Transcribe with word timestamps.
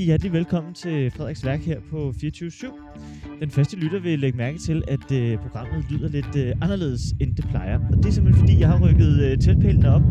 Rigtig 0.00 0.06
hjertelig 0.06 0.32
velkommen 0.32 0.74
til 0.74 1.10
Frederiks 1.10 1.44
Værk 1.44 1.60
her 1.60 1.80
på 1.90 2.14
24.7. 2.16 3.40
Den 3.40 3.50
første 3.50 3.76
lytter 3.76 4.00
vil 4.00 4.18
lægge 4.18 4.38
mærke 4.38 4.58
til, 4.58 4.82
at 4.88 5.12
øh, 5.12 5.38
programmet 5.38 5.84
lyder 5.90 6.08
lidt 6.08 6.36
øh, 6.36 6.52
anderledes, 6.62 7.00
end 7.20 7.36
det 7.36 7.44
plejer. 7.48 7.78
Og 7.92 7.96
det 7.96 8.06
er 8.06 8.10
simpelthen 8.10 8.46
fordi, 8.46 8.60
jeg 8.60 8.68
har 8.68 8.80
rykket 8.80 9.22
øh, 9.22 9.38
teltpælene 9.38 9.94
op 9.94 10.02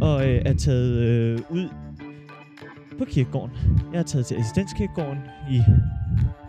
og 0.00 0.28
øh, 0.28 0.42
er 0.44 0.54
taget 0.54 0.92
øh, 0.92 1.38
ud 1.50 1.68
på 2.98 3.04
kirkegården. 3.04 3.52
Jeg 3.92 3.98
har 3.98 4.04
taget 4.04 4.26
til 4.26 4.34
assistenskirkegården 4.34 5.18
i 5.50 5.60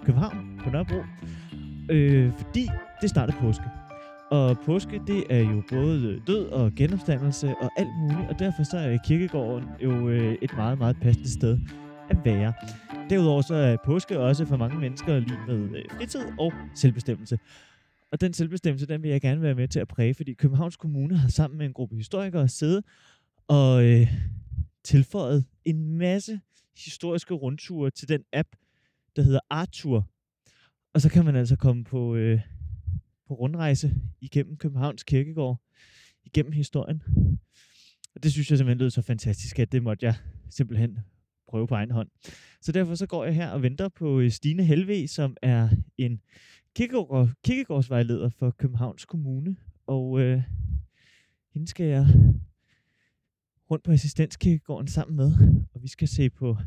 København 0.05 0.61
på 0.63 0.69
Nørrebro, 0.69 1.01
øh, 1.89 2.31
fordi 2.37 2.69
det 3.01 3.09
starter 3.09 3.33
påske. 3.41 3.63
Og 4.31 4.57
påske, 4.65 5.01
det 5.07 5.23
er 5.29 5.39
jo 5.39 5.63
både 5.69 6.19
død 6.27 6.45
og 6.45 6.71
genopstandelse 6.75 7.47
og 7.61 7.69
alt 7.77 7.89
muligt, 8.01 8.29
og 8.29 8.39
derfor 8.39 8.63
så 8.63 8.77
er 8.77 8.97
kirkegården 9.07 9.69
jo 9.83 10.09
øh, 10.09 10.35
et 10.41 10.51
meget, 10.57 10.77
meget 10.77 10.97
passende 11.01 11.31
sted 11.31 11.59
at 12.09 12.17
være. 12.25 12.53
Derudover 13.09 13.41
så 13.41 13.55
er 13.55 13.77
påske 13.85 14.19
også 14.19 14.45
for 14.45 14.57
mange 14.57 14.79
mennesker 14.79 15.19
lige 15.19 15.39
med 15.47 15.77
øh, 15.77 15.85
fritid 15.97 16.21
og 16.39 16.53
selvbestemmelse. 16.75 17.39
Og 18.11 18.21
den 18.21 18.33
selvbestemmelse, 18.33 18.85
den 18.85 19.03
vil 19.03 19.11
jeg 19.11 19.21
gerne 19.21 19.41
være 19.41 19.55
med 19.55 19.67
til 19.67 19.79
at 19.79 19.87
præge, 19.87 20.13
fordi 20.13 20.33
Københavns 20.33 20.77
Kommune 20.77 21.17
har 21.17 21.29
sammen 21.29 21.57
med 21.57 21.65
en 21.65 21.73
gruppe 21.73 21.95
historikere 21.95 22.47
siddet 22.47 22.83
og 23.47 23.85
øh, 23.85 24.07
tilføjet 24.83 25.45
en 25.65 25.97
masse 25.97 26.39
historiske 26.85 27.33
rundture 27.33 27.91
til 27.91 28.09
den 28.09 28.23
app, 28.33 28.47
der 29.15 29.21
hedder 29.21 29.39
Artur. 29.49 30.09
Og 30.93 31.01
så 31.01 31.09
kan 31.09 31.25
man 31.25 31.35
altså 31.35 31.55
komme 31.55 31.83
på, 31.83 32.15
øh, 32.15 32.41
på 33.27 33.33
rundrejse 33.33 33.95
igennem 34.21 34.57
Københavns 34.57 35.03
Kirkegård, 35.03 35.61
igennem 36.25 36.51
historien. 36.51 37.03
Og 38.15 38.23
det 38.23 38.31
synes 38.31 38.49
jeg 38.49 38.57
simpelthen 38.57 38.79
lød 38.79 38.89
så 38.89 39.01
fantastisk, 39.01 39.59
at 39.59 39.71
det 39.71 39.83
måtte 39.83 40.05
jeg 40.05 40.15
simpelthen 40.49 40.97
prøve 41.47 41.67
på 41.67 41.75
egen 41.75 41.91
hånd. 41.91 42.09
Så 42.61 42.71
derfor 42.71 42.95
så 42.95 43.07
går 43.07 43.25
jeg 43.25 43.35
her 43.35 43.49
og 43.49 43.61
venter 43.61 43.89
på 43.89 44.19
øh, 44.19 44.31
Stine 44.31 44.63
Helve, 44.63 45.07
som 45.07 45.37
er 45.41 45.69
en 45.97 46.21
kirkegård, 46.75 47.29
kirkegårdsvejleder 47.43 48.29
for 48.29 48.51
Københavns 48.51 49.05
Kommune. 49.05 49.55
Og 49.87 50.19
øh, 50.19 50.43
hende 51.53 51.67
skal 51.67 51.85
jeg 51.85 52.07
rundt 53.71 53.83
på 53.83 53.91
assistenskirkegården 53.91 54.87
sammen 54.87 55.15
med, 55.15 55.33
og 55.73 55.83
vi 55.83 55.87
skal 55.87 56.07
se 56.07 56.29
på 56.29 56.57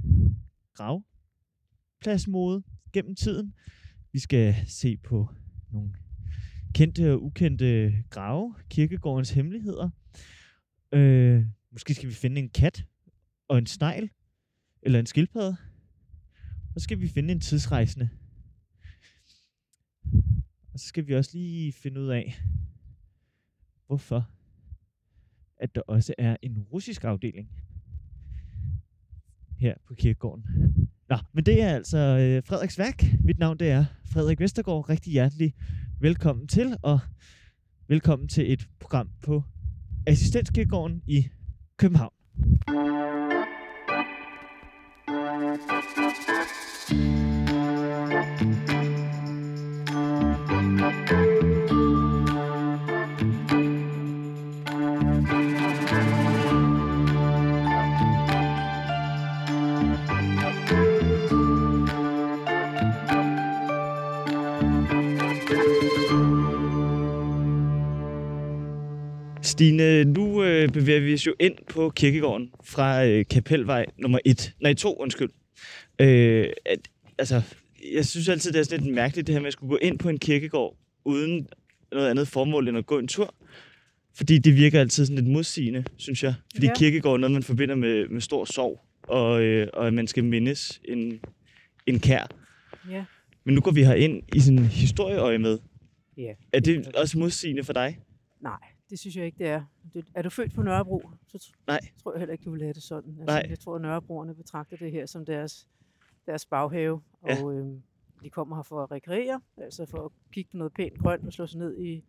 gravpladsmode 0.75 2.62
gennem 2.92 3.14
tiden. 3.14 3.55
Vi 4.12 4.19
skal 4.19 4.55
se 4.67 4.97
på 4.97 5.28
nogle 5.73 5.95
kendte 6.75 7.12
og 7.12 7.23
ukendte 7.23 7.95
grave, 8.11 8.55
kirkegårdens 8.70 9.31
hemmeligheder. 9.31 9.91
Øh, 10.92 11.45
måske 11.73 11.95
skal 11.95 12.08
vi 12.08 12.14
finde 12.14 12.41
en 12.41 12.51
kat 12.51 12.84
og 13.48 13.58
en 13.58 13.67
snegl, 13.67 14.11
eller 14.83 14.98
en 14.98 15.06
skildpadde. 15.06 15.56
Og 16.75 16.81
så 16.81 16.84
skal 16.84 17.00
vi 17.00 17.09
finde 17.09 17.33
en 17.33 17.41
tidsrejsende. 17.41 18.09
Og 20.73 20.78
så 20.78 20.86
skal 20.86 21.06
vi 21.06 21.14
også 21.14 21.31
lige 21.33 21.73
finde 21.73 22.00
ud 22.00 22.09
af, 22.09 22.42
hvorfor 23.86 24.30
at 25.61 25.74
der 25.74 25.80
også 25.80 26.14
er 26.19 26.36
en 26.42 26.58
russisk 26.58 27.05
afdeling 27.05 27.48
her 29.58 29.74
på 29.89 29.95
kirkegården. 29.95 30.45
Nå, 31.08 31.17
men 31.33 31.46
det 31.46 31.63
er 31.63 31.69
altså 31.69 31.98
øh, 31.98 32.42
Frederiks 32.46 32.79
værk. 32.79 33.05
Mit 33.24 33.39
navn 33.39 33.58
det 33.58 33.70
er 33.70 33.85
Frederik 34.05 34.40
Vestergaard. 34.40 34.89
Rigtig 34.89 35.13
hjertelig 35.13 35.55
velkommen 36.01 36.48
til, 36.48 36.77
og 36.83 37.01
velkommen 37.89 38.29
til 38.29 38.52
et 38.52 38.69
program 38.80 39.11
på 39.23 39.42
Assistenskirkegården 40.07 41.02
i 41.07 41.29
København. 41.77 42.13
Stine, 46.90 46.98
nu 70.05 70.42
øh, 70.42 70.68
bevæger 70.68 71.01
vi 71.01 71.14
os 71.14 71.27
jo 71.27 71.34
ind 71.40 71.55
på 71.70 71.90
kirkegården 71.90 72.51
fra 72.64 73.07
øh, 73.07 73.24
Kapelvej 73.30 73.86
nummer 73.98 74.18
1. 74.24 74.52
Nej, 74.61 74.74
2, 74.74 74.96
undskyld. 75.01 75.28
Øh, 76.00 76.46
at, 76.64 76.88
altså, 77.18 77.42
jeg 77.94 78.06
synes 78.06 78.28
altid, 78.28 78.52
det 78.52 78.58
er 78.58 78.62
sådan 78.62 78.84
lidt 78.84 78.94
mærkeligt, 78.94 79.27
det 79.27 79.34
her 79.34 79.40
med 79.40 79.46
at 79.46 79.52
skulle 79.52 79.70
gå 79.70 79.77
ind 79.77 79.98
på 79.98 80.08
en 80.08 80.18
kirkegård, 80.18 80.77
uden 81.05 81.48
noget 81.92 82.11
andet 82.11 82.28
formål 82.28 82.68
end 82.68 82.78
at 82.78 82.86
gå 82.86 82.98
en 82.98 83.08
tur. 83.08 83.34
Fordi 84.14 84.39
det 84.39 84.56
virker 84.56 84.80
altid 84.80 85.06
sådan 85.06 85.22
lidt 85.22 85.33
modsigende, 85.33 85.84
synes 85.96 86.22
jeg. 86.22 86.34
Fordi 86.55 86.66
ja. 86.66 86.74
kirkegård 86.77 87.14
er 87.14 87.18
noget, 87.18 87.33
man 87.33 87.42
forbinder 87.42 87.74
med, 87.74 88.08
med 88.08 88.20
stor 88.20 88.44
sorg, 88.44 88.80
og, 89.02 89.42
øh, 89.42 89.68
og 89.72 89.86
at 89.86 89.94
man 89.94 90.06
skal 90.06 90.24
mindes 90.24 90.80
en, 90.84 91.20
en 91.86 92.00
kær. 92.00 92.27
Ja. 92.90 93.05
Men 93.44 93.55
nu 93.55 93.60
går 93.60 93.70
vi 93.70 93.84
her 93.84 93.94
ind 93.94 94.22
i 94.34 94.40
sådan 94.40 94.58
en 94.58 94.64
historieøje 94.64 95.39
med. 95.39 95.58
Ja. 96.16 96.33
Er 96.52 96.60
det 96.60 96.96
også 96.96 97.18
modsigende 97.18 97.64
for 97.64 97.72
dig? 97.72 97.98
Nej, 98.40 98.58
det 98.90 98.98
synes 98.98 99.16
jeg 99.16 99.27
ikke, 99.27 99.39
det 99.39 99.46
er. 99.46 99.62
Er 100.14 100.22
du 100.22 100.30
født 100.30 100.55
på 100.55 100.62
Nørrebro, 100.62 101.10
så 101.28 101.52
Nej. 101.66 101.80
tror 102.02 102.12
jeg 102.12 102.18
heller 102.18 102.33
ikke, 102.33 102.44
du 102.44 102.50
vil 102.50 102.62
have 102.62 102.72
det 102.72 102.83
sådan. 102.83 103.10
Altså, 103.20 103.36
Nej. 103.36 103.46
Jeg 103.48 103.58
tror, 103.58 103.77
at 103.77 103.83
Nørrebroerne 103.83 104.34
betragter 104.34 104.77
det 104.77 104.92
her 104.92 105.06
som 105.06 105.24
deres, 105.24 105.66
deres 106.27 106.47
baghave. 106.47 107.01
Ja. 107.27 107.42
Og 107.42 107.55
øhm, 107.55 107.83
de 108.23 108.31
kommer 108.31 108.57
her 108.57 108.63
for 108.63 108.83
at 108.83 108.91
rekreere, 108.91 109.41
altså 109.57 109.86
for 109.86 110.05
at 110.05 110.11
kigge 110.33 110.51
på 110.51 110.57
noget 110.57 110.73
pænt 110.73 110.98
grønt 110.98 111.27
og 111.27 111.33
slå 111.33 111.47
sig 111.47 111.58
ned 111.58 111.79
i, 111.79 112.05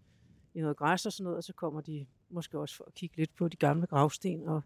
i 0.54 0.62
noget 0.62 0.78
græs 0.78 1.06
og 1.06 1.14
sådan 1.14 1.24
noget. 1.24 1.38
Og 1.38 1.44
så 1.44 1.54
kommer 1.54 1.82
de 1.82 2.06
måske 2.30 2.60
også 2.60 2.76
for 2.76 2.84
at 2.88 2.94
kigge 2.94 3.18
lidt 3.18 3.36
på 3.36 3.48
de 3.48 3.58
gamle 3.58 3.88
gravsten 3.88 4.48
og, 4.48 4.62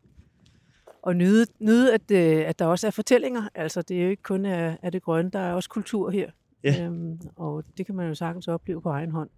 og 1.01 1.15
nyde, 1.15 1.45
nyde 1.59 1.93
at, 1.93 2.11
øh, 2.11 2.49
at 2.49 2.59
der 2.59 2.65
også 2.65 2.87
er 2.87 2.91
fortællinger. 2.91 3.49
Altså, 3.55 3.81
det 3.81 3.99
er 3.99 4.03
jo 4.03 4.09
ikke 4.09 4.23
kun 4.23 4.45
af, 4.45 4.77
af 4.81 4.91
det 4.91 5.03
grønne, 5.03 5.31
der 5.31 5.39
er 5.39 5.53
også 5.53 5.69
kultur 5.69 6.09
her. 6.09 6.31
Ja. 6.63 6.85
Øhm, 6.85 7.19
og 7.35 7.63
det 7.77 7.85
kan 7.85 7.95
man 7.95 8.07
jo 8.07 8.15
sagtens 8.15 8.47
opleve 8.47 8.81
på 8.81 8.89
egen 8.89 9.11
hånd. 9.11 9.29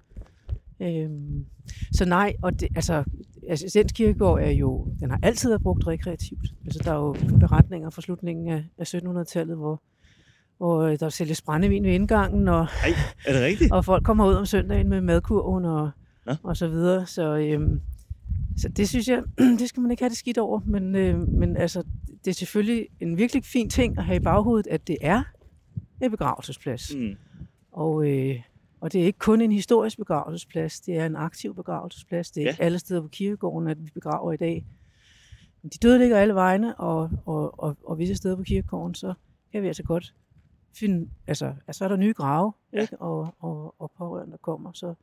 Øhm, 0.80 1.46
så 1.94 2.06
nej, 2.06 2.36
og 2.42 2.60
det, 2.60 2.70
altså, 2.76 3.04
Assistenskirkegård 3.50 4.42
er 4.42 4.52
jo, 4.52 4.88
den 5.00 5.10
har 5.10 5.20
altid 5.24 5.50
været 5.50 5.62
brugt 5.62 5.88
rekreativt. 5.88 6.54
Altså, 6.66 6.80
der 6.84 6.92
er 6.92 6.96
jo 6.96 7.16
beretninger 7.40 7.90
fra 7.90 8.02
slutningen 8.02 8.48
af, 8.48 8.66
af 8.78 8.96
1700-tallet, 8.96 9.58
hvor, 9.58 9.82
hvor 10.58 10.82
øh, 10.82 11.00
der 11.00 11.10
sælges 11.10 11.42
brændevin 11.42 11.84
ved 11.84 11.92
indgangen, 11.92 12.48
og, 12.48 12.68
Nej, 12.84 12.94
er 13.26 13.34
det 13.34 13.42
rigtigt? 13.42 13.72
og 13.76 13.86
folk 13.86 14.04
kommer 14.04 14.28
ud 14.28 14.34
om 14.34 14.46
søndagen 14.46 14.90
med 14.90 15.02
madkurven 15.02 15.66
og, 15.66 15.90
Nå. 16.26 16.34
og 16.44 16.58
så 16.58 16.68
videre. 16.68 17.06
Så, 17.06 17.38
øhm, 17.38 17.82
så 18.58 18.70
det 18.70 18.90
synes 18.90 19.08
jeg, 19.08 19.24
det 19.60 19.70
skal 19.70 19.82
man 19.82 19.92
ikke 19.92 20.04
have 20.04 20.10
det 20.10 20.18
skidt 20.18 20.38
over. 20.38 20.62
Men, 20.66 20.96
øh, 20.96 21.28
men 21.28 21.58
altså, 21.58 21.84
det 22.26 22.32
er 22.32 22.36
selvfølgelig 22.36 22.88
en 23.00 23.18
virkelig 23.18 23.44
fin 23.44 23.70
ting 23.70 23.98
at 23.98 24.04
have 24.04 24.16
i 24.16 24.20
baghovedet, 24.20 24.68
at 24.68 24.88
det 24.88 24.98
er 25.02 25.24
en 26.02 26.12
begravelsesplads. 26.12 26.96
Mm. 26.96 27.16
Og, 27.72 28.10
øh, 28.10 28.36
og 28.82 28.94
det 28.94 29.02
er 29.02 29.06
ikke 29.06 29.20
kun 29.20 29.42
en 29.42 29.52
historisk 29.52 29.98
begravelsesplads, 29.98 30.82
det 30.82 30.98
er 30.98 31.06
en 31.06 31.16
aktiv 31.16 31.56
begravelsesplads. 31.56 32.32
Det 32.32 32.42
er 32.42 32.46
ja. 32.46 32.52
ikke 32.52 32.64
alle 32.64 32.80
steder 32.80 33.02
på 33.02 33.08
kirkegården, 33.08 33.70
at 33.70 33.86
vi 33.86 33.90
begraver 33.94 34.34
i 34.34 34.38
dag. 34.38 34.66
Men 35.62 35.70
de 35.70 35.78
døde 35.78 36.00
ligger 36.00 36.18
alle 36.18 36.34
vegne, 36.34 36.76
og, 36.76 37.10
og, 37.26 37.60
og, 37.60 37.78
og 37.84 38.00
visse 38.00 38.16
steder 38.16 38.36
på 38.36 38.44
kirkegården, 38.44 38.96
så 38.96 39.14
kan 39.52 39.62
vi 39.62 39.68
altså 39.68 39.84
godt 39.84 40.14
finde, 40.76 41.10
altså, 41.28 41.54
altså 41.68 41.84
er 41.84 41.88
der 41.88 41.96
nye 41.96 42.14
grave, 42.14 42.54
Ja. 42.74 42.82
ikke? 42.82 42.98
Og, 43.02 43.36
og, 43.40 43.76
og 43.80 43.92
pårørende, 43.98 44.32
der 44.32 44.38
kommer. 44.38 44.72
Så. 44.74 44.94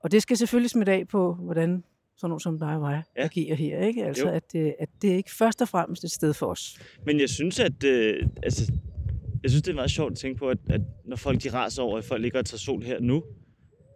Og 0.00 0.12
det 0.12 0.22
skal 0.22 0.36
selvfølgelig 0.36 0.70
smitte 0.70 0.92
af 0.92 1.08
på, 1.08 1.34
hvordan 1.34 1.84
sådan 2.16 2.28
nogen 2.30 2.40
som 2.40 2.58
dig 2.58 2.74
og 2.74 2.80
mig 2.80 3.02
Ja. 3.16 3.22
agerer 3.24 3.54
her. 3.56 3.78
Ikke? 3.86 4.04
Altså, 4.04 4.28
Jo. 4.28 4.34
at, 4.34 4.52
det, 4.52 4.74
at 4.78 4.88
det 5.02 5.12
er 5.12 5.16
ikke 5.16 5.34
først 5.34 5.62
og 5.62 5.68
fremmest 5.68 6.04
et 6.04 6.10
sted 6.10 6.32
for 6.34 6.46
os. 6.46 6.78
Men 7.06 7.20
jeg 7.20 7.28
synes, 7.28 7.60
at 7.60 7.84
øh, 7.84 8.26
altså, 8.42 8.72
jeg 9.42 9.50
synes, 9.50 9.62
det 9.62 9.70
er 9.70 9.74
meget 9.74 9.90
sjovt 9.90 10.12
at 10.12 10.18
tænke 10.18 10.38
på, 10.38 10.48
at, 10.48 10.58
at 10.70 10.80
når 11.04 11.16
folk 11.16 11.42
de 11.42 11.52
raser 11.52 11.82
over, 11.82 11.98
at 11.98 12.04
folk 12.04 12.22
ligger 12.22 12.38
og 12.38 12.44
tager 12.46 12.58
sol 12.58 12.82
her 12.82 13.00
nu, 13.00 13.22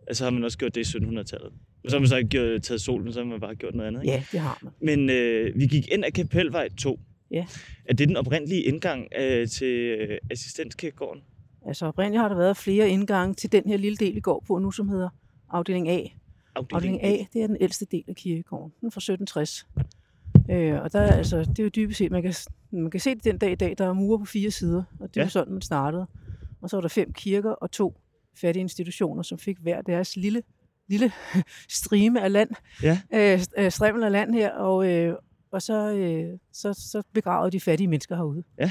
altså 0.06 0.25
har 0.25 0.31
man 0.31 0.44
også 0.44 0.58
gjort 0.58 0.75
det 0.75 0.94
i 0.94 0.99
1700-tallet. 0.99 1.52
Men 1.82 1.90
så 1.90 1.96
har 1.96 2.00
man 2.00 2.08
så 2.08 2.16
ikke 2.16 2.58
taget 2.58 2.81
solen, 2.81 3.12
så 3.12 3.20
har 3.20 3.26
man 3.26 3.40
bare 3.40 3.55
gjort 3.55 3.75
noget 3.75 3.88
andet. 3.88 4.02
Ikke? 4.02 4.12
Ja, 4.14 4.22
det 4.32 4.40
har 4.40 4.58
man. 4.62 4.72
Men 4.81 5.10
øh, 5.10 5.58
vi 5.58 5.66
gik 5.66 5.88
ind 5.93 6.05
ad 6.05 6.10
Kapelvej 6.10 6.69
2. 6.78 7.00
Ja. 7.31 7.47
Er 7.85 7.95
det 7.95 8.09
den 8.09 8.17
oprindelige 8.17 8.63
indgang 8.63 9.09
øh, 9.19 9.49
til 9.49 9.75
øh, 10.01 10.19
assistenskirkegården? 10.31 11.23
Altså 11.67 11.87
oprindeligt 11.87 12.21
har 12.21 12.29
der 12.29 12.37
været 12.37 12.57
flere 12.57 12.89
indgange 12.91 13.35
til 13.35 13.53
den 13.53 13.63
her 13.67 13.77
lille 13.77 13.97
del, 13.97 14.15
vi 14.15 14.21
går 14.21 14.45
på 14.47 14.59
nu, 14.59 14.71
som 14.71 14.89
hedder 14.89 15.09
afdeling 15.51 15.89
A. 15.89 16.01
Afdeling 16.55 17.05
A, 17.05 17.17
det 17.33 17.43
er 17.43 17.47
den 17.47 17.57
ældste 17.61 17.87
del 17.91 18.05
af 18.09 18.17
kirkegården. 18.17 18.73
Den 18.81 18.91
fra 18.93 18.99
1760. 18.99 19.67
Øh, 20.51 20.83
og 20.83 20.93
der 20.93 21.01
er, 21.01 21.13
altså, 21.17 21.39
det 21.39 21.59
er 21.59 21.63
jo 21.63 21.69
dybest 21.69 21.99
set, 21.99 22.11
man 22.13 22.23
kan, 22.23 22.35
man 22.71 22.91
kan 22.91 23.01
se 23.01 23.15
det 23.15 23.25
den 23.25 23.39
dag 23.39 23.53
i 23.53 23.55
dag, 23.55 23.75
der 23.79 23.87
er 23.87 23.93
mure 23.93 24.19
på 24.19 24.25
fire 24.25 24.51
sider, 24.51 24.83
og 25.01 25.09
det 25.09 25.17
Ja. 25.17 25.23
var 25.23 25.29
sådan, 25.29 25.53
man 25.53 25.63
startede. 25.63 26.07
Og 26.61 26.71
så 26.71 26.77
var 26.77 26.81
der 26.81 26.89
fem 26.89 27.13
kirker 27.13 27.51
og 27.51 27.71
to 27.71 28.01
fattige 28.37 28.61
institutioner, 28.61 29.23
som 29.23 29.39
fik 29.39 29.59
hver 29.59 29.83
deres 29.83 30.17
lille, 30.17 30.43
lille 30.89 31.13
strime 31.69 32.23
af 32.23 32.33
land, 32.33 32.51
Ja. 32.83 32.99
øh, 33.15 33.41
øh, 33.59 33.71
strimmel 33.71 34.05
af 34.05 34.13
land 34.13 34.35
her, 34.35 34.51
og, 34.51 34.89
øh, 34.93 35.15
og 35.50 35.62
så, 35.62 35.93
øh, 35.93 36.39
så, 36.53 36.73
så 36.73 37.03
begravede 37.12 37.50
de 37.50 37.61
fattige 37.61 37.89
mennesker 37.89 38.17
herude. 38.17 38.43
Ja. 38.59 38.71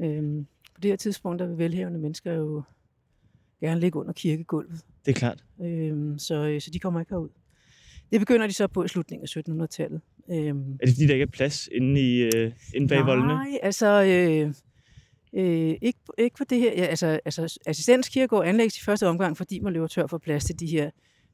Øhm, 0.00 0.46
på 0.74 0.80
det 0.80 0.90
her 0.90 0.96
tidspunkt, 0.96 1.38
der 1.38 1.46
vil 1.46 1.58
velhavende 1.58 1.98
mennesker 1.98 2.32
jo 2.32 2.62
gerne 3.60 3.80
ligge 3.80 3.98
under 3.98 4.12
kirkegulvet. 4.12 4.80
Det 5.06 5.10
er 5.10 5.18
klart. 5.18 5.44
Øhm, 5.62 6.18
så, 6.18 6.34
øh, 6.34 6.60
så 6.60 6.70
de 6.70 6.78
kommer 6.78 7.00
ikke 7.00 7.12
herud. 7.12 7.28
Det 8.12 8.20
begynder 8.20 8.46
de 8.46 8.52
så 8.52 8.66
på 8.66 8.84
i 8.84 8.88
slutningen 8.88 9.24
af 9.24 9.64
1700-tallet. 9.66 10.00
Øhm, 10.30 10.72
Er 10.72 10.86
det 10.86 10.94
fordi, 10.94 11.06
der 11.06 11.12
ikke 11.12 11.22
er 11.22 11.26
plads 11.26 11.68
inde, 11.72 12.00
i, 12.00 12.20
øh, 12.20 12.52
inde 12.74 12.88
bag 12.88 13.06
voldene? 13.06 13.28
Nej, 13.28 13.58
altså... 13.62 14.02
Øh, 14.02 14.54
øh, 15.34 15.74
ikke, 15.82 15.98
ikke 16.18 16.36
på 16.36 16.44
det 16.44 16.58
her. 16.58 16.72
Ja, 16.72 16.84
altså, 16.84 17.20
altså 17.24 17.58
assistenskirkegård 17.66 18.46
anlægges 18.46 18.78
i 18.78 18.80
første 18.80 19.08
omgang, 19.08 19.36
fordi 19.36 19.60
man 19.60 19.72
løber 19.72 19.86
tør 19.86 20.06
for 20.06 20.18
plads 20.18 20.44
til 20.44 20.60
de 20.60 20.66
her 20.66 20.90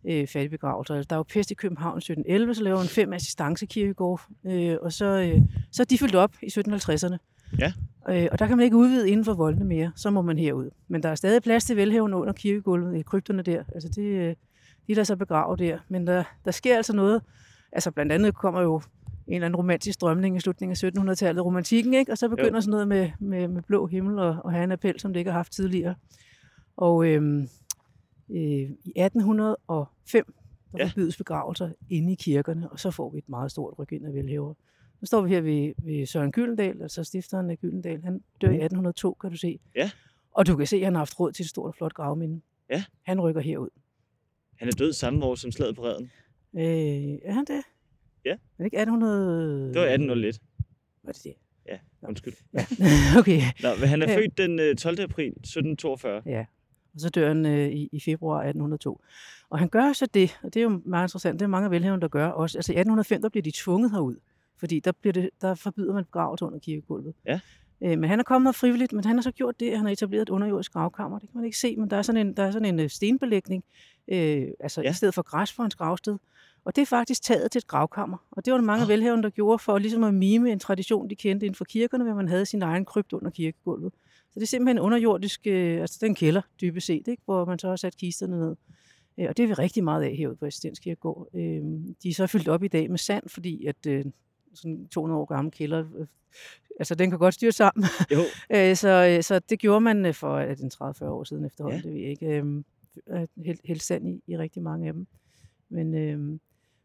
øh, 0.09 0.27
fattigbegravelser. 0.27 1.03
Der 1.03 1.17
er 1.17 1.19
jo 1.19 1.23
pest 1.23 1.51
i 1.51 1.55
København 1.55 1.97
i 1.97 1.99
1711, 1.99 2.55
så 2.55 2.63
laver 2.63 2.79
man 2.79 2.87
fem 2.87 3.13
assistancekirkegård, 3.13 4.21
øh, 4.47 4.77
og 4.83 4.93
så, 4.93 5.05
øh, 5.05 5.41
så 5.73 5.83
er 5.83 5.85
de 5.85 5.99
fyldt 5.99 6.15
op 6.15 6.33
i 6.43 6.47
1750'erne. 6.47 7.17
Ja. 7.59 7.73
Øh, 8.09 8.29
og 8.33 8.39
der 8.39 8.47
kan 8.47 8.57
man 8.57 8.65
ikke 8.65 8.77
udvide 8.77 9.11
inden 9.11 9.25
for 9.25 9.35
voldene 9.35 9.65
mere, 9.65 9.93
så 9.97 10.11
må 10.11 10.23
man 10.23 10.39
herud. 10.39 10.71
Men 10.89 11.03
der 11.03 11.09
er 11.09 11.15
stadig 11.15 11.43
plads 11.43 11.65
til 11.65 11.77
velhaven 11.77 12.15
under 12.15 12.33
kirkegulvet 12.33 12.97
i 12.97 13.03
krypterne 13.03 13.43
der. 13.43 13.65
Altså 13.75 13.89
det, 13.89 14.03
øh, 14.03 14.35
de 14.87 14.93
er 14.93 14.95
der 14.95 15.05
så 15.05 15.17
begravet 15.17 15.59
der. 15.59 15.79
Men 15.89 16.07
der, 16.07 16.25
der 16.45 16.51
sker 16.51 16.77
altså 16.77 16.93
noget. 16.93 17.23
Altså 17.73 17.91
blandt 17.91 18.13
andet 18.13 18.35
kommer 18.35 18.61
jo 18.61 18.81
en 19.27 19.35
eller 19.35 19.47
anden 19.47 19.57
romantisk 19.57 19.95
strømning 19.95 20.37
i 20.37 20.41
slutningen 20.41 20.77
af 20.85 21.13
1700-tallet, 21.13 21.45
romantikken, 21.45 21.95
ikke? 21.95 22.13
Og 22.13 22.19
så 22.19 22.29
begynder 22.29 22.55
jo. 22.55 22.61
sådan 22.61 22.71
noget 22.71 22.89
med, 22.89 23.11
med, 23.19 23.49
med 23.49 23.63
blå 23.63 23.87
himmel 23.87 24.19
og, 24.19 24.37
og 24.45 24.53
have 24.53 24.65
en 24.65 24.73
appel, 24.73 25.01
som 25.01 25.13
det 25.13 25.21
ikke 25.21 25.31
har 25.31 25.39
haft 25.39 25.53
tidligere. 25.53 25.95
Og 26.77 27.07
øhm, 27.07 27.49
øh, 28.31 28.37
i 28.85 28.93
1805, 28.97 30.35
der 30.73 30.79
Ja. 30.79 30.87
forbydes 30.89 31.17
begravelser 31.17 31.71
inde 31.91 32.13
i 32.13 32.15
kirkerne, 32.15 32.71
og 32.71 32.81
så 32.81 32.91
får 32.91 33.11
vi 33.11 33.19
et 33.19 33.29
meget 33.29 33.51
stort 33.51 33.75
ryk 33.79 33.93
ind 33.93 34.07
af 34.07 34.15
velhæver. 34.15 34.55
Nu 35.01 35.07
står 35.07 35.23
vi 35.23 35.29
her 35.29 35.41
ved, 35.41 35.73
ved 35.83 36.07
Søren 36.07 36.33
Gyldendal, 36.33 36.83
altså 36.83 37.05
stifteren 37.05 37.51
af 37.51 37.59
Gyldendal. 37.59 38.03
Han 38.03 38.23
dør 38.41 38.49
i 38.49 38.55
1802, 38.55 39.15
kan 39.15 39.31
du 39.31 39.37
se. 39.37 39.59
Ja. 39.77 39.91
Og 40.31 40.47
du 40.47 40.57
kan 40.57 40.67
se, 40.67 40.77
at 40.77 40.85
han 40.85 40.93
har 40.95 40.99
haft 41.01 41.21
råd 41.21 41.33
til 41.33 41.43
et 41.43 41.49
stort 41.49 41.69
og 41.69 41.75
flot 41.75 41.95
gravminde. 41.95 42.41
Ja. 42.71 42.85
Han 43.03 43.21
rykker 43.21 43.41
herud. 43.41 43.69
Han 44.59 44.69
er 44.69 44.73
død 44.73 44.93
samme 44.93 45.25
år 45.25 45.35
som 45.35 45.53
slaget 45.53 45.77
på 45.77 45.85
redden. 45.85 46.11
Øh, 46.57 46.63
er 47.25 47.33
han 47.33 47.45
det? 47.45 47.63
Ja. 48.25 48.31
Er 48.33 48.37
det 48.59 48.65
ikke 48.65 48.77
1800? 48.79 49.69
Det 49.69 49.81
var 49.81 49.87
1801. 49.87 50.41
Var 51.03 51.13
det 51.13 51.25
det? 51.25 51.35
Ja, 51.69 51.79
undskyld. 52.09 52.35
Ja. 52.55 52.67
okay. 53.21 53.41
Nå, 53.63 53.69
men 53.81 53.89
han 53.89 54.03
er 54.03 54.15
født 54.15 54.39
den 54.39 54.59
øh, 54.59 54.77
12. 54.77 55.01
april 55.01 55.27
1742. 55.29 56.23
Ja. 56.27 56.45
Og 56.97 57.01
så 57.01 57.09
dør 57.09 57.29
han 57.29 57.47
øh, 57.47 57.69
i, 57.69 57.89
i 57.93 58.01
februar 58.01 58.37
1802. 58.39 59.01
Og 59.51 59.59
han 59.59 59.69
gør 59.69 59.93
så 59.93 60.07
det, 60.07 60.39
og 60.43 60.55
det 60.55 60.61
er 60.61 60.65
jo 60.65 60.81
meget 60.85 61.05
interessant, 61.05 61.41
det 61.41 61.45
er 61.45 61.49
mange 61.49 61.65
af 61.65 61.71
velhaverne, 61.71 62.03
der 62.03 62.09
gør 62.09 62.29
også. 62.29 62.59
Altså 62.59 62.73
i 62.73 62.77
1805, 62.77 63.23
der 63.23 63.29
bliver 63.29 63.43
de 63.43 63.53
tvunget 63.55 63.91
herud, 63.91 64.17
fordi 64.59 64.81
der, 64.81 64.93
bliver 64.93 65.13
det, 65.13 65.31
der 65.41 65.55
forbyder 65.55 65.95
man 65.95 66.05
begravelse 66.05 66.45
under 66.45 66.59
kirkegulvet. 66.59 67.15
Ja. 67.27 67.41
Øh, 67.81 67.99
men 67.99 68.11
han 68.11 68.19
er 68.21 68.25
kommet 68.25 68.49
her 68.49 68.53
frivilligt, 68.53 68.93
men 68.93 69.05
han 69.05 69.17
har 69.17 69.23
så 69.23 69.31
gjort 69.31 69.61
det, 69.61 69.71
at 69.71 69.77
han 69.77 69.87
har 69.87 69.93
etableret 69.93 70.23
et 70.23 70.29
underjordisk 70.29 70.73
gravkammer. 70.73 71.19
Det 71.19 71.29
kan 71.29 71.39
man 71.39 71.45
ikke 71.45 71.59
se, 71.59 71.77
men 71.77 71.91
der 71.91 71.97
er 71.97 72.03
sådan 72.03 72.27
en, 72.27 72.37
der 72.37 72.43
er 72.43 72.51
sådan 72.51 72.75
en 72.75 72.81
øh, 72.81 72.91
stenbelægning, 72.91 73.65
øh, 74.09 74.47
altså 74.61 74.81
Ja. 74.81 74.87
ja. 74.87 74.91
i 74.91 74.95
stedet 74.95 75.15
for 75.15 75.23
græs 75.23 75.53
for 75.53 75.63
hans 75.63 75.75
gravsted. 75.75 76.19
Og 76.65 76.77
det 76.77 76.83
er 76.83 76.87
faktisk 76.87 77.23
taget 77.23 77.51
til 77.51 77.59
et 77.59 77.67
gravkammer. 77.67 78.17
Og 78.31 78.45
det 78.45 78.53
var 78.53 78.59
der 78.59 78.65
mange 78.65 78.83
af 78.83 78.89
Nå. 78.89 78.93
velhaverne, 78.93 79.23
der 79.23 79.31
gjorde 79.31 79.59
for 79.59 79.79
ligesom 79.79 80.05
at 80.05 80.15
mime 80.15 80.53
en 80.53 80.59
tradition, 80.59 81.11
de 81.11 81.15
kendte 81.15 81.47
inden 81.47 81.57
for 81.57 81.65
kirkerne, 81.65 82.05
hvor 82.05 82.15
man 82.15 82.29
havde 82.29 82.47
sin 82.47 82.63
egen 82.63 82.85
krypt 82.85 83.13
under 83.13 83.31
kirkegulvet. 83.31 83.93
Så 84.37 84.41
det 84.41 84.43
er 84.43 84.47
simpelthen 84.47 84.79
underjordisk, 84.79 85.47
øh, 85.47 85.81
altså 85.81 85.99
den 86.01 86.15
kælder 86.15 86.41
dybest 86.61 86.87
set, 86.87 87.09
ikke? 87.09 87.23
hvor 87.25 87.45
man 87.45 87.59
så 87.59 87.69
har 87.69 87.77
sat 87.77 87.97
kisterne 87.97 88.39
ned. 88.39 88.57
Øh, 89.19 89.27
og 89.29 89.37
det 89.37 89.43
er 89.43 89.47
vi 89.47 89.53
rigtig 89.53 89.85
meget 89.85 90.03
af 90.03 90.17
herude 90.17 90.37
på 90.37 90.47
Assistenskirkegård. 90.47 91.29
Øh, 91.35 91.63
de 92.03 92.09
er 92.09 92.15
så 92.15 92.27
fyldt 92.27 92.49
op 92.49 92.63
i 92.63 92.69
dag 92.69 92.91
med 92.91 92.99
sand, 92.99 93.29
fordi 93.29 93.67
at 93.67 93.87
øh, 93.87 94.05
sådan 94.55 94.73
en 94.73 94.89
200 94.89 95.21
år 95.21 95.25
gammel 95.25 95.53
kælder, 95.53 95.85
øh, 95.99 96.07
altså 96.79 96.95
den 96.95 97.11
kan 97.11 97.19
godt 97.19 97.35
styre 97.35 97.53
sammen. 97.53 97.85
Jo, 98.13 98.19
Øh, 98.57 98.77
så, 98.77 98.89
øh, 99.17 99.23
så 99.23 99.39
det 99.39 99.59
gjorde 99.59 99.81
man 99.81 100.07
øh, 100.07 100.15
for 100.15 100.39
er 100.39 100.55
det 100.55 100.63
en 100.65 100.71
30-40 100.75 101.05
år 101.05 101.25
siden 101.25 101.45
efterhånden, 101.45 101.81
Ja. 101.81 101.89
det 101.89 101.93
ved 101.95 102.01
jeg 102.01 102.11
ikke. 102.11 102.27
Øh, 102.27 103.57
helt, 103.65 103.83
sand 103.83 104.09
i, 104.09 104.23
i 104.27 104.39
rigtig 104.39 104.63
mange 104.63 104.87
af 104.87 104.93
dem. 104.93 105.07
Men, 105.69 105.95
øh, 105.95 106.19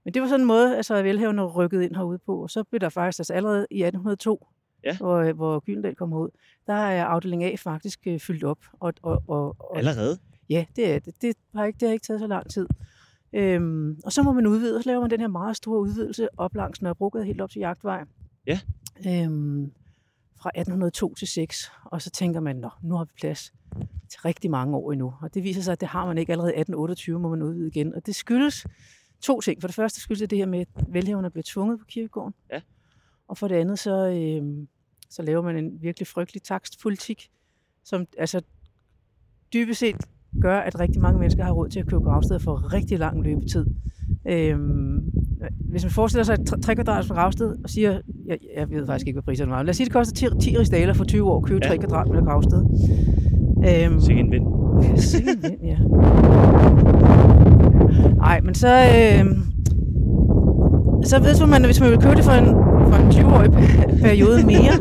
men 0.03 0.13
det 0.13 0.21
var 0.21 0.27
sådan 0.27 0.41
en 0.41 0.47
måde, 0.47 0.77
altså 0.77 1.01
velhavende 1.01 1.43
rykkede 1.45 1.85
ind 1.85 1.95
herude 1.95 2.19
på. 2.19 2.41
Og 2.41 2.49
så 2.49 2.63
blev 2.63 2.79
der 2.79 2.89
faktisk, 2.89 3.19
altså 3.19 3.33
allerede 3.33 3.67
i 3.71 3.83
1802, 3.83 4.47
Ja. 4.83 4.97
hvor, 4.97 5.15
øh, 5.17 5.35
hvor 5.35 5.59
Gyldendal 5.59 5.95
kom 5.95 6.11
herud, 6.11 6.29
der 6.67 6.73
er 6.73 7.05
afdeling 7.05 7.43
A 7.43 7.55
faktisk 7.55 7.99
øh, 8.07 8.19
fyldt 8.19 8.43
op. 8.43 8.57
Og, 8.79 8.93
og, 9.01 9.23
og, 9.27 9.55
og, 9.59 9.77
allerede. 9.77 10.17
Ja, 10.49 10.65
det 10.75 10.91
er 10.91 10.99
det. 10.99 11.21
Det 11.21 11.35
har 11.55 11.65
ikke, 11.65 11.77
det 11.79 11.87
har 11.87 11.93
ikke 11.93 12.05
taget 12.05 12.19
så 12.19 12.27
lang 12.27 12.49
tid. 12.49 12.67
Øhm, 13.33 13.99
og 14.05 14.11
så 14.11 14.23
må 14.23 14.31
man 14.33 14.47
udvide, 14.47 14.75
og 14.75 14.83
så 14.83 14.89
laver 14.89 15.01
man 15.01 15.09
den 15.09 15.19
her 15.19 15.27
meget 15.27 15.57
store 15.57 15.79
udvidelse 15.79 16.27
op 16.37 16.55
langs 16.55 16.81
Nørrebrogade 16.81 17.25
helt 17.25 17.41
op 17.41 17.49
til 17.49 17.59
Jagtvej. 17.59 18.03
Ja. 18.47 18.59
Øhm, 19.07 19.71
fra 20.41 20.49
1802 20.49 21.13
til 21.13 21.27
6, 21.27 21.71
og 21.85 22.01
så 22.01 22.09
tænker 22.09 22.39
man, 22.39 22.55
Nå, 22.55 22.69
nu 22.83 22.95
har 22.95 23.03
vi 23.03 23.11
plads 23.21 23.53
til 24.09 24.21
rigtig 24.25 24.51
mange 24.51 24.77
år 24.77 24.91
endnu. 24.91 25.13
Og 25.21 25.33
det 25.33 25.43
viser 25.43 25.61
sig, 25.61 25.71
at 25.71 25.81
det 25.81 25.87
har 25.87 26.05
man 26.05 26.17
ikke. 26.17 26.31
Allerede 26.31 26.51
i 26.51 26.59
1828 26.59 27.19
må 27.19 27.29
man 27.29 27.41
udvide 27.41 27.67
igen. 27.67 27.95
Og 27.95 28.05
det 28.05 28.15
skyldes 28.15 28.65
to 29.21 29.41
ting. 29.41 29.61
For 29.61 29.67
det 29.67 29.75
første 29.75 30.01
skyldes 30.01 30.19
det 30.19 30.29
det 30.29 30.37
her 30.37 30.45
med, 30.45 30.59
at 30.59 30.67
velhaverne 30.87 31.29
bliver 31.29 31.43
tvunget 31.47 31.79
på 31.79 31.85
kirkegården. 31.85 32.33
Ja. 32.51 32.61
Og 33.31 33.37
for 33.37 33.47
det 33.47 33.55
andet, 33.55 33.79
så, 33.79 34.07
øhm, 34.07 34.67
så 35.09 35.21
laver 35.21 35.41
man 35.41 35.57
en 35.57 35.71
virkelig 35.81 36.07
frygtelig 36.07 36.43
takstpolitik, 36.43 37.29
som 37.83 38.05
altså 38.17 38.41
dybest 39.53 39.79
set 39.79 39.95
gør, 40.41 40.57
at 40.57 40.79
rigtig 40.79 41.01
mange 41.01 41.19
mennesker 41.19 41.43
har 41.43 41.51
råd 41.51 41.69
til 41.69 41.79
at 41.79 41.87
købe 41.87 42.03
gravsteder 42.03 42.39
for 42.39 42.73
rigtig 42.73 42.99
lang 42.99 43.23
løbetid. 43.23 43.65
Øhm, 44.27 44.99
hvis 45.69 45.83
man 45.83 45.91
forestiller 45.91 46.23
sig 46.23 46.33
et 46.33 46.63
3 46.63 46.75
kvadrat 46.75 47.05
gravsted 47.05 47.55
og 47.63 47.69
siger, 47.69 48.01
jeg, 48.25 48.37
jeg 48.55 48.69
ved 48.69 48.85
faktisk 48.85 49.07
ikke, 49.07 49.15
hvad 49.15 49.23
priserne 49.23 49.51
var, 49.51 49.63
lad 49.63 49.69
os 49.69 49.77
sige, 49.77 49.85
det 49.85 49.93
koster 49.93 50.29
10, 50.39 50.49
10 50.49 50.57
rigsdaler 50.57 50.93
for 50.93 51.03
20 51.03 51.29
år 51.31 51.37
at 51.37 51.43
købe 51.43 51.59
Ja. 51.63 51.71
ja. 51.71 51.77
3 51.77 51.77
kvadratmeter 51.77 52.23
gravsted. 52.25 52.65
Øhm, 53.67 53.99
Sikke 53.99 54.19
en 54.21 54.31
vind. 54.31 54.45
Sikke 55.11 55.29
en 55.31 55.43
vind, 55.43 55.61
ja. 55.63 55.77
Nej, 58.15 58.41
men 58.41 58.55
så, 58.55 58.67
øh, 58.67 59.25
så 61.03 61.19
ved 61.19 61.35
du, 61.39 61.45
man, 61.45 61.65
hvis 61.65 61.81
man 61.81 61.89
vil 61.89 61.99
købe 62.01 62.15
det 62.15 62.23
for 62.23 62.31
en, 62.31 62.70
for 62.91 62.97
en 62.97 63.09
20-årig 63.11 63.49
pe- 63.49 64.01
periode 64.01 64.45
mere, 64.45 64.73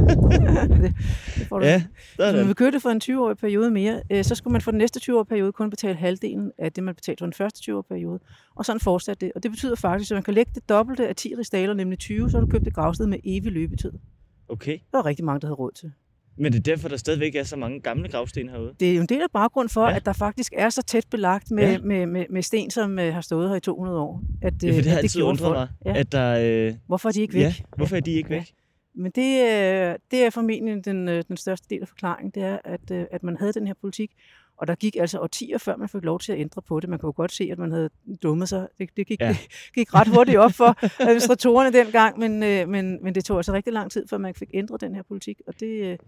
det, 0.82 0.94
det 1.38 1.46
får 1.48 1.58
du. 1.58 1.64
Ja, 1.66 1.82
Hvis 2.16 2.18
man 2.36 2.46
vil 2.46 2.54
købe 2.54 2.70
det 2.70 2.82
for 2.82 2.90
en 2.90 3.00
20-årig 3.04 3.36
periode 3.36 3.70
mere, 3.70 4.02
øh, 4.12 4.24
så 4.24 4.34
skulle 4.34 4.52
man 4.52 4.60
for 4.60 4.70
den 4.70 4.78
næste 4.78 5.00
20-årige 5.02 5.26
periode 5.26 5.52
kun 5.52 5.70
betale 5.70 5.94
halvdelen 5.94 6.52
af 6.58 6.72
det, 6.72 6.84
man 6.84 6.94
betalte 6.94 7.20
for 7.20 7.26
den 7.26 7.32
første 7.32 7.70
20-årige 7.72 7.88
periode. 7.88 8.18
Og 8.56 8.64
sådan 8.64 8.80
fortsat 8.80 9.20
det. 9.20 9.32
Og 9.36 9.42
det 9.42 9.50
betyder 9.50 9.74
faktisk, 9.76 10.10
at 10.10 10.14
man 10.16 10.22
kan 10.22 10.34
lægge 10.34 10.52
det 10.54 10.68
dobbelte 10.68 11.08
af 11.08 11.16
10 11.16 11.34
rigsdaler, 11.38 11.74
nemlig 11.74 11.98
20, 11.98 12.30
så 12.30 12.36
har 12.38 12.44
du 12.44 12.50
købt 12.50 12.66
et 12.66 12.74
gravsted 12.74 13.06
med 13.06 13.18
evig 13.24 13.52
løbetid. 13.52 13.90
Det 13.90 14.00
Okay. 14.48 14.78
var 14.92 15.06
rigtig 15.06 15.24
mange, 15.24 15.40
der 15.40 15.46
havde 15.46 15.54
råd 15.56 15.70
til. 15.72 15.92
Men 16.40 16.52
det 16.52 16.58
er 16.58 16.62
derfor, 16.62 16.88
der 16.88 16.96
stadigvæk 16.96 17.34
er 17.34 17.42
så 17.44 17.56
mange 17.56 17.80
gamle 17.80 18.08
gravsten 18.08 18.48
herude. 18.48 18.74
Det 18.80 18.90
er 18.90 18.94
jo 18.94 19.00
en 19.00 19.06
del 19.06 19.20
af 19.22 19.30
baggrund 19.32 19.68
for, 19.68 19.82
Ja. 19.84 19.90
ja. 19.90 19.96
at 19.96 20.06
der 20.06 20.12
faktisk 20.12 20.52
er 20.56 20.70
så 20.70 20.82
tæt 20.82 21.04
belagt 21.10 21.50
med, 21.50 21.64
Ja. 21.64 21.70
ja. 21.70 21.78
med, 21.78 22.06
med, 22.06 22.26
med 22.30 22.42
sten, 22.42 22.70
som 22.70 22.90
uh, 22.92 22.98
har 23.04 23.20
stået 23.20 23.48
her 23.48 23.56
i 23.56 23.60
200 23.60 23.98
år. 23.98 24.22
At, 24.42 24.54
Ja, 24.62 24.68
for 24.70 24.74
det 24.74 24.86
har 24.86 24.92
at 24.98 25.02
altid 25.02 25.22
undret 25.22 25.52
mig, 25.52 25.68
Ja. 25.94 26.00
at 26.00 26.12
der... 26.12 26.66
Øh, 26.68 26.74
Hvorfor 26.86 27.08
er 27.08 27.12
de 27.12 27.20
ikke 27.20 27.34
væk? 27.34 27.42
Ja, 27.42 27.54
hvorfor 27.76 27.96
er 27.96 28.00
de 28.00 28.12
ikke 28.12 28.28
Ja. 28.30 28.38
væk? 28.38 28.52
Men 28.94 29.12
det, 29.14 29.42
øh, 29.42 29.94
det 30.10 30.24
er 30.24 30.30
formentlig 30.30 30.84
den, 30.84 31.08
øh, 31.08 31.24
den 31.28 31.36
største 31.36 31.66
del 31.70 31.82
af 31.82 31.88
forklaringen, 31.88 32.30
det 32.34 32.42
er, 32.42 32.58
at, 32.64 32.90
øh, 32.92 33.04
at 33.10 33.22
man 33.22 33.36
havde 33.36 33.52
den 33.52 33.66
her 33.66 33.74
politik, 33.80 34.10
og 34.56 34.66
der 34.66 34.74
gik 34.74 34.96
altså 34.96 35.18
årtier, 35.18 35.58
før 35.58 35.76
man 35.76 35.88
fik 35.88 36.04
lov 36.04 36.20
til 36.20 36.32
at 36.32 36.38
ændre 36.40 36.62
på 36.62 36.80
det. 36.80 36.88
Man 36.90 36.98
kunne 36.98 37.08
jo 37.08 37.12
godt 37.16 37.32
se, 37.32 37.48
at 37.52 37.58
man 37.58 37.70
havde 37.72 37.90
dummet 38.22 38.48
sig. 38.48 38.68
Det, 38.78 38.88
det 38.96 39.06
gik, 39.06 39.20
Ja. 39.20 39.26
ja. 39.28 39.36
gik 39.74 39.94
ret 39.94 40.08
hurtigt 40.08 40.38
op 40.38 40.52
for 40.52 40.76
administratorerne 41.02 41.72
dengang, 41.78 42.18
men, 42.18 42.42
øh, 42.42 42.68
men, 42.68 42.98
men 43.04 43.14
det 43.14 43.24
tog 43.24 43.36
altså 43.36 43.52
rigtig 43.52 43.72
lang 43.72 43.90
tid, 43.90 44.06
før 44.10 44.18
man 44.18 44.34
fik 44.34 44.48
ændret 44.54 44.80
den 44.80 44.94
her 44.94 45.02
politik, 45.02 45.40
og 45.46 45.60
det, 45.60 45.66
øh, 45.66 45.98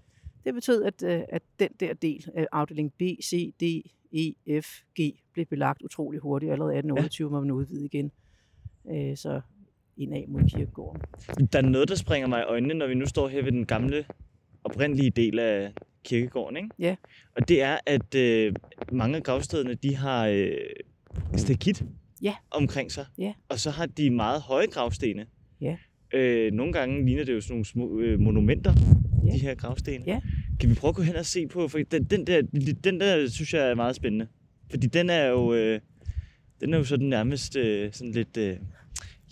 det 0.44 0.54
betød, 0.54 0.82
at, 0.84 1.02
øh, 1.02 1.22
at 1.28 1.42
den 1.60 1.68
der 1.80 1.94
del 1.94 2.28
af 2.34 2.46
afdeling 2.52 2.92
B, 2.98 3.02
C, 3.22 3.54
D, 3.60 3.62
E, 4.12 4.60
F, 4.62 4.66
G 5.00 5.20
blev 5.32 5.46
belagt 5.46 5.82
utrolig 5.82 6.20
hurtigt. 6.20 6.52
Allerede 6.52 6.72
1828 6.74 7.30
må 7.30 7.40
man 7.40 7.50
udvide 7.50 7.84
igen. 7.84 8.12
Øh, 8.90 9.16
så 9.16 9.40
indad 9.96 10.26
mod 10.28 10.42
kirkegården. 10.48 11.02
Der 11.52 11.58
er 11.58 11.62
noget, 11.62 11.88
der 11.88 11.94
springer 11.94 12.28
mig 12.28 12.40
i 12.40 12.44
øjnene, 12.44 12.74
når 12.74 12.86
vi 12.86 12.94
nu 12.94 13.06
står 13.06 13.28
her 13.28 13.42
ved 13.42 13.52
den 13.52 13.66
gamle, 13.66 14.04
oprindelige 14.64 15.10
del 15.10 15.38
af 15.38 15.72
kirkegården, 16.04 16.56
ikke? 16.56 16.68
Ja. 16.78 16.96
Og 17.36 17.48
det 17.48 17.62
er, 17.62 17.78
at 17.86 18.14
øh, 18.14 18.54
mange 18.92 19.16
af 19.16 19.22
gravstederne, 19.22 19.74
de 19.74 19.96
har 19.96 20.26
øh, 20.26 20.54
stakit 21.36 21.84
Ja. 22.22 22.34
omkring 22.50 22.92
sig. 22.92 23.06
Ja. 23.18 23.32
Og 23.48 23.58
så 23.58 23.70
har 23.70 23.86
de 23.86 24.10
meget 24.10 24.40
høje 24.42 24.66
gravstene. 24.66 25.26
Ja. 25.60 25.76
Øh, 26.14 26.52
nogle 26.52 26.72
gange 26.72 27.06
ligner 27.06 27.24
det 27.24 27.32
jo 27.34 27.40
sådan 27.40 27.52
nogle 27.54 27.64
små 27.64 27.98
øh, 28.00 28.20
monumenter, 28.20 28.72
Ja. 29.32 29.38
de 29.38 29.42
her 29.42 29.54
gravstene. 29.54 30.04
Ja. 30.06 30.20
Kan 30.60 30.70
vi 30.70 30.74
prøve 30.74 30.88
at 30.88 30.94
gå 30.94 31.02
hen 31.02 31.16
og 31.16 31.26
se 31.26 31.46
på, 31.46 31.68
for 31.68 31.78
den, 31.90 32.04
den, 32.04 32.26
der, 32.26 32.42
den 32.84 33.00
der 33.00 33.28
synes 33.28 33.54
jeg 33.54 33.70
er 33.70 33.74
meget 33.74 33.96
spændende. 33.96 34.26
Fordi 34.70 34.86
den 34.86 35.10
er 35.10 35.26
jo, 35.26 35.54
øh, 35.54 35.80
den 36.60 36.74
er 36.74 36.78
jo 36.78 36.84
sådan 36.84 37.06
nærmest 37.06 37.56
øh, 37.56 37.92
sådan 37.92 38.12
lidt, 38.12 38.36
øh, 38.36 38.56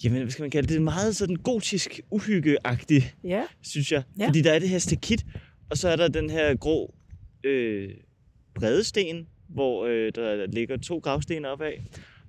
jamen 0.05 0.23
hvad 0.23 0.31
skal 0.31 0.43
man 0.43 0.51
kalde 0.51 0.69
det, 0.69 0.75
det 0.75 0.81
er 0.81 0.85
meget 0.85 1.17
sådan 1.17 1.37
gotisk 1.37 2.01
uhyggeagtig, 2.11 3.15
Ja, 3.25 3.43
synes 3.63 3.93
jeg. 3.93 4.03
Ja. 4.19 4.27
Fordi 4.27 4.43
der 4.43 4.53
er 4.53 4.59
det 4.59 4.69
her 4.69 4.79
stakit, 4.79 5.27
og 5.71 5.77
så 5.77 5.89
er 5.89 5.97
der 5.97 6.09
den 6.09 6.31
her 6.31 6.57
grå 6.57 6.95
øh, 7.45 7.91
brede 8.55 8.85
sten, 8.85 9.27
hvor 9.49 9.87
øh, 9.87 10.13
der 10.15 10.47
ligger 10.47 10.77
to 10.77 10.99
gravsten 10.99 11.45
opad, 11.45 11.73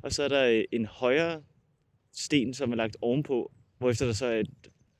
og 0.01 0.11
så 0.11 0.23
er 0.23 0.27
der 0.27 0.45
øh, 0.45 0.63
en 0.71 0.85
højre 0.85 1.41
sten, 2.13 2.53
som 2.53 2.71
er 2.71 2.75
lagt 2.75 2.97
ovenpå, 3.01 3.51
hvorefter 3.77 4.05
der 4.05 4.13
så 4.13 4.25
er 4.25 4.39
et 4.39 4.49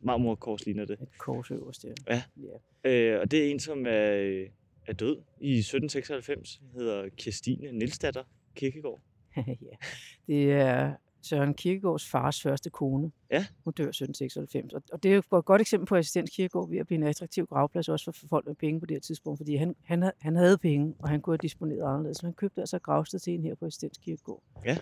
marmorkors, 0.01 0.65
ligner 0.65 0.85
det. 0.85 0.97
et 1.01 1.17
kors 1.17 1.51
øverst, 1.51 1.83
ja. 1.83 1.89
Ja. 2.07 2.23
ja. 2.83 2.89
Øh, 2.91 3.21
og 3.21 3.31
det 3.31 3.45
er 3.45 3.51
en, 3.51 3.59
som 3.59 3.85
er, 3.87 4.11
øh, 4.11 4.47
er 4.87 4.93
død 4.93 5.17
i 5.41 5.57
1796. 5.57 6.61
Hun 6.61 6.81
hedder 6.81 7.09
Kirstine 7.09 7.71
Nielsdatter 7.71 8.23
Kirkegaard. 8.55 9.01
ja. 9.37 9.75
Det 10.27 10.51
er 10.51 10.93
Søren 11.21 11.53
Kierkegaards 11.53 12.09
fars 12.09 12.41
første 12.41 12.69
kone. 12.69 13.11
Ja. 13.31 13.45
Hun 13.63 13.73
dør 13.73 13.83
i 13.83 13.89
1796. 13.89 14.73
Og, 14.93 15.03
det 15.03 15.11
er 15.11 15.15
jo 15.15 15.37
et 15.37 15.45
godt 15.45 15.61
eksempel 15.61 15.87
på 15.87 15.95
assistent 15.95 16.31
Kierkegaard 16.31 16.69
ved 16.69 16.77
at 16.77 16.87
blive 16.87 16.97
en 16.97 17.07
attraktiv 17.07 17.45
gravplads 17.45 17.89
også 17.89 18.11
for 18.11 18.27
folk 18.27 18.45
med 18.45 18.55
penge 18.55 18.79
på 18.79 18.85
det 18.85 18.95
her 18.95 19.01
tidspunkt, 19.01 19.39
fordi 19.39 19.55
han, 19.55 19.75
han, 19.83 20.11
han 20.19 20.35
havde 20.35 20.57
penge, 20.57 20.95
og 20.99 21.09
han 21.09 21.21
kunne 21.21 21.33
have 21.33 21.41
disponeret 21.41 21.81
anderledes. 21.81 22.17
Så 22.17 22.25
han 22.25 22.33
købte 22.33 22.61
altså 22.61 22.79
gravsted 22.79 23.19
til 23.19 23.33
en 23.33 23.43
her 23.43 23.55
på 23.55 23.65
assistent 23.65 23.99
Kierkegaard. 24.01 24.41
Ja. 24.65 24.77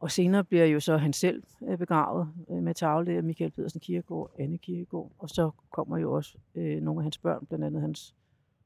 Og 0.00 0.10
senere 0.10 0.44
bliver 0.44 0.64
jo 0.64 0.80
så 0.80 0.96
han 0.96 1.12
selv 1.12 1.42
øh, 1.68 1.78
begravet 1.78 2.28
øh, 2.50 2.62
med 2.62 2.74
tavle 2.74 3.12
af 3.12 3.22
Michael 3.22 3.50
Pedersen 3.50 3.80
Kierkegaard, 3.80 4.30
Anne 4.38 4.58
Kierkegaard. 4.58 5.12
Og 5.18 5.28
så 5.28 5.50
kommer 5.70 5.98
jo 5.98 6.12
også 6.12 6.38
øh, 6.54 6.82
nogle 6.82 7.00
af 7.00 7.02
hans 7.04 7.18
børn, 7.18 7.46
blandt 7.46 7.64
andet 7.64 7.80
hans 7.80 8.14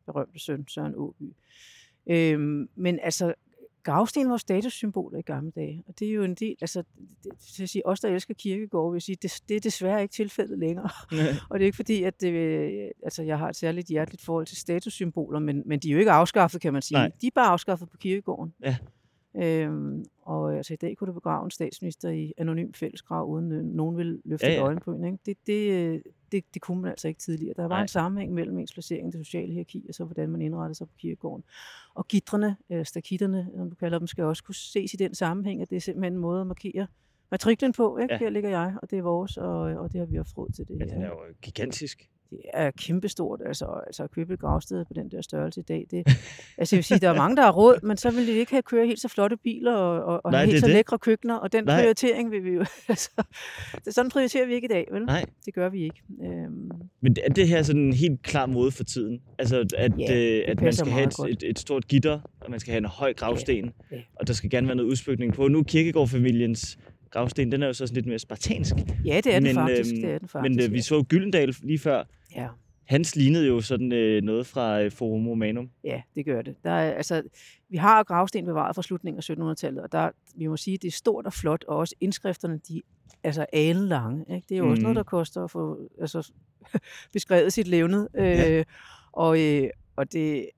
berømte 0.06 0.38
søn, 0.38 0.68
Søren 0.68 0.94
Åby. 0.96 1.32
Øhm, 2.06 2.68
men 2.74 2.98
altså, 3.02 3.34
gravsten 3.82 4.30
var 4.30 4.36
statussymboler 4.36 5.18
i 5.18 5.22
gamle 5.22 5.50
dage, 5.50 5.84
og 5.86 5.98
det 5.98 6.08
er 6.08 6.12
jo 6.12 6.22
en 6.22 6.34
del, 6.34 6.56
altså, 6.60 6.82
det, 7.24 7.32
vil 7.58 7.68
sige, 7.68 7.86
os 7.86 8.00
der 8.00 8.08
elsker 8.08 8.34
kirkegård, 8.34 8.92
vil 8.92 9.02
sige, 9.02 9.16
det, 9.22 9.42
det 9.48 9.56
er 9.56 9.60
desværre 9.60 10.02
ikke 10.02 10.12
tilfældet 10.12 10.58
længere. 10.58 10.88
og 11.50 11.58
det 11.58 11.64
er 11.64 11.66
ikke 11.66 11.76
fordi, 11.76 12.02
at 12.02 12.20
det, 12.20 12.32
øh, 12.32 12.90
altså, 13.02 13.22
jeg 13.22 13.38
har 13.38 13.48
et 13.48 13.56
særligt 13.56 13.88
hjerteligt 13.88 14.24
forhold 14.24 14.46
til 14.46 14.56
statussymboler, 14.56 15.38
men, 15.38 15.62
men 15.66 15.78
de 15.78 15.88
er 15.88 15.92
jo 15.92 15.98
ikke 15.98 16.10
afskaffet, 16.10 16.60
kan 16.60 16.72
man 16.72 16.82
sige. 16.82 16.98
Nej. 16.98 17.10
De 17.20 17.26
er 17.26 17.30
bare 17.34 17.48
afskaffet 17.48 17.88
på 17.88 17.96
kirkegården. 17.96 18.54
Ja. 18.64 18.76
Øhm, 19.36 20.04
og 20.22 20.56
altså, 20.56 20.72
i 20.72 20.76
dag 20.76 20.96
kunne 20.96 21.08
du 21.08 21.12
begrave 21.12 21.44
en 21.44 21.50
statsminister 21.50 22.10
i 22.10 22.32
anonym 22.36 22.72
fællesgrav, 22.72 23.28
uden 23.28 23.52
øh, 23.52 23.64
nogen 23.64 23.96
vil 23.96 24.22
løfte 24.24 24.46
Ja, 24.46 24.52
ja, 24.52 24.58
et 24.58 24.62
øjenbryn. 24.62 25.04
Ikke? 25.04 25.18
Det, 25.26 25.36
det, 25.46 25.72
øh, 25.72 26.00
det, 26.32 26.44
det 26.54 26.62
kunne 26.62 26.82
man 26.82 26.90
altså 26.90 27.08
ikke 27.08 27.20
tidligere. 27.20 27.54
Der 27.56 27.62
var 27.62 27.68
Nej. 27.68 27.82
en 27.82 27.88
sammenhæng 27.88 28.34
mellem 28.34 28.58
ens 28.58 28.72
placering 28.72 29.08
i 29.08 29.10
det 29.10 29.26
sociale 29.26 29.52
hierarki, 29.52 29.86
og 29.88 29.94
så 29.94 30.04
hvordan 30.04 30.28
man 30.28 30.42
indrettede 30.42 30.74
sig 30.74 30.88
på 30.88 30.94
kirkegården. 30.98 31.44
Og 31.94 32.08
gitrene, 32.08 32.56
eller 32.68 32.84
stakitterne, 32.84 33.50
som 33.56 33.70
du 33.70 33.76
kalder 33.76 33.98
dem, 33.98 34.06
skal 34.06 34.24
også 34.24 34.44
kunne 34.44 34.54
ses 34.54 34.94
i 34.94 34.96
den 34.96 35.14
sammenhæng, 35.14 35.62
at 35.62 35.70
det 35.70 35.76
er 35.76 35.80
simpelthen 35.80 36.12
en 36.12 36.18
måde 36.18 36.40
at 36.40 36.46
markere 36.46 36.86
matriklen 37.30 37.72
på. 37.72 37.98
Ikke? 37.98 38.14
Ja. 38.14 38.18
Her 38.18 38.30
ligger 38.30 38.50
jeg, 38.50 38.74
og 38.82 38.90
det 38.90 38.98
er 38.98 39.02
vores, 39.02 39.36
og, 39.36 39.60
og 39.60 39.92
det 39.92 39.98
har 39.98 40.06
vi 40.06 40.16
haft 40.16 40.38
råd 40.38 40.50
til 40.50 40.68
det 40.68 40.78
Ja, 40.80 40.84
den 40.84 41.02
er 41.02 41.08
jo 41.08 41.18
gigantisk. 41.42 42.10
Det 42.32 42.40
er 42.54 42.70
kæmpestort, 42.70 43.40
altså, 43.46 43.66
altså 43.86 44.08
et 44.32 44.40
gravsted 44.40 44.84
på 44.84 44.92
den 44.94 45.10
der 45.10 45.22
størrelse 45.22 45.60
i 45.60 45.62
dag. 45.68 45.86
Det, 45.90 45.98
altså 46.58 46.76
jeg 46.76 46.78
vil 46.78 46.84
sige, 46.84 46.98
der 46.98 47.08
er 47.10 47.16
mange, 47.16 47.36
der 47.36 47.42
har 47.42 47.52
råd, 47.52 47.86
men 47.86 47.96
så 47.96 48.10
vil 48.10 48.26
de 48.26 48.32
ikke 48.32 48.52
have 48.52 48.62
køre 48.62 48.86
helt 48.86 49.00
så 49.00 49.08
flotte 49.08 49.36
biler 49.36 49.72
og, 49.74 50.04
og, 50.04 50.20
og 50.24 50.32
Nej, 50.32 50.44
helt 50.44 50.60
så 50.60 50.66
det. 50.66 50.74
lækre 50.74 50.98
køkkener, 50.98 51.34
og 51.34 51.52
den 51.52 51.64
Nej. 51.64 51.80
prioritering 51.80 52.30
vil 52.30 52.44
vi 52.44 52.50
jo, 52.50 52.64
altså, 52.88 53.10
det, 53.84 53.94
sådan 53.94 54.10
prioriterer 54.10 54.46
vi 54.46 54.54
ikke 54.54 54.64
i 54.64 54.68
dag, 54.68 54.88
vel? 54.92 55.02
Nej. 55.04 55.24
Det 55.46 55.54
gør 55.54 55.68
vi 55.68 55.82
ikke. 55.82 56.02
Øhm, 56.24 56.70
Men 57.00 57.16
er 57.24 57.32
det 57.32 57.48
her 57.48 57.62
sådan 57.62 57.82
en 57.82 57.92
helt 57.92 58.22
klar 58.22 58.46
måde 58.46 58.70
for 58.70 58.84
tiden? 58.84 59.20
Altså, 59.38 59.66
at, 59.76 59.92
Ja, 59.98 60.16
øh, 60.38 60.44
at 60.48 60.60
man 60.62 60.72
skal 60.72 60.92
have 60.92 61.06
et, 61.06 61.14
et, 61.28 61.42
et 61.50 61.58
stort 61.58 61.88
gitter, 61.88 62.20
og 62.40 62.50
man 62.50 62.60
skal 62.60 62.70
have 62.70 62.78
en 62.78 62.84
høj 62.84 63.12
gravsten, 63.14 63.64
Ja, 63.90 63.96
ja. 63.96 64.02
og 64.16 64.26
der 64.26 64.32
skal 64.32 64.50
gerne 64.50 64.66
være 64.66 64.76
noget 64.76 64.90
udsmykning 64.90 65.32
på. 65.34 65.48
Nu 65.48 65.58
er 65.58 65.62
Kirkegaard-familiens 65.62 66.78
gravsten, 67.10 67.52
den 67.52 67.62
er 67.62 67.66
jo 67.66 67.72
så 67.72 67.86
sådan 67.86 67.94
lidt 67.94 68.06
mere 68.06 68.18
spartansk. 68.18 68.74
ja, 69.04 69.16
det 69.24 69.34
er 69.34 69.40
den 69.40 69.42
men, 69.42 69.54
faktisk. 69.54 69.92
øhm, 69.94 70.02
det 70.02 70.10
er 70.10 70.18
den 70.18 70.28
faktisk 70.28 70.58
Men 70.58 70.60
øh, 70.68 70.72
vi 70.72 70.80
så 70.80 71.02
Gyldendal 71.08 71.54
lige 71.62 71.78
før. 71.78 72.04
Ja. 72.36 72.48
Hans 72.84 73.16
lignede 73.16 73.46
jo 73.46 73.60
sådan 73.60 73.92
øh, 73.92 74.22
noget 74.22 74.46
fra 74.46 74.82
øh, 74.82 74.90
Forum 74.92 75.28
Romanum. 75.28 75.70
Ja, 75.84 76.02
det 76.14 76.24
gør 76.24 76.42
det. 76.42 76.56
Der 76.64 76.70
er, 76.70 76.92
altså, 76.92 77.22
vi 77.68 77.76
har 77.76 78.02
gravsten 78.02 78.44
bevaret 78.44 78.74
fra 78.74 78.82
slutningen 78.82 79.18
af 79.18 79.52
1700-tallet, 79.52 79.82
og 79.82 79.92
der, 79.92 80.10
vi 80.36 80.46
må 80.46 80.56
sige, 80.56 80.74
at 80.74 80.82
det 80.82 80.88
er 80.88 80.92
stort 80.92 81.26
og 81.26 81.32
flot, 81.32 81.64
og 81.68 81.76
også 81.76 81.94
indskrifterne, 82.00 82.60
de 82.68 82.82
altså 83.24 83.46
alenlange. 83.52 84.34
Ikke? 84.34 84.46
Det 84.48 84.54
er 84.54 84.58
jo 84.58 84.64
mm. 84.64 84.70
også 84.70 84.82
noget, 84.82 84.94
Mhm. 84.94 85.04
der 85.04 85.10
koster 85.10 85.44
at 85.44 85.50
få 85.50 85.78
altså, 86.00 86.32
beskrevet 87.12 87.52
sit 87.52 87.68
levnet. 87.68 88.08
Ja. 88.14 88.58
Øh, 88.58 88.64
og, 89.12 89.40
øh, 89.40 89.70
og 89.96 90.12
det, 90.12 90.48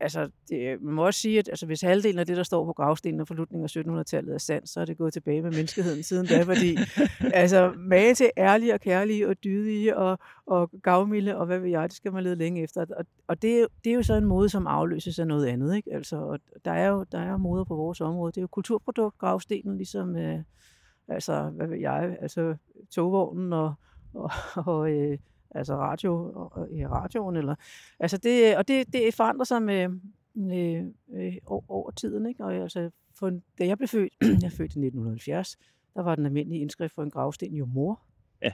altså, 0.00 0.30
det, 0.48 0.82
man 0.82 0.94
må 0.94 1.06
også 1.06 1.20
sige, 1.20 1.38
at 1.38 1.48
altså, 1.48 1.66
hvis 1.66 1.80
halvdelen 1.80 2.18
af 2.18 2.26
det, 2.26 2.36
der 2.36 2.42
står 2.42 2.64
på 2.64 2.72
gravstenen 2.72 3.26
fra 3.26 3.34
slutningen 3.34 3.64
af 3.64 4.00
1700-tallet 4.00 4.34
er 4.34 4.38
sandt, 4.38 4.68
så 4.68 4.80
er 4.80 4.84
det 4.84 4.98
gået 4.98 5.12
tilbage 5.12 5.42
med 5.42 5.50
menneskeheden 5.50 6.02
siden 6.02 6.26
da, 6.26 6.42
fordi 6.42 6.76
altså, 7.42 7.72
mage 7.76 8.14
til 8.14 8.30
ærlige 8.38 8.74
og 8.74 8.80
kærlige 8.80 9.28
og 9.28 9.44
dydige 9.44 9.96
og, 9.96 10.18
og 10.46 10.70
gavmilde 10.82 11.36
og 11.36 11.46
hvad 11.46 11.58
ved 11.58 11.70
jeg, 11.70 11.82
det 11.88 11.96
skal 11.96 12.12
man 12.12 12.22
lede 12.22 12.36
længe 12.36 12.62
efter. 12.62 12.86
Og, 12.96 13.04
og 13.28 13.42
det, 13.42 13.56
er 13.56 13.60
jo- 13.60 13.68
det 13.84 13.90
er 13.90 13.94
jo 13.94 14.02
så 14.02 14.14
en 14.14 14.24
måde, 14.24 14.48
som 14.48 14.66
afløses 14.66 15.18
af 15.18 15.26
noget 15.26 15.46
andet. 15.46 15.76
Ikke? 15.76 15.94
Altså, 15.94 16.16
og 16.16 16.38
der 16.64 16.72
er 16.72 16.88
jo 16.88 17.04
der 17.12 17.18
er 17.18 17.36
moder 17.36 17.64
på 17.64 17.74
vores 17.76 18.00
område. 18.00 18.32
Det 18.32 18.38
er 18.38 18.42
jo 18.42 18.46
kulturprodukt, 18.48 19.18
gravstenen, 19.18 19.76
ligesom 19.76 20.16
øh, 20.16 20.38
altså, 21.08 21.50
hvad 21.50 21.66
ved 21.66 21.78
jeg, 21.78 22.16
altså 22.20 22.56
togvognen 22.90 23.52
og, 23.52 23.74
og, 24.14 24.30
og 24.56 24.90
øh, 24.90 25.18
altså 25.50 25.76
radio, 25.76 26.32
og, 26.34 26.68
ja, 26.70 26.88
radioen. 26.88 27.36
Eller, 27.36 27.54
altså 28.00 28.16
det, 28.16 28.56
og 28.56 28.68
det, 28.68 28.92
det 28.92 29.14
forandrer 29.14 29.44
sig 29.44 29.62
med, 29.62 29.88
med 30.34 30.92
øh, 31.12 31.36
over, 31.46 31.90
tiden. 31.90 32.26
Ikke? 32.26 32.44
Og 32.44 32.54
altså, 32.54 32.90
for, 33.14 33.40
da 33.58 33.66
jeg 33.66 33.78
blev 33.78 33.88
født, 33.88 34.12
jeg 34.42 34.46
er 34.46 34.50
født 34.50 34.60
i 34.60 34.78
1970, 34.78 35.56
der 35.94 36.02
var 36.02 36.14
den 36.14 36.26
almindelige 36.26 36.60
indskrift 36.60 36.94
for 36.94 37.02
en 37.02 37.10
gravsten 37.10 37.54
jo 37.54 37.66
mor. 37.66 38.00
Ja. 38.42 38.52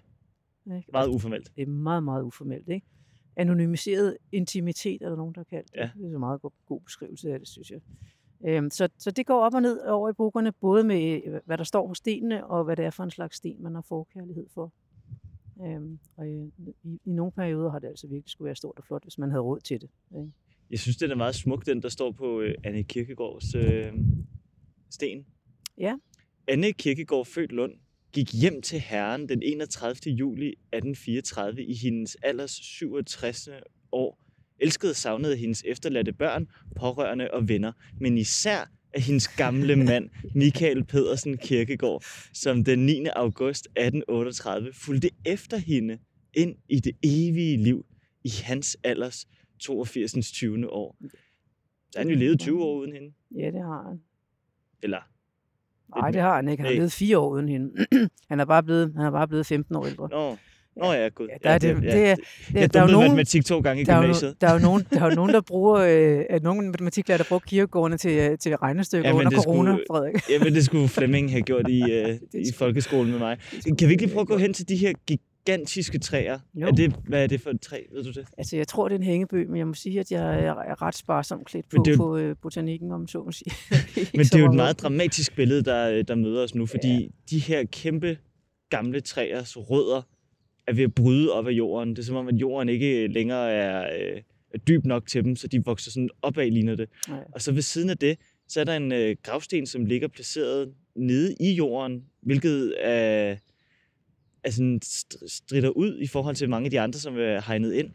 Ikke? 0.77 0.89
Meget 0.93 1.09
uformelt. 1.09 1.53
Det 1.57 1.63
er 1.63 1.67
meget, 1.67 2.03
meget 2.03 2.23
uformelt, 2.23 2.69
ikke? 2.69 2.87
Anonymiseret 3.37 4.17
intimitet, 4.33 5.03
er 5.03 5.09
der 5.09 5.17
nogen, 5.17 5.35
der 5.35 5.41
har 5.41 5.45
kaldt 5.45 5.73
det. 5.73 5.81
Ja. 5.81 5.91
Det 5.97 6.05
er 6.05 6.15
en 6.15 6.21
meget 6.21 6.41
god, 6.41 6.51
god 6.67 6.81
beskrivelse 6.81 7.33
af 7.33 7.39
det, 7.39 7.49
synes 7.49 7.71
jeg. 7.71 7.81
Øhm, 8.47 8.71
så, 8.71 8.89
så 8.99 9.11
det 9.11 9.27
går 9.27 9.41
op 9.41 9.55
og 9.55 9.63
ned 9.63 9.81
over 9.81 10.11
i 10.11 10.13
bukkerne, 10.13 10.53
både 10.53 10.85
med, 10.85 11.21
øh, 11.25 11.41
hvad 11.45 11.59
der 11.59 11.65
står 11.65 11.89
på 11.89 11.95
stenene, 11.95 12.47
og 12.47 12.65
hvad 12.65 12.77
det 12.77 12.85
er 12.85 12.91
for 12.91 13.05
en 13.05 13.11
slags 13.11 13.37
sten, 13.37 13.63
man 13.63 13.75
har 13.75 13.83
forkærlighed 13.83 14.47
for. 14.55 14.73
Øhm, 15.63 15.99
og 16.17 16.29
i, 16.29 16.53
i, 16.85 17.01
i 17.05 17.13
nogle 17.13 17.33
perioder 17.33 17.71
har 17.71 17.79
det 17.79 17.89
altså 17.89 18.07
virkelig 18.07 18.31
skulle 18.31 18.47
være 18.47 18.57
stort 18.57 18.79
og 18.79 18.85
flot, 18.85 19.03
hvis 19.03 19.19
man 19.19 19.31
havde 19.31 19.43
råd 19.43 19.61
til 19.61 19.81
det. 19.81 19.91
Ikke? 20.17 20.33
Jeg 20.71 20.79
synes, 20.79 20.97
den 20.97 21.11
er 21.11 21.15
meget 21.15 21.35
smuk, 21.35 21.67
den 21.67 21.83
der 21.83 21.89
står 21.89 22.13
på 22.13 22.41
øh, 22.41 22.55
Anne 22.65 22.83
Kirkegaards 22.83 23.55
øh, 23.55 23.93
sten. 24.91 25.27
Ja. 25.79 25.97
Anne 26.49 26.73
Kirkegaard, 26.73 27.27
født 27.27 27.53
Lund, 27.53 27.73
gik 28.13 28.33
hjem 28.33 28.63
til 28.63 28.81
herren 28.81 29.29
den 29.29 29.43
31. 29.43 30.13
juli 30.13 30.49
1834 30.49 31.65
i 31.65 31.75
hendes 31.75 32.17
alders 32.23 32.51
67. 32.51 33.49
år. 33.93 34.19
Elskede 34.59 34.91
og 34.91 34.97
savnede 34.97 35.37
hendes 35.37 35.63
efterladte 35.67 36.13
børn, 36.13 36.49
pårørende 36.77 37.31
og 37.31 37.49
venner, 37.49 37.73
men 38.01 38.19
især 38.19 38.71
af 38.95 39.01
hendes 39.03 39.29
gamle 39.29 39.77
mand, 39.89 40.11
Michael 40.35 40.85
Pedersen 40.85 41.39
Kirkegaard, 41.39 42.05
som 42.33 42.65
den 42.65 42.87
9. 42.87 43.05
august 43.17 43.67
1838 43.67 44.73
fulgte 44.73 45.11
efter 45.25 45.57
hende 45.57 45.99
ind 46.35 46.57
i 46.69 46.81
det 46.81 46.93
evige 47.03 47.57
liv 47.57 47.87
i 48.25 48.31
hans 48.45 48.77
alders 48.85 49.27
82. 49.59 50.13
20. 50.33 50.71
år. 50.73 50.97
Så 51.91 51.99
han 51.99 52.09
jo 52.09 52.17
levet 52.17 52.41
20 52.41 52.65
år 52.65 52.79
uden 52.79 52.93
hende. 52.93 53.13
Ja, 53.39 53.47
det 53.51 53.63
har 53.63 53.89
han. 53.89 54.01
Eller, 54.83 55.01
Nej, 55.97 56.11
det 56.11 56.21
har 56.21 56.37
han 56.37 56.49
ikke. 56.49 56.63
Han 56.63 56.73
har 56.73 56.77
levet 56.77 56.93
fire 56.93 57.19
år 57.19 57.29
uden 57.29 57.49
hende. 57.49 57.87
han, 58.31 58.41
er 58.41 58.45
bare 58.45 58.63
blevet, 58.63 58.93
han 58.97 59.07
er 59.07 59.11
bare 59.11 59.29
blevet 59.29 59.47
15 59.47 59.77
år 59.77 59.87
ældre. 59.87 60.09
nå, 60.09 60.37
nå 60.77 60.93
ja, 60.93 61.09
gud. 61.09 61.29
Ja, 61.29 61.35
der 61.43 61.51
er 61.51 61.59
det, 61.59 61.77
det, 61.83 61.95
er, 62.09 62.17
jeg 62.55 62.75
der 62.75 62.81
er 62.81 62.85
jo 62.87 62.91
nogen, 62.93 63.07
matematik 63.07 63.45
to 63.45 63.61
gange 63.61 63.83
i 63.83 63.85
der 63.85 63.93
er, 63.93 63.97
jo, 63.97 64.03
gymnasiet. 64.03 64.35
der, 64.41 64.49
er 64.49 64.53
jo 64.53 64.59
nogen, 64.59 64.87
der 64.91 65.01
er 65.01 65.05
jo 65.09 65.15
nogen, 65.15 65.33
der 65.33 65.41
bruger, 65.41 65.75
øh, 66.31 66.43
nogle 66.43 66.67
matematiklærer, 66.67 67.17
der 67.19 67.25
bruger 67.29 67.41
kirkegårdene 67.47 67.97
til, 67.97 68.11
øh, 68.11 68.39
til 68.39 68.57
regnestykker 68.57 69.09
Ja, 69.09 69.15
under 69.15 69.31
det 69.31 69.43
skulle- 69.43 69.57
corona, 69.57 69.73
Frederik. 69.91 70.15
Jamen, 70.31 70.55
det 70.55 70.65
skulle 70.65 70.89
Flemming 70.89 71.31
have 71.31 71.43
gjort 71.43 71.69
i, 71.69 71.83
øh, 71.93 72.19
i 72.35 72.53
folkeskolen 72.55 73.11
med 73.11 73.19
mig. 73.19 73.39
Kan 73.79 73.89
vi 73.89 73.93
ikke 73.93 74.03
lige 74.03 74.13
prøve 74.13 74.21
at 74.23 74.29
gå 74.29 74.37
hen 74.37 74.53
til 74.55 74.69
de 74.69 74.77
her 74.77 74.93
gigantiske 75.07 75.99
træer? 75.99 76.39
Jo. 76.55 76.67
Er 76.67 76.71
det, 76.71 76.95
hvad 77.09 77.23
er 77.23 77.27
det 77.27 77.41
for 77.41 77.51
et 77.51 77.61
træ, 77.61 77.83
ved 77.95 78.05
du 78.05 78.11
det? 78.11 78.27
Altså, 78.39 78.57
jeg 78.57 78.69
tror, 78.69 78.89
det 78.89 78.95
er 78.95 78.99
en 78.99 79.05
hængebøg, 79.05 79.49
men 79.49 79.57
jeg 79.59 79.67
må 79.67 79.75
sige, 79.75 80.01
at 80.01 80.11
jeg 80.11 80.45
er, 80.45 80.83
ret 80.83 80.97
sparsom 80.97 81.45
klædt 81.45 81.67
på, 81.77 81.85
jo- 81.91 81.97
på 81.97 82.17
øh, 82.17 82.37
botanikken, 82.43 82.93
om 82.93 83.09
så 83.09 83.19
må 83.23 83.33
sige. 83.33 83.53
Men 84.17 84.25
det 84.25 84.35
er 84.35 84.39
jo 84.39 84.47
et 84.49 84.55
meget. 84.55 84.81
dramatisk 84.83 85.37
billede, 85.37 85.63
der, 85.65 86.03
der 86.03 86.15
møder 86.15 86.43
os 86.45 86.55
nu, 86.55 86.67
fordi 86.67 87.11
de 87.31 87.39
her 87.39 87.65
kæmpe 87.73 88.17
gamle 88.71 89.01
træers 89.01 89.57
rødder 89.57 90.03
er 90.67 90.73
ved 90.73 90.85
at 90.85 90.95
bryde 90.95 91.33
op 91.33 91.47
af 91.47 91.53
jorden. 91.53 91.91
Det 91.91 91.99
er 91.99 92.03
som 92.03 92.17
om, 92.17 92.29
at 92.29 92.35
jorden 92.35 92.69
ikke 92.69 93.07
længere 93.07 93.53
er, 93.53 93.81
øh, 93.83 94.23
er 94.55 94.59
dyb 94.59 94.85
nok 94.85 95.07
til 95.07 95.25
dem, 95.25 95.37
så 95.37 95.49
de 95.49 95.65
vokser 95.65 95.91
sådan 95.91 96.11
opad, 96.23 96.51
ligner 96.51 96.75
det. 96.75 96.89
Ja. 97.09 97.15
Og 97.33 97.43
så 97.43 97.53
ved 97.53 97.63
siden 97.63 97.91
af 97.91 97.99
det, 97.99 98.19
så 98.49 98.61
er 98.61 98.65
der 98.65 98.77
en 98.77 98.93
øh, 98.93 99.17
gravsten, 99.23 99.67
som 99.67 99.85
ligger 99.85 100.09
placeret 100.09 100.73
nede 100.97 101.35
i 101.41 101.53
jorden, 101.53 102.05
hvilket 102.23 102.75
er, 102.81 103.37
st- 104.49 105.29
strider 105.29 105.69
ud 105.69 105.99
i 106.01 106.07
forhold 106.07 106.37
til 106.37 106.49
mange 106.49 106.65
af 106.65 106.71
de 106.71 106.81
andre, 106.81 106.99
som 106.99 107.19
er 107.19 107.41
hegnet 107.47 107.73
ind. 107.73 107.91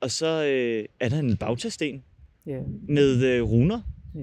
Og 0.00 0.10
så 0.10 0.44
øh, 0.44 0.84
er 1.00 1.08
der 1.08 1.18
en 1.18 1.36
bautasten 1.36 2.04
Ja, 2.46 2.60
med 2.88 3.24
øh, 3.24 3.42
runer. 3.42 3.80
Ja. 4.14 4.20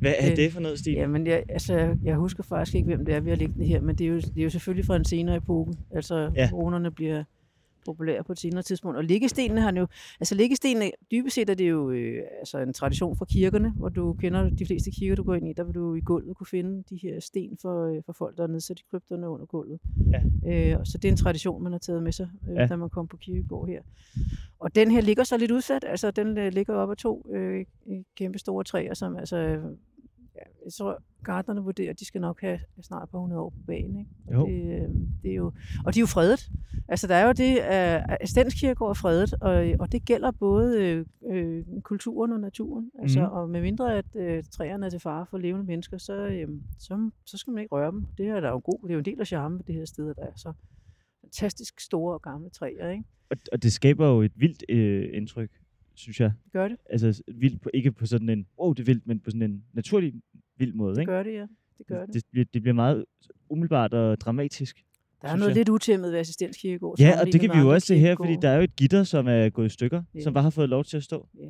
Hvad 0.00 0.14
er 0.18 0.28
Det- 0.28 0.36
det 0.36 0.52
for 0.52 0.60
noget, 0.60 0.78
Stine? 0.78 0.96
ja, 1.00 1.06
men 1.06 1.26
jeg, 1.26 1.42
altså, 1.48 1.96
jeg- 2.04 2.16
husker 2.16 2.42
faktisk 2.42 2.74
ikke, 2.74 2.86
hvem 2.86 3.04
det 3.04 3.14
er, 3.14 3.20
vi 3.20 3.30
har 3.30 3.36
liggende 3.36 3.66
her, 3.66 3.80
men 3.80 3.96
det 3.96 4.04
er 4.04 4.08
jo, 4.08 4.16
det 4.16 4.38
er 4.38 4.42
jo 4.44 4.50
selvfølgelig 4.50 4.84
fra 4.86 4.96
en 4.96 5.04
senere 5.04 5.36
epoke. 5.36 5.72
Altså, 5.90 6.30
Ja. 6.36 6.48
runerne 6.52 6.90
bliver 6.90 7.24
populære 7.86 8.24
på 8.24 8.32
et 8.32 8.38
senere 8.38 8.62
tidspunkt. 8.62 8.96
Og 8.96 9.04
liggestenene 9.04 9.60
har 9.60 9.72
jo, 9.72 9.86
altså 10.20 10.34
liggestenene, 10.34 10.90
dybest 11.10 11.34
set 11.34 11.50
er 11.50 11.54
det 11.54 11.70
jo 11.70 11.90
øh, 11.90 12.22
altså 12.38 12.58
en 12.58 12.72
tradition 12.72 13.16
fra 13.16 13.24
kirkerne, 13.24 13.70
hvor 13.76 13.88
du 13.88 14.12
kender 14.12 14.50
de 14.50 14.66
fleste 14.66 14.90
kirker, 14.90 15.14
du 15.14 15.22
går 15.22 15.34
ind 15.34 15.48
i, 15.48 15.52
der 15.52 15.64
vil 15.64 15.74
du 15.74 15.94
i 15.94 16.00
gulvet 16.00 16.36
kunne 16.36 16.46
finde 16.46 16.82
de 16.90 16.96
her 16.96 17.20
sten 17.20 17.58
for, 17.62 17.86
øh, 17.86 18.02
for 18.06 18.12
folk, 18.12 18.36
der 18.36 18.42
er 18.42 18.46
nedsat 18.46 18.80
i 18.80 18.82
krypterne 18.90 19.28
under 19.28 19.46
gulvet. 19.46 19.78
Ja. 20.12 20.20
Øh, 20.50 20.86
så 20.86 20.98
det 20.98 21.08
er 21.08 21.12
en 21.12 21.18
tradition, 21.18 21.62
man 21.62 21.72
har 21.72 21.78
taget 21.78 22.02
med 22.02 22.12
sig, 22.12 22.28
øh, 22.50 22.56
ja. 22.56 22.66
da 22.66 22.76
man 22.76 22.90
kom 22.90 23.06
på 23.06 23.16
kirkegård 23.16 23.68
her. 23.68 23.82
Og 24.58 24.74
den 24.74 24.90
her 24.90 25.00
ligger 25.00 25.24
så 25.24 25.36
lidt 25.36 25.50
udsat, 25.50 25.84
altså 25.88 26.10
den 26.10 26.38
øh, 26.38 26.52
ligger 26.52 26.74
op 26.74 26.90
af 26.90 26.96
to 26.96 27.26
øh, 27.30 27.64
kæmpe 28.16 28.38
store 28.38 28.64
træer, 28.64 28.94
som 28.94 29.16
altså 29.16 29.36
ja, 29.36 29.56
jeg 30.64 30.72
tror, 30.72 31.02
gardnerne 31.24 31.60
vurderer, 31.60 31.90
at 31.90 32.00
de 32.00 32.04
skal 32.04 32.20
nok 32.20 32.40
have 32.40 32.58
snart 32.82 33.08
par 33.08 33.18
hundrede 33.18 33.40
år 33.40 33.50
på 33.50 33.58
banen. 33.66 33.98
Ikke? 33.98 34.10
Jo. 34.32 34.46
Det, 34.46 34.82
øh, 34.82 34.88
det 35.22 35.30
er 35.30 35.34
jo, 35.34 35.52
og 35.84 35.94
de 35.94 35.98
er 35.98 36.02
jo 36.02 36.06
fredet. 36.06 36.50
Altså, 36.88 37.06
der 37.06 37.14
er 37.14 37.26
jo 37.26 37.32
det, 37.32 37.58
at 37.58 38.28
Stenskirkegård 38.28 38.90
er 38.90 38.94
fredet, 38.94 39.34
og, 39.40 39.66
og 39.78 39.92
det 39.92 40.04
gælder 40.04 40.30
både 40.30 41.04
øh, 41.26 41.64
kulturen 41.82 42.32
og 42.32 42.40
naturen. 42.40 42.90
Altså, 42.98 43.20
mm. 43.20 43.32
Og 43.32 43.50
med 43.50 43.60
mindre 43.60 43.98
at 43.98 44.16
øh, 44.16 44.44
træerne 44.50 44.86
er 44.86 44.90
til 44.90 45.00
fare 45.00 45.26
for 45.30 45.38
levende 45.38 45.66
mennesker, 45.66 45.98
så, 45.98 46.26
øh, 46.26 46.48
så, 46.78 47.10
så 47.26 47.38
skal 47.38 47.50
man 47.50 47.62
ikke 47.62 47.74
røre 47.74 47.90
dem. 47.90 48.06
Det 48.18 48.26
er 48.26 48.40
der 48.40 48.48
jo 48.48 48.60
god. 48.64 48.78
Det 48.82 48.90
er 48.90 48.94
jo 48.94 48.98
en 48.98 49.04
del 49.04 49.20
af 49.20 49.26
charmen 49.26 49.58
ved 49.58 49.64
det 49.64 49.74
her 49.74 49.84
sted, 49.84 50.14
der 50.14 50.22
er 50.22 50.32
så 50.36 50.52
fantastisk 51.20 51.80
store 51.80 52.14
og 52.14 52.22
gamle 52.22 52.50
træer. 52.50 52.90
Ikke? 52.90 53.04
Og, 53.30 53.36
og 53.52 53.62
det 53.62 53.72
skaber 53.72 54.08
jo 54.08 54.22
et 54.22 54.32
vildt 54.36 54.64
øh, 54.68 55.08
indtryk 55.12 55.50
synes 55.96 56.20
jeg. 56.20 56.32
Det 56.44 56.52
gør 56.52 56.68
det. 56.68 56.76
Altså 56.90 57.22
vildt 57.34 57.60
på, 57.60 57.70
ikke 57.74 57.92
på 57.92 58.06
sådan 58.06 58.28
en, 58.28 58.46
oh, 58.56 58.74
det 58.74 58.80
er 58.80 58.84
vildt, 58.84 59.06
men 59.06 59.20
på 59.20 59.30
sådan 59.30 59.42
en 59.42 59.64
naturlig 59.72 60.14
vild 60.56 60.72
måde. 60.72 60.94
Det 60.94 61.00
ikke? 61.00 61.12
gør 61.12 61.22
det, 61.22 61.34
ja. 61.34 61.46
Det 61.78 61.86
gør 61.86 62.06
det. 62.06 62.14
Det, 62.14 62.22
bliver, 62.30 62.44
det 62.54 62.62
bliver 62.62 62.74
meget 62.74 63.04
umiddelbart 63.48 63.94
og 63.94 64.20
dramatisk. 64.20 64.84
Der 65.22 65.28
er 65.28 65.36
noget 65.36 65.48
jeg. 65.48 65.56
lidt 65.56 65.68
utæmmet 65.68 66.12
ved 66.12 66.18
assistenskirkegård. 66.18 67.00
Ja, 67.00 67.20
og 67.20 67.26
det 67.26 67.40
kan 67.40 67.50
vi 67.54 67.58
jo 67.58 67.72
også 67.72 67.86
se 67.86 67.98
her, 67.98 68.16
fordi 68.16 68.36
der 68.42 68.48
er 68.48 68.56
jo 68.56 68.62
et 68.62 68.76
gitter, 68.76 69.04
som 69.04 69.26
er 69.28 69.48
gået 69.48 69.66
i 69.66 69.68
stykker, 69.68 70.02
ja. 70.14 70.20
som 70.20 70.34
bare 70.34 70.42
har 70.42 70.50
fået 70.50 70.68
lov 70.68 70.84
til 70.84 70.96
at 70.96 71.02
stå. 71.02 71.28
Ja. 71.38 71.48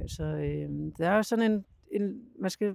Altså, 0.00 0.24
øh, 0.24 0.92
der 0.98 1.08
er 1.08 1.22
sådan 1.22 1.52
en, 1.52 1.64
en, 1.92 2.20
man 2.40 2.50
skal 2.50 2.74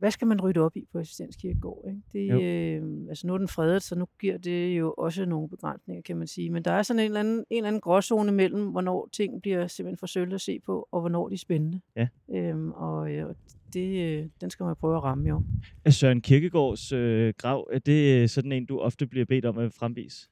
hvad 0.00 0.10
skal 0.10 0.28
man 0.28 0.40
rydde 0.40 0.60
op 0.60 0.76
i 0.76 0.84
på 0.92 0.98
assistenskirkegård? 0.98 1.84
Ikke? 1.88 2.00
Det, 2.12 2.42
øh, 2.42 3.08
altså 3.08 3.26
nu 3.26 3.34
er 3.34 3.38
den 3.38 3.48
fredet, 3.48 3.82
så 3.82 3.94
nu 3.94 4.06
giver 4.20 4.38
det 4.38 4.78
jo 4.78 4.94
også 4.98 5.24
nogle 5.24 5.48
begrænsninger, 5.48 6.02
kan 6.02 6.16
man 6.16 6.26
sige. 6.26 6.50
Men 6.50 6.62
der 6.62 6.70
er 6.70 6.82
sådan 6.82 7.00
en 7.00 7.04
eller 7.04 7.20
anden, 7.20 7.38
en 7.38 7.44
eller 7.50 7.68
anden 7.68 7.80
gråzone 7.80 8.32
mellem, 8.32 8.66
hvornår 8.66 9.08
ting 9.12 9.42
bliver 9.42 9.66
simpelthen 9.66 9.98
for 9.98 10.34
at 10.34 10.40
se 10.40 10.60
på, 10.66 10.88
og 10.92 11.00
hvornår 11.00 11.28
de 11.28 11.34
er 11.34 11.38
spændende. 11.38 11.80
Ja. 11.96 12.08
Øhm, 12.34 12.72
og 12.72 13.12
øh, 13.12 13.34
det, 13.72 14.18
øh, 14.18 14.26
den 14.40 14.50
skal 14.50 14.64
man 14.64 14.76
prøve 14.76 14.96
at 14.96 15.02
ramme 15.02 15.28
jo. 15.28 15.42
Er 15.84 15.90
Søren 15.90 16.20
Kirkegaards 16.20 16.92
øh, 16.92 17.34
grav, 17.38 17.68
er 17.72 17.78
det 17.78 18.22
øh, 18.22 18.28
sådan 18.28 18.52
en, 18.52 18.66
du 18.66 18.78
ofte 18.78 19.06
bliver 19.06 19.26
bedt 19.26 19.44
om 19.44 19.58
at 19.58 19.72
fremvise? 19.72 20.28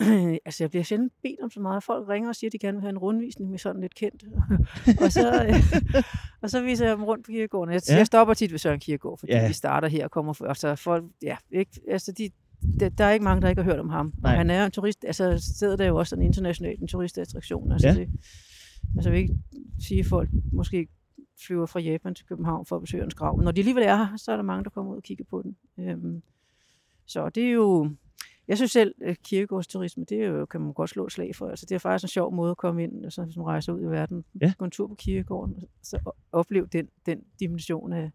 altså, 0.46 0.64
jeg 0.64 0.70
bliver 0.70 0.82
sjældent 0.82 1.12
bedt 1.22 1.40
om 1.42 1.50
så 1.50 1.60
meget. 1.60 1.82
Folk 1.82 2.08
ringer 2.08 2.28
og 2.28 2.36
siger, 2.36 2.48
at 2.48 2.52
de 2.52 2.58
gerne 2.58 2.76
vil 2.76 2.80
have 2.80 2.90
en 2.90 2.98
rundvisning 2.98 3.50
med 3.50 3.58
sådan 3.58 3.80
lidt 3.80 3.94
kendt. 3.94 4.24
og, 5.04 5.12
så, 5.12 5.44
øh, 5.44 6.02
og 6.42 6.50
så 6.50 6.62
viser 6.62 6.86
jeg 6.86 6.96
dem 6.96 7.04
rundt 7.04 7.24
på 7.24 7.30
kirkegården. 7.32 7.74
Jeg, 7.74 7.82
ja. 7.88 7.96
jeg 7.96 8.06
stopper 8.06 8.34
tit 8.34 8.52
ved 8.52 8.58
Søren 8.58 8.80
Kirkegård, 8.80 9.18
fordi 9.18 9.32
ja. 9.32 9.46
vi 9.46 9.52
starter 9.52 9.88
her 9.88 10.04
og 10.04 10.10
kommer 10.10 10.32
før. 10.32 10.52
Så 10.52 10.76
folk, 10.76 11.04
ja, 11.22 11.36
ikke, 11.50 11.80
altså 11.88 12.12
de, 12.12 12.30
der, 12.80 12.88
der 12.88 13.04
er 13.04 13.10
ikke 13.10 13.24
mange, 13.24 13.42
der 13.42 13.48
ikke 13.48 13.62
har 13.62 13.70
hørt 13.70 13.80
om 13.80 13.88
ham. 13.88 14.12
Nej. 14.22 14.32
Og 14.32 14.38
han 14.38 14.50
er 14.50 14.66
en 14.66 14.70
turist, 14.70 15.04
altså 15.04 15.54
stedet 15.56 15.80
er 15.80 15.86
jo 15.86 15.96
også 15.96 16.16
en 16.16 16.22
international 16.22 16.76
en 16.80 16.88
turistattraktion. 16.88 17.72
Altså, 17.72 17.88
ja. 17.88 17.94
det, 17.94 18.08
altså 18.96 19.10
jeg 19.10 19.12
vil 19.12 19.20
ikke 19.20 19.34
sige, 19.78 20.00
at 20.00 20.06
folk 20.06 20.28
måske 20.52 20.88
flyver 21.46 21.66
fra 21.66 21.80
Japan 21.80 22.14
til 22.14 22.26
København 22.26 22.66
for 22.66 22.76
at 22.76 22.82
besøge 22.82 23.02
hans 23.02 23.14
grav. 23.14 23.36
Men 23.36 23.44
når 23.44 23.52
de 23.52 23.60
alligevel 23.60 23.82
er 23.82 23.96
her, 23.96 24.16
så 24.16 24.32
er 24.32 24.36
der 24.36 24.42
mange, 24.42 24.64
der 24.64 24.70
kommer 24.70 24.92
ud 24.92 24.96
og 24.96 25.02
kigger 25.02 25.24
på 25.30 25.42
den. 25.42 25.56
Øhm, 25.78 26.22
så 27.06 27.28
det 27.28 27.44
er 27.44 27.50
jo, 27.50 27.90
jeg 28.48 28.56
synes 28.56 28.70
selv, 28.70 28.94
at 29.04 29.22
kirkegårdsturisme, 29.22 30.04
det 30.04 30.22
er 30.22 30.26
jo, 30.26 30.46
kan 30.46 30.60
man 30.60 30.72
godt 30.72 30.90
slå 30.90 31.06
et 31.06 31.12
slag 31.12 31.36
for. 31.36 31.48
Altså, 31.48 31.66
det 31.68 31.74
er 31.74 31.78
faktisk 31.78 32.04
en 32.04 32.08
sjov 32.08 32.34
måde 32.34 32.50
at 32.50 32.56
komme 32.56 32.82
ind, 32.82 33.04
altså, 33.04 33.24
hvis 33.24 33.36
man 33.36 33.46
rejser 33.46 33.72
ud 33.72 33.82
i 33.82 33.86
verden, 33.86 34.24
ja. 34.40 34.52
gå 34.58 34.64
en 34.64 34.70
tur 34.70 34.86
på 34.86 34.94
kirkegården, 34.94 35.54
og 35.56 35.68
så 35.82 36.12
opleve 36.32 36.66
den, 36.72 36.88
den 37.06 37.20
dimension 37.40 37.92
af, 37.92 38.10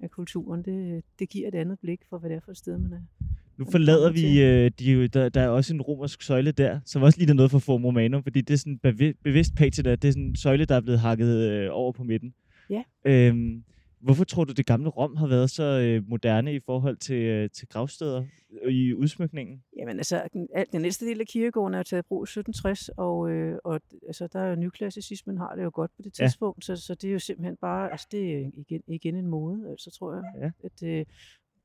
af 0.00 0.10
kulturen. 0.10 0.62
Det, 0.62 1.04
det 1.18 1.28
giver 1.28 1.48
et 1.48 1.54
andet 1.54 1.78
blik 1.80 2.00
for, 2.10 2.18
hvad 2.18 2.30
det 2.30 2.36
er 2.36 2.40
for 2.40 2.50
et 2.50 2.58
sted, 2.58 2.78
man 2.78 2.92
er. 2.92 3.26
Nu 3.58 3.66
forlader 3.70 4.12
vi, 4.12 4.42
øh, 4.42 4.70
de, 4.78 5.08
der, 5.08 5.28
der 5.28 5.40
er 5.40 5.48
også 5.48 5.74
en 5.74 5.82
romersk 5.82 6.22
søjle 6.22 6.52
der, 6.52 6.80
som 6.84 7.02
også 7.02 7.18
ligner 7.18 7.34
noget 7.34 7.50
for 7.50 7.58
Forum 7.58 7.84
Romanum, 7.84 8.22
fordi 8.22 8.40
det 8.40 8.54
er 8.54 8.58
sådan 8.58 9.14
bevidst 9.22 9.54
patina, 9.54 9.90
det 9.90 10.08
er 10.08 10.12
sådan 10.12 10.22
en 10.22 10.36
søjle, 10.36 10.64
der 10.64 10.74
er 10.74 10.80
blevet 10.80 11.00
hakket 11.00 11.50
øh, 11.50 11.68
over 11.72 11.92
på 11.92 12.04
midten. 12.04 12.34
Ja. 12.70 12.82
Øhm, 13.04 13.64
Hvorfor 14.00 14.24
tror 14.24 14.44
du, 14.44 14.52
det 14.52 14.66
gamle 14.66 14.88
Rom 14.88 15.16
har 15.16 15.26
været 15.26 15.50
så 15.50 15.62
øh, 15.62 16.08
moderne 16.08 16.54
i 16.54 16.60
forhold 16.60 16.96
til, 16.96 17.22
øh, 17.22 17.50
til 17.50 17.68
gravsteder 17.68 18.24
i 18.68 18.94
udsmykningen? 18.94 19.62
Jamen 19.76 19.96
altså, 19.96 20.28
den, 20.32 20.48
den 20.72 20.82
næste 20.82 21.06
del 21.06 21.20
af 21.20 21.26
kirkegården 21.26 21.74
er 21.74 21.78
jo 21.78 21.82
taget 21.82 22.02
i 22.02 22.06
brug 22.08 22.22
i 22.22 22.24
1760, 22.24 22.88
og, 22.88 23.30
øh, 23.30 23.58
og 23.64 23.80
altså, 24.06 24.28
der 24.32 24.40
er 24.40 24.48
jo 24.48 24.54
nyklassicismen 24.54 25.38
har 25.38 25.54
det 25.54 25.64
jo 25.64 25.70
godt 25.74 25.90
på 25.96 26.02
det 26.02 26.12
tidspunkt, 26.12 26.68
ja. 26.68 26.76
så, 26.76 26.82
så 26.82 26.94
det 26.94 27.08
er 27.08 27.12
jo 27.12 27.18
simpelthen 27.18 27.56
bare, 27.56 27.90
altså 27.90 28.06
det 28.10 28.36
er 28.36 28.50
igen, 28.54 28.82
igen 28.86 29.16
en 29.16 29.26
mode, 29.26 29.70
altså 29.70 29.90
tror 29.90 30.14
jeg, 30.14 30.22
ja. 30.42 30.50
at 30.64 30.82
øh, 30.82 31.06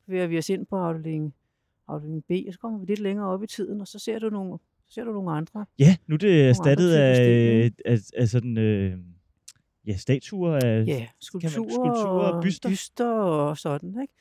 ved 0.07 0.27
vi 0.27 0.37
os 0.37 0.49
ind 0.49 0.65
på 0.65 0.75
afdeling, 0.75 1.33
afdeling 1.87 2.23
B, 2.25 2.31
så 2.51 2.59
kommer 2.59 2.79
vi 2.79 2.85
lidt 2.85 2.99
længere 2.99 3.27
op 3.27 3.43
i 3.43 3.47
tiden, 3.47 3.81
og 3.81 3.87
så 3.87 3.99
ser 3.99 4.19
du 4.19 4.29
nogle, 4.29 4.59
så 4.85 4.93
ser 4.93 5.03
du 5.03 5.13
nogle 5.13 5.31
andre. 5.31 5.65
Ja, 5.79 5.95
nu 6.07 6.13
er 6.13 6.19
det 6.19 6.49
erstattet 6.49 6.91
af, 6.91 7.71
af, 7.85 7.97
af 8.17 8.27
sådan... 8.27 8.57
Øh 8.57 8.97
ja, 9.87 9.97
statuer 9.97 10.55
af 10.55 10.85
ja, 10.87 11.07
skulpturer, 11.19 11.59
man, 11.59 11.71
skulpturer 11.71 12.31
og 12.31 12.43
byster. 12.43 12.69
byster 12.69 13.09
og 13.09 13.57
sådan, 13.57 14.01
ikke? 14.01 14.13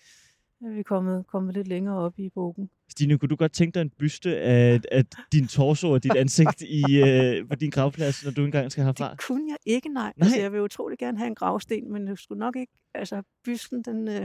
Er 0.64 0.70
vi 0.70 0.82
kommet, 0.82 1.26
kommet 1.26 1.54
lidt 1.54 1.68
længere 1.68 1.96
op 1.96 2.18
i 2.18 2.28
bogen. 2.28 2.70
Stine, 2.88 3.18
kunne 3.18 3.28
du 3.28 3.36
godt 3.36 3.52
tænke 3.52 3.74
dig 3.74 3.80
en 3.80 3.90
byste 3.90 4.40
af, 4.40 4.80
af 4.92 5.04
din 5.32 5.46
torso 5.46 5.90
og 5.90 6.02
dit 6.02 6.16
ansigt 6.16 6.62
i, 6.62 6.82
uh, 7.02 7.48
på 7.48 7.54
din 7.54 7.70
gravplads, 7.70 8.24
når 8.24 8.30
du 8.30 8.44
engang 8.44 8.72
skal 8.72 8.84
herfra? 8.84 9.10
Det 9.10 9.20
kunne 9.20 9.50
jeg 9.50 9.56
ikke, 9.74 9.88
nej. 9.88 10.12
nej. 10.16 10.26
Altså, 10.26 10.40
jeg 10.40 10.52
vil 10.52 10.60
utrolig 10.60 10.98
gerne 10.98 11.18
have 11.18 11.26
en 11.26 11.34
gravsten, 11.34 11.92
men 11.92 12.08
jeg 12.08 12.18
skulle 12.18 12.38
nok 12.38 12.56
ikke... 12.56 12.72
Altså, 12.94 13.22
bysten, 13.44 13.82
den, 13.82 14.08
øh, 14.08 14.24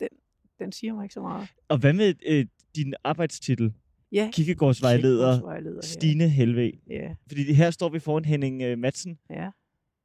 den, 0.00 0.08
den 0.58 0.72
siger 0.72 0.94
mig 0.94 1.04
ikke 1.04 1.14
så 1.14 1.20
meget. 1.20 1.48
Og 1.68 1.78
hvad 1.78 1.92
med 1.92 2.14
øh, 2.26 2.46
din 2.76 2.94
arbejdstitel? 3.04 3.72
Ja, 4.12 4.30
Kikkegårdsvejleder, 4.32 5.80
Stine 5.82 6.24
ja. 6.24 6.30
Helve. 6.30 6.72
Ja. 6.90 7.14
Fordi 7.28 7.52
her 7.52 7.70
står 7.70 7.88
vi 7.88 7.98
foran 7.98 8.24
Henning 8.24 8.72
uh, 8.72 8.78
Madsen. 8.78 9.18
Ja 9.30 9.50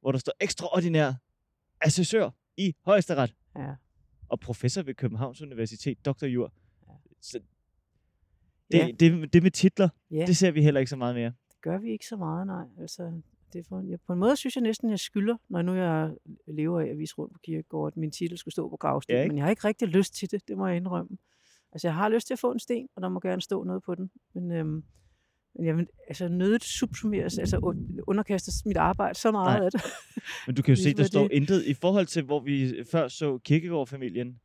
hvor 0.06 0.12
der 0.12 0.18
står 0.18 0.32
ekstraordinær 0.40 1.12
assessør 1.80 2.30
i 2.56 2.74
højesteret. 2.84 3.34
Ja. 3.56 3.74
Og 4.28 4.40
professor 4.40 4.82
ved 4.82 4.94
Københavns 4.94 5.42
Universitet, 5.42 6.04
Dr. 6.04 6.26
Jur. 6.26 6.52
Ja. 6.88 6.92
Så 7.20 7.38
det, 8.72 8.78
ja. 8.78 8.90
det, 9.00 9.32
det 9.32 9.42
med 9.42 9.50
titler, 9.50 9.88
ja. 10.10 10.24
det 10.26 10.36
ser 10.36 10.50
vi 10.50 10.62
heller 10.62 10.80
ikke 10.80 10.90
så 10.90 10.96
meget 10.96 11.14
mere. 11.14 11.32
Det 11.48 11.60
gør 11.60 11.78
vi 11.78 11.90
ikke 11.90 12.06
så 12.06 12.16
meget, 12.16 12.46
nej. 12.46 12.64
Altså, 12.80 13.20
det 13.52 13.66
for, 13.66 13.80
jeg, 13.80 13.98
på 14.06 14.12
en 14.12 14.18
måde 14.18 14.36
synes 14.36 14.56
jeg 14.56 14.62
næsten, 14.62 14.90
jeg 14.90 14.98
skylder, 14.98 15.36
når 15.48 15.62
nu 15.62 15.74
jeg 15.74 16.16
lever 16.46 16.80
af 16.80 16.86
at 16.86 16.98
vise 16.98 17.14
rundt 17.14 17.32
på 17.32 17.38
kirkegården, 17.44 17.98
at 17.98 18.00
min 18.00 18.10
titel 18.10 18.38
skulle 18.38 18.52
stå 18.52 18.68
på 18.68 18.76
gravstenen. 18.76 19.20
Ja, 19.22 19.28
men 19.28 19.36
jeg 19.36 19.44
har 19.44 19.50
ikke 19.50 19.68
rigtig 19.68 19.88
lyst 19.88 20.14
til 20.14 20.30
det, 20.30 20.48
det 20.48 20.56
må 20.56 20.66
jeg 20.66 20.76
indrømme. 20.76 21.18
Altså, 21.72 21.88
jeg 21.88 21.94
har 21.94 22.08
lyst 22.08 22.26
til 22.26 22.34
at 22.34 22.38
få 22.38 22.52
en 22.52 22.58
sten, 22.58 22.88
og 22.96 23.02
der 23.02 23.08
må 23.08 23.20
gerne 23.20 23.42
stå 23.42 23.64
noget 23.64 23.82
på 23.82 23.94
den. 23.94 24.10
Men 24.34 24.52
øhm, 24.52 24.84
men 25.56 25.66
jeg 25.66 25.76
vil 25.76 25.86
altså 26.08 26.28
nødigt 26.28 26.64
subsumeres, 26.64 27.38
altså 27.38 27.74
underkastes 28.06 28.66
mit 28.66 28.76
arbejde 28.76 29.18
så 29.18 29.30
meget. 29.30 29.58
Nej. 29.58 29.66
At, 29.66 29.74
Men 30.46 30.54
du 30.54 30.62
kan 30.62 30.74
jo 30.74 30.82
se, 30.82 30.94
der 30.94 31.04
står 31.04 31.22
det. 31.22 31.32
intet 31.32 31.64
i 31.64 31.74
forhold 31.74 32.06
til, 32.06 32.22
hvor 32.22 32.40
vi 32.40 32.74
før 32.90 33.08
så 33.08 33.38
Kirkegaard-familien, 33.38 34.36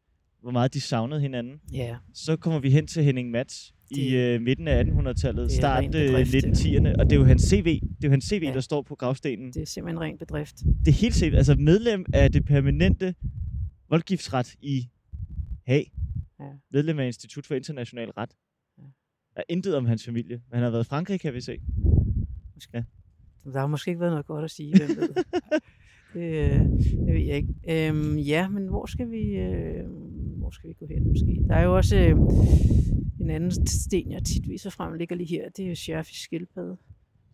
hvor 0.41 0.51
meget 0.51 0.73
de 0.73 0.81
savnede 0.81 1.21
hinanden. 1.21 1.61
Ja. 1.73 1.95
Så 2.13 2.35
kommer 2.37 2.59
vi 2.59 2.69
hen 2.69 2.87
til 2.87 3.03
Henning 3.03 3.31
Mats 3.31 3.73
i 3.91 4.35
uh, 4.35 4.41
midten 4.41 4.67
af 4.67 4.83
1800-tallet, 4.83 5.51
start 5.51 5.83
1910'erne, 5.83 6.99
og 6.99 7.05
det 7.05 7.11
er 7.11 7.19
jo 7.19 7.25
hans 7.25 7.41
CV, 7.41 7.65
det 7.65 8.03
er 8.03 8.07
jo 8.07 8.09
hans 8.09 8.25
CV, 8.25 8.43
ja. 8.43 8.53
der 8.53 8.59
står 8.59 8.81
på 8.81 8.95
gravstenen. 8.95 9.53
Det 9.53 9.61
er 9.61 9.65
simpelthen 9.65 10.01
ren 10.01 10.17
bedrift. 10.17 10.55
Det 10.85 10.87
er 10.87 10.95
helt 10.95 11.15
CV, 11.15 11.33
altså 11.35 11.55
medlem 11.55 12.05
af 12.13 12.31
det 12.31 12.45
permanente 12.45 13.15
voldgiftsret 13.89 14.55
i 14.61 14.89
Haag. 15.67 15.91
Ja. 16.39 16.45
Medlem 16.71 16.99
af 16.99 17.05
Institut 17.05 17.45
for 17.45 17.55
International 17.55 18.09
Ret 18.09 18.29
er 19.35 19.43
intet 19.49 19.75
om 19.75 19.85
hans 19.85 20.05
familie. 20.05 20.41
Men 20.49 20.53
han 20.53 20.63
har 20.63 20.71
været 20.71 20.85
i 20.85 20.87
Frankrig, 20.87 21.19
kan 21.19 21.33
vi 21.33 21.41
se. 21.41 21.57
Måske. 22.55 22.77
Ja. 22.77 22.83
Der 23.51 23.59
har 23.59 23.67
måske 23.67 23.89
ikke 23.89 24.01
været 24.01 24.11
noget 24.11 24.25
godt 24.25 24.45
at 24.45 24.51
sige, 24.51 24.77
hvem 24.77 24.89
ved. 24.97 25.09
det, 26.13 26.21
øh, 26.21 26.59
det 27.05 27.13
ved 27.13 27.21
jeg 27.21 27.35
ikke. 27.35 27.87
Øhm, 27.89 28.17
ja, 28.17 28.47
men 28.47 28.67
hvor 28.67 28.85
skal 28.85 29.11
vi 29.11 29.21
øh, 29.21 29.85
hvor 30.37 30.49
skal 30.49 30.69
vi 30.69 30.73
gå 30.73 30.85
hen 30.85 31.07
måske? 31.07 31.41
Der 31.47 31.55
er 31.55 31.63
jo 31.63 31.75
også 31.75 31.97
øh, 31.97 32.11
en 33.19 33.29
anden 33.29 33.67
sten, 33.67 34.11
jeg 34.11 34.23
tit 34.23 34.49
viser 34.49 34.69
frem, 34.69 34.93
ligger 34.93 35.15
lige 35.15 35.27
her. 35.27 35.49
Det 35.49 35.65
er 35.65 35.69
jo 35.69 35.75
Scherfis 35.75 36.17
skildpadde. 36.17 36.77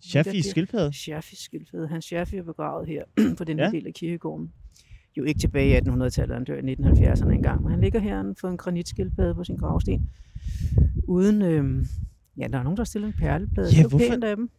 Scherfis 0.01 0.45
skildpadde? 0.45 0.93
Scherfis 0.93 1.39
skildpadde. 1.39 1.87
Hans 1.87 2.05
Scherfi 2.05 2.35
er 2.35 2.43
begravet 2.43 2.87
her 2.87 3.03
på 3.37 3.43
den 3.43 3.59
ja. 3.59 3.69
del 3.71 3.87
af 3.87 3.93
kirkegården. 3.93 4.51
Jo 5.17 5.23
ikke 5.23 5.39
tilbage 5.39 5.77
i 5.77 5.77
1800-tallet, 5.77 6.35
han 6.35 6.43
dør 6.43 6.57
i 6.57 6.73
1970'erne 6.73 7.31
engang, 7.31 7.63
men 7.63 7.71
han 7.71 7.81
ligger 7.81 7.99
her 7.99 8.33
for 8.37 8.47
en 8.47 8.57
granitskildpadde 8.57 9.35
på 9.35 9.43
sin 9.43 9.55
gravsten 9.55 10.09
uden... 11.03 11.41
Øh, 11.41 11.85
ja, 12.37 12.47
der 12.47 12.59
er 12.59 12.63
nogen, 12.63 12.77
der 12.77 12.83
stiller 12.83 13.07
en 13.07 13.13
perleplade. 13.19 13.69
Ja, 13.75 13.87
hvorfor? 13.87 14.05
pænt 14.09 14.23
af 14.23 14.35
dem. 14.35 14.49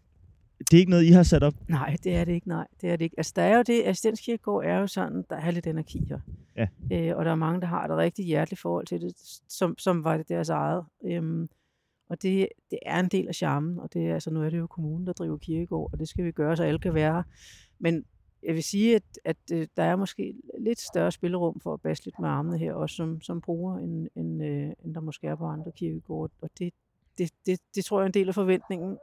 Det 0.58 0.76
er 0.76 0.78
ikke 0.78 0.90
noget, 0.90 1.04
I 1.04 1.10
har 1.10 1.22
sat 1.22 1.42
op? 1.42 1.54
Nej, 1.68 1.96
det 2.04 2.16
er 2.16 2.24
det 2.24 2.32
ikke. 2.32 2.48
Nej, 2.48 2.66
det 2.80 2.90
er 2.90 2.96
det 2.96 3.04
ikke. 3.04 3.14
Altså, 3.18 3.32
der 3.36 3.42
er 3.42 3.56
jo 3.56 3.62
det, 3.62 3.82
assistenskirkegård 3.84 4.64
er 4.64 4.78
jo 4.78 4.86
sådan, 4.86 5.24
der 5.30 5.36
er 5.36 5.50
lidt 5.50 5.66
energi 5.66 6.06
her. 6.08 6.18
Ja. 6.56 6.66
Øh, 6.92 7.16
og 7.16 7.24
der 7.24 7.30
er 7.30 7.34
mange, 7.34 7.60
der 7.60 7.66
har 7.66 7.84
et 7.84 7.96
rigtig 7.96 8.24
hjerteligt 8.24 8.60
forhold 8.60 8.86
til 8.86 9.00
det, 9.00 9.12
som, 9.48 9.78
som 9.78 10.04
var 10.04 10.16
det 10.16 10.28
deres 10.28 10.48
eget. 10.48 10.84
Øhm, 11.04 11.48
Og 12.10 12.22
det, 12.22 12.48
det 12.70 12.78
er 12.86 13.00
en 13.00 13.08
del 13.08 13.28
af 13.28 13.34
charmen, 13.34 13.78
og 13.78 13.92
det 13.92 14.06
er, 14.06 14.14
altså, 14.14 14.30
nu 14.30 14.42
er 14.42 14.50
det 14.50 14.58
jo 14.58 14.66
kommunen, 14.66 15.06
der 15.06 15.12
driver 15.12 15.36
kirkegård, 15.36 15.92
og 15.92 15.98
det 15.98 16.08
skal 16.08 16.24
vi 16.24 16.32
gøre, 16.32 16.56
så 16.56 16.62
alle 16.64 16.78
kan 16.78 16.94
være 16.94 17.12
her. 17.14 17.22
Men 17.78 18.04
jeg 18.42 18.54
vil 18.54 18.62
sige, 18.62 18.96
at, 18.96 19.02
at 19.24 19.36
øh, 19.52 19.66
der 19.76 19.82
er 19.82 19.96
måske 19.96 20.34
lidt 20.58 20.80
større 20.80 21.12
spillerum 21.12 21.60
for 21.60 21.74
at 21.74 21.80
basse 21.80 22.04
lidt 22.04 22.18
med 22.20 22.28
armene 22.28 22.58
her, 22.58 22.74
også 22.74 22.96
som, 22.96 23.20
som 23.20 23.40
bruger, 23.40 23.78
end, 23.78 24.08
end, 24.16 24.44
øh, 24.44 24.70
end 24.84 24.94
der 24.94 25.00
måske 25.00 25.26
er 25.26 25.36
på 25.36 25.44
andre 25.46 25.72
kirkegårde. 25.72 26.32
Og 26.42 26.50
det, 26.58 26.72
det, 27.18 27.30
det, 27.46 27.60
det 27.74 27.84
tror 27.84 27.98
jeg 27.98 28.02
er 28.02 28.06
en 28.06 28.14
del 28.14 28.28
af 28.28 28.34
forventningen. 28.34 28.98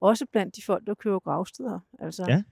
Også 0.00 0.26
blandt 0.32 0.56
de 0.56 0.62
folk, 0.66 0.86
der 0.86 0.94
kører 0.94 1.18
gravsteder. 1.18 1.80
Altså, 1.98 2.24
Ja. 2.28 2.42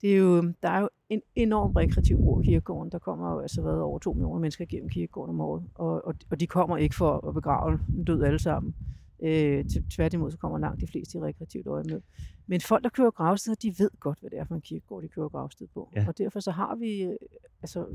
det 0.00 0.12
er 0.14 0.16
jo, 0.18 0.52
der 0.62 0.68
er 0.68 0.80
jo 0.80 0.88
en 1.08 1.22
enorm 1.34 1.72
rekreativ 1.72 2.16
brug 2.16 2.38
af 2.38 2.44
kirkegården. 2.44 2.92
Der 2.92 2.98
kommer 2.98 3.32
jo 3.32 3.38
altså 3.40 3.62
været 3.62 3.80
over 3.82 3.98
2 3.98 4.12
millioner 4.12 4.40
mennesker 4.40 4.64
gennem 4.66 4.88
kirkegården 4.88 5.30
om 5.30 5.40
året. 5.40 5.64
Og, 5.74 6.04
og, 6.06 6.14
og 6.30 6.40
de 6.40 6.46
kommer 6.46 6.76
ikke 6.76 6.94
for 6.94 7.28
at 7.28 7.34
begrave 7.34 7.80
en 7.98 8.04
død 8.04 8.22
alle 8.22 8.38
sammen. 8.38 8.74
Øh, 9.24 9.64
til- 9.68 9.84
tværtimod 9.90 10.30
så 10.30 10.38
kommer 10.38 10.58
langt 10.58 10.80
de 10.80 10.86
fleste 10.86 11.18
i 11.18 11.20
rekreativt 11.20 11.66
øje 11.66 11.84
med. 11.84 12.00
Men 12.46 12.60
folk, 12.60 12.84
der 12.84 12.90
kører 12.90 13.10
gravsteder, 13.10 13.56
de 13.62 13.74
ved 13.78 13.90
godt, 14.00 14.20
hvad 14.20 14.30
det 14.30 14.38
er 14.38 14.44
for 14.44 14.54
en 14.54 14.60
kirkegård, 14.60 15.02
de 15.02 15.08
kører 15.08 15.28
gravsted 15.28 15.66
på. 15.74 15.92
Ja. 15.96 16.04
Og 16.08 16.18
derfor 16.18 16.40
så 16.40 16.50
har 16.50 16.74
vi 16.76 17.02
øh, 17.02 17.16
altså, 17.62 17.86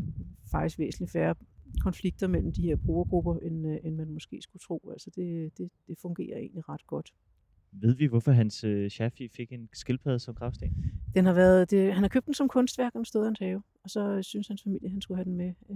faktisk 0.51 0.79
væsentligt 0.79 1.11
færre 1.11 1.35
konflikter 1.81 2.27
mellem 2.27 2.51
de 2.51 2.61
her 2.61 2.75
brugergrupper, 2.75 3.37
end, 3.37 3.67
øh, 3.67 3.77
end 3.83 3.95
man 3.95 4.09
måske 4.09 4.41
skulle 4.41 4.61
tro. 4.61 4.89
Altså 4.91 5.09
det, 5.15 5.57
det, 5.57 5.69
det 5.87 5.97
fungerer 6.01 6.37
egentlig 6.37 6.69
ret 6.69 6.87
godt. 6.87 7.13
Ved 7.71 7.95
vi, 7.95 8.05
hvorfor 8.05 8.31
hans 8.31 8.63
øh, 8.63 8.89
Shaffi 8.89 9.27
fik 9.27 9.51
en 9.51 9.69
skildpadde 9.73 10.19
som 10.19 10.35
gravsten? 10.35 10.91
Den 11.13 11.25
har 11.25 11.33
været, 11.33 11.71
det, 11.71 11.93
han 11.93 12.03
har 12.03 12.07
købt 12.09 12.25
den 12.25 12.33
som 12.33 12.47
kunstværk, 12.47 12.91
i 12.95 12.97
hans 12.97 13.39
have, 13.39 13.63
og 13.83 13.89
så 13.89 14.21
synes 14.21 14.47
hans 14.47 14.63
familie, 14.63 14.85
at 14.85 14.91
han 14.91 15.01
skulle 15.01 15.17
have 15.17 15.25
den 15.25 15.37
med. 15.37 15.53
Og 15.69 15.75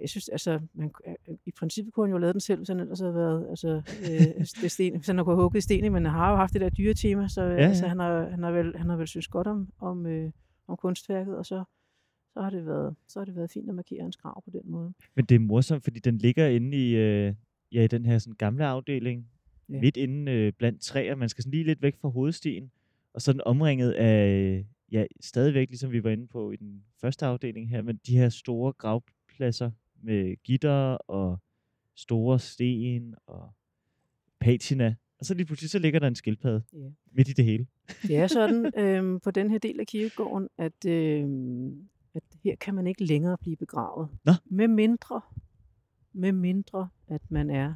jeg 0.00 0.08
synes, 0.08 0.28
altså, 0.28 0.60
man, 0.74 0.90
øh, 1.06 1.34
i 1.46 1.50
princippet 1.50 1.94
kunne 1.94 2.06
han 2.06 2.12
jo 2.12 2.18
lave 2.18 2.32
den 2.32 2.40
selv, 2.40 2.58
hvis 2.58 2.68
han 2.68 2.80
ellers 2.80 3.00
havde 3.00 3.14
været, 3.14 3.46
altså, 3.50 3.82
øh, 4.10 4.44
det 4.62 4.70
sten, 4.70 4.96
hvis 4.96 5.06
han 5.06 5.16
har 5.16 5.24
kunnet 5.24 5.36
hugget 5.36 5.58
i 5.58 5.60
sten, 5.60 5.92
men 5.92 6.04
han 6.04 6.14
har 6.14 6.30
jo 6.30 6.36
haft 6.36 6.52
det 6.52 6.60
der 6.60 6.68
dyre 6.70 6.94
tema, 6.94 7.28
så 7.28 7.42
ja, 7.42 7.48
ja. 7.48 7.68
altså, 7.68 7.86
han, 7.88 7.98
har, 7.98 8.28
han, 8.28 8.42
har 8.42 8.50
vel, 8.50 8.76
han 8.76 8.88
har 8.88 8.96
vel 8.96 9.08
synes 9.08 9.28
godt 9.28 9.46
om, 9.46 9.72
om, 9.78 10.06
øh, 10.06 10.30
om 10.68 10.76
kunstværket, 10.76 11.36
og 11.36 11.46
så, 11.46 11.64
så, 12.34 12.40
har 12.40 12.50
det 12.50 12.66
været, 12.66 12.96
så 13.08 13.20
har 13.20 13.24
det 13.24 13.36
været 13.36 13.50
fint 13.50 13.68
at 13.68 13.74
markere 13.74 14.02
hans 14.02 14.16
grav 14.16 14.42
på 14.44 14.50
den 14.50 14.62
måde. 14.64 14.92
Men 15.16 15.24
det 15.24 15.34
er 15.34 15.38
morsomt, 15.38 15.84
fordi 15.84 16.00
den 16.00 16.18
ligger 16.18 16.46
inde 16.46 16.76
i, 16.76 16.96
øh, 16.96 17.34
ja, 17.72 17.82
i 17.82 17.86
den 17.86 18.06
her 18.06 18.18
sådan, 18.18 18.34
gamle 18.34 18.66
afdeling, 18.66 19.28
Ja. 19.72 19.80
midt 19.80 19.96
inde 19.96 20.32
øh, 20.32 20.52
blandt 20.58 20.80
træer. 20.80 21.14
Man 21.14 21.28
skal 21.28 21.42
sådan 21.42 21.50
lige 21.50 21.64
lidt 21.64 21.82
væk 21.82 21.96
fra 21.96 22.08
hovedstien, 22.08 22.70
og 23.14 23.22
så 23.22 23.32
den 23.32 23.40
omringet 23.46 23.92
af, 23.92 24.64
ja, 24.92 25.04
stadigvæk, 25.20 25.68
ligesom 25.68 25.92
vi 25.92 26.04
var 26.04 26.10
inde 26.10 26.26
på 26.26 26.50
i 26.50 26.56
den 26.56 26.84
første 27.00 27.26
afdeling 27.26 27.70
her, 27.70 27.82
men 27.82 28.00
de 28.06 28.18
her 28.18 28.28
store 28.28 28.72
gravpladser 28.72 29.70
med 30.02 30.42
gitter 30.44 30.94
og 30.94 31.38
store 31.96 32.38
sten 32.38 33.14
og 33.26 33.50
patina. 34.40 34.94
Og 35.20 35.26
så 35.26 35.34
lige 35.34 35.46
pludselig, 35.46 35.70
så 35.70 35.78
ligger 35.78 36.00
der 36.00 36.06
en 36.08 36.14
skildpadde 36.14 36.62
Ja. 36.72 36.78
midt 37.12 37.28
i 37.28 37.32
det 37.32 37.44
hele. 37.44 37.66
Det 38.02 38.16
er 38.16 38.26
sådan 38.26 38.72
øhm, 38.84 39.20
på 39.20 39.30
den 39.30 39.50
her 39.50 39.58
del 39.58 39.80
af 39.80 39.86
kirkegården, 39.86 40.48
at, 40.58 40.84
øhm, 40.86 41.88
at 42.14 42.22
her 42.44 42.56
kan 42.56 42.74
man 42.74 42.86
ikke 42.86 43.04
længere 43.04 43.38
blive 43.38 43.56
begravet. 43.56 44.08
Nå. 44.24 44.32
Med 44.46 44.68
mindre, 44.68 45.20
med 46.12 46.32
mindre, 46.32 46.88
at 47.08 47.30
man 47.30 47.50
er 47.50 47.74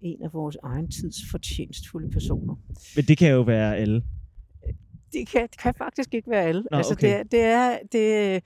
en 0.00 0.22
af 0.22 0.32
vores 0.32 0.56
egen 0.62 0.90
tids 0.90 1.16
fortjenstfulde 1.30 2.10
personer. 2.10 2.54
Men 2.96 3.04
det 3.04 3.18
kan 3.18 3.30
jo 3.32 3.40
være 3.42 3.76
alle. 3.76 4.02
Det 5.12 5.28
kan, 5.28 5.42
det 5.42 5.58
kan 5.58 5.74
faktisk 5.74 6.14
ikke 6.14 6.30
være 6.30 6.42
alle. 6.42 6.64
Nå, 6.70 6.76
altså, 6.76 6.92
okay. 6.92 7.08
det, 7.08 7.16
er, 7.16 7.22
det, 7.22 7.40
er, 7.40 7.78
det, 7.92 8.42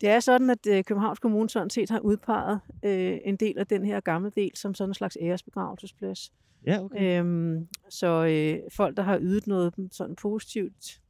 det 0.00 0.08
er 0.08 0.20
sådan, 0.20 0.50
at 0.50 0.66
øh, 0.68 0.84
Københavns 0.84 1.18
Kommune 1.18 1.50
sådan 1.50 1.70
set 1.70 1.90
har 1.90 2.00
udpeget 2.00 2.60
øh, 2.84 3.18
en 3.24 3.36
del 3.36 3.58
af 3.58 3.66
den 3.66 3.84
her 3.84 4.00
gamle 4.00 4.30
del 4.36 4.50
som 4.54 4.74
sådan 4.74 4.90
en 4.90 4.94
slags 4.94 5.18
æresbegravelsesplads. 5.20 6.32
Ja, 6.66 6.84
okay. 6.84 7.20
Øhm, 7.20 7.68
så 7.90 8.26
øh, 8.26 8.70
folk, 8.72 8.96
der 8.96 9.02
har 9.02 9.18
ydet 9.20 9.46
noget 9.46 9.74
sådan 9.92 10.16
positivt 10.16 11.00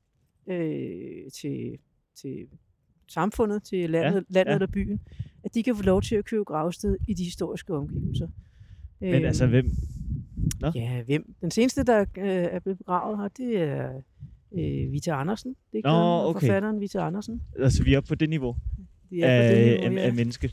øh, 0.46 1.30
til, 1.40 1.78
til 2.20 2.46
samfundet, 3.08 3.62
til 3.62 3.90
landet, 3.90 4.14
ja, 4.14 4.20
landet 4.34 4.50
ja. 4.50 4.54
eller 4.54 4.66
byen, 4.66 5.00
at 5.44 5.54
de 5.54 5.62
kan 5.62 5.76
få 5.76 5.82
lov 5.82 6.02
til 6.02 6.16
at 6.16 6.24
købe 6.24 6.44
gravsted 6.44 6.96
i 7.08 7.14
de 7.14 7.24
historiske 7.24 7.74
omgivelser. 7.74 8.28
Men 9.00 9.14
Øhm, 9.14 9.24
altså, 9.24 9.46
hvem? 9.46 9.70
Nå. 10.60 10.72
Ja, 10.74 11.02
hvem? 11.02 11.34
Den 11.40 11.50
seneste, 11.50 11.82
der 11.82 12.00
øh, 12.00 12.26
er 12.26 12.58
blevet 12.58 12.78
begravet 12.78 13.18
her, 13.18 13.28
det 13.28 13.60
er 13.62 14.02
øh, 14.58 14.92
Vita 14.92 15.10
Andersen. 15.10 15.54
Det 15.72 15.80
er 15.84 15.88
Nå, 16.22 16.28
okay. 16.30 16.40
forfatteren 16.46 16.80
Vita 16.80 16.98
Andersen. 16.98 17.40
Altså, 17.62 17.82
vi 17.82 17.94
er 17.94 17.98
oppe 17.98 18.08
på 18.08 18.14
det 18.14 18.28
niveau 18.30 18.56
Vi 19.10 19.20
er, 19.20 19.28
af, 19.28 19.50
på 19.50 19.56
det 19.56 19.64
niveau, 19.66 19.98
af, 19.98 20.02
ja. 20.02 20.06
af 20.08 20.14
menneske. 20.14 20.50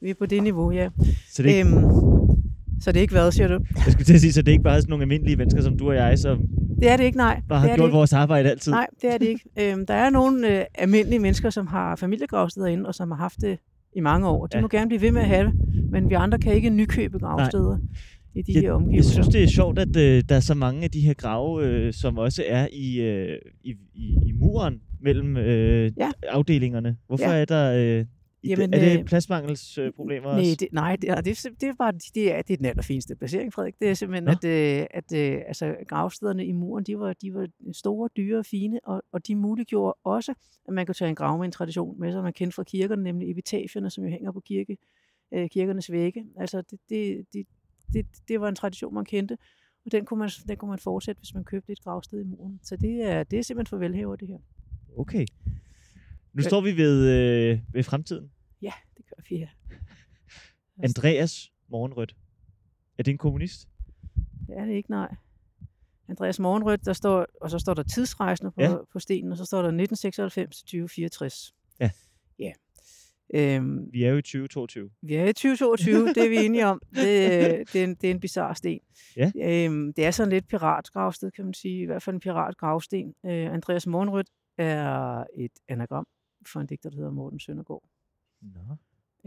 Vi 0.00 0.10
er 0.10 0.14
på 0.14 0.26
det 0.26 0.42
niveau, 0.42 0.70
ja. 0.70 0.88
Så 1.30 1.42
det, 1.42 1.52
er 1.52 1.56
ikke, 1.58 1.68
Øhm, 1.70 2.80
så 2.80 2.92
det 2.92 2.96
er 2.98 3.02
ikke 3.02 3.14
hvad, 3.14 3.32
siger 3.32 3.48
du? 3.48 3.54
jeg 3.84 3.92
skulle 3.92 4.04
til 4.04 4.14
at 4.14 4.20
sige, 4.20 4.32
så 4.32 4.42
det 4.42 4.48
er 4.48 4.52
ikke 4.52 4.64
bare 4.64 4.80
sådan 4.80 4.90
nogle 4.90 5.02
almindelige 5.02 5.36
mennesker 5.36 5.62
som 5.62 5.78
du 5.78 5.88
og 5.88 5.94
jeg, 5.94 6.18
som 6.18 6.38
Det 6.80 6.88
er 6.90 6.96
det 6.96 7.04
ikke, 7.04 7.18
nej. 7.18 7.40
bare 7.48 7.58
det 7.62 7.68
har 7.68 7.72
er 7.72 7.76
gjort 7.76 7.86
det 7.86 7.92
vores 7.94 8.12
arbejde 8.12 8.50
altid. 8.50 8.72
Nej, 8.72 8.86
det 9.02 9.14
er 9.14 9.18
det 9.18 9.26
ikke. 9.26 9.44
Øhm, 9.72 9.86
der 9.86 9.94
er 9.94 10.10
nogle 10.10 10.58
øh, 10.58 10.64
almindelige 10.74 11.18
mennesker, 11.18 11.50
som 11.50 11.66
har 11.66 11.96
familiegravsteder 11.96 12.66
inde, 12.66 12.86
og 12.86 12.94
som 12.94 13.10
har 13.10 13.18
haft 13.18 13.40
det 13.40 13.58
i 13.96 14.00
mange 14.00 14.28
år. 14.28 14.46
De 14.46 14.56
Ja. 14.56 14.60
må 14.62 14.68
gerne 14.68 14.88
blive 14.88 15.00
ved 15.00 15.10
med 15.12 15.20
at 15.22 15.28
have 15.28 15.46
det, 15.46 15.54
men 15.90 16.08
vi 16.10 16.14
andre 16.14 16.38
kan 16.38 16.54
ikke 16.54 16.70
nykøbe 16.70 17.18
gravsteder 17.18 17.78
i 18.34 18.42
de 18.42 18.52
her 18.52 18.58
Jeg, 18.60 18.64
jeg 18.64 18.72
omgivelser. 18.72 19.12
synes, 19.12 19.28
det 19.28 19.42
er 19.42 19.46
sjovt, 19.46 19.78
at 19.78 19.96
øh, 19.96 20.22
der 20.28 20.34
er 20.34 20.40
så 20.40 20.54
mange 20.54 20.84
af 20.84 20.90
de 20.90 21.00
her 21.00 21.14
grave, 21.14 21.64
øh, 21.66 21.92
som 21.92 22.18
også 22.18 22.44
er 22.46 22.68
i, 22.72 23.00
øh, 23.00 23.38
i, 23.64 23.74
i, 23.94 24.16
i 24.26 24.32
muren 24.32 24.82
mellem 25.00 25.36
øh, 25.36 25.92
Ja. 25.96 26.10
afdelingerne. 26.28 26.96
Hvorfor 27.06 27.30
Ja. 27.30 27.40
er 27.40 27.44
der... 27.44 27.98
Øh, 28.00 28.06
Jamen, 28.46 28.74
er 28.74 28.78
det 28.80 28.98
øh, 28.98 29.04
pladsmangelsproblemer 29.04 30.30
øh, 30.30 30.36
også? 30.38 30.56
det, 30.60 30.68
nej 30.72 30.96
det, 30.96 31.10
er, 31.10 31.20
det, 31.20 31.44
er- 31.44 31.50
det, 31.60 31.68
er 31.68 31.74
bare, 31.78 31.92
det, 32.14 32.32
er, 32.34 32.42
det 32.42 32.52
er 32.52 32.56
den 32.56 32.66
allerfineste 32.66 33.16
placering, 33.16 33.52
Frederik. 33.52 33.74
Det 33.80 33.88
er 33.90 33.94
simpelthen, 33.94 34.24
Nå. 34.24 34.30
at, 34.30 34.44
øh, 34.80 34.86
at 34.90 35.12
øh, 35.16 35.42
altså, 35.46 35.74
gravstederne 35.88 36.46
i 36.46 36.52
muren, 36.52 36.84
de 36.84 36.98
var, 36.98 37.12
de 37.12 37.34
var 37.34 37.46
store, 37.72 38.08
dyre 38.16 38.38
og 38.38 38.46
fine, 38.46 38.80
og, 38.84 39.02
og 39.12 39.26
de 39.26 39.34
muliggjorde 39.36 39.94
også, 40.04 40.34
at 40.68 40.74
man 40.74 40.86
kunne 40.86 40.94
tage 40.94 41.08
en 41.08 41.14
grav 41.14 41.38
med 41.38 41.44
en 41.46 41.52
tradition 41.52 42.00
med, 42.00 42.12
som 42.12 42.22
man 42.24 42.32
kendte 42.32 42.54
fra 42.54 42.62
kirkerne, 42.62 43.02
nemlig 43.02 43.30
epitafierne, 43.30 43.90
som 43.90 44.04
jo 44.04 44.10
hænger 44.10 44.32
på 44.32 44.40
kirke, 44.40 44.76
øh, 45.34 45.48
kirkernes 45.48 45.92
vægge. 45.92 46.24
Altså, 46.36 46.62
det, 46.70 46.78
det, 46.88 47.24
det, 47.32 47.46
det, 47.92 48.06
det 48.28 48.40
var 48.40 48.48
en 48.48 48.54
tradition, 48.54 48.94
man 48.94 49.04
kendte, 49.04 49.38
og 49.86 49.92
den 49.92 50.04
kunne 50.04 50.18
man, 50.18 50.30
den 50.48 50.56
kunne 50.56 50.68
man 50.68 50.78
fortsætte, 50.78 51.18
hvis 51.20 51.34
man 51.34 51.44
købte 51.44 51.72
et 51.72 51.80
gravsted 51.82 52.20
i 52.20 52.24
muren. 52.24 52.60
Så 52.62 52.76
det 52.76 53.02
er, 53.02 53.22
det 53.22 53.38
er 53.38 53.42
simpelthen 53.42 53.70
for 53.70 53.76
velhæver, 53.78 54.16
det 54.16 54.28
her. 54.28 54.38
Okay. 54.96 55.26
Nu 56.32 56.38
Øh. 56.40 56.44
står 56.44 56.60
vi 56.60 56.76
ved, 56.76 57.08
øh, 57.10 57.60
ved 57.72 57.82
fremtiden. 57.82 58.30
Ja, 58.62 58.72
det 58.96 59.06
gør 59.06 59.22
vi 59.28 59.36
her. 59.36 59.48
Andreas 60.84 61.52
Morgenrødt. 61.68 62.16
Er 62.98 63.02
det 63.02 63.10
en 63.10 63.18
kommunist? 63.18 63.68
Det 64.46 64.58
er 64.58 64.64
det 64.64 64.72
ikke, 64.74 64.90
nej. 64.90 65.14
Andreas 66.08 66.38
Morgenrødt, 66.38 66.84
der 66.84 66.92
står, 66.92 67.26
og 67.40 67.50
så 67.50 67.58
står 67.58 67.74
der 67.74 67.82
tidsrejsende 67.82 68.50
på, 68.52 68.60
Ja. 68.62 68.76
på 68.92 68.98
stenen, 68.98 69.32
og 69.32 69.38
så 69.38 69.44
står 69.44 69.58
der 69.58 69.68
1996 69.68 70.56
til 70.62 70.66
2064. 70.66 71.54
Ja. 71.80 71.90
Ja. 72.38 72.52
Øhm, 73.34 73.92
Vi 73.92 74.04
er 74.04 74.10
jo 74.10 74.16
i 74.16 74.22
2022. 74.22 74.90
vi 75.02 75.14
er 75.14 75.24
i 75.24 75.32
2022, 75.32 76.08
det 76.08 76.16
er 76.16 76.28
vi 76.28 76.36
enige 76.36 76.66
om. 76.66 76.82
Det, 76.90 77.04
det, 77.72 77.80
er 77.80 77.84
en, 77.84 77.94
det 77.94 78.04
er 78.04 78.10
en 78.10 78.20
bizarre 78.20 78.54
sten. 78.54 78.80
Ja. 79.16 79.32
Øhm, 79.36 79.92
det 79.92 80.04
er 80.04 80.10
sådan 80.10 80.32
lidt 80.32 80.48
piratgravsted, 80.48 81.30
kan 81.30 81.44
man 81.44 81.54
sige. 81.54 81.82
I 81.82 81.84
hvert 81.84 82.02
fald 82.02 82.14
en 82.14 82.20
piratgravsten. 82.20 83.14
Øh, 83.26 83.54
Andreas 83.54 83.86
Morgenrødt 83.86 84.30
er 84.58 85.24
et 85.36 85.52
anagram 85.68 86.06
for 86.52 86.60
en 86.60 86.66
digter, 86.66 86.90
der 86.90 86.96
hedder 86.96 87.10
Morten 87.10 87.40
Søndergaard. 87.40 87.82
Nå. 88.42 88.76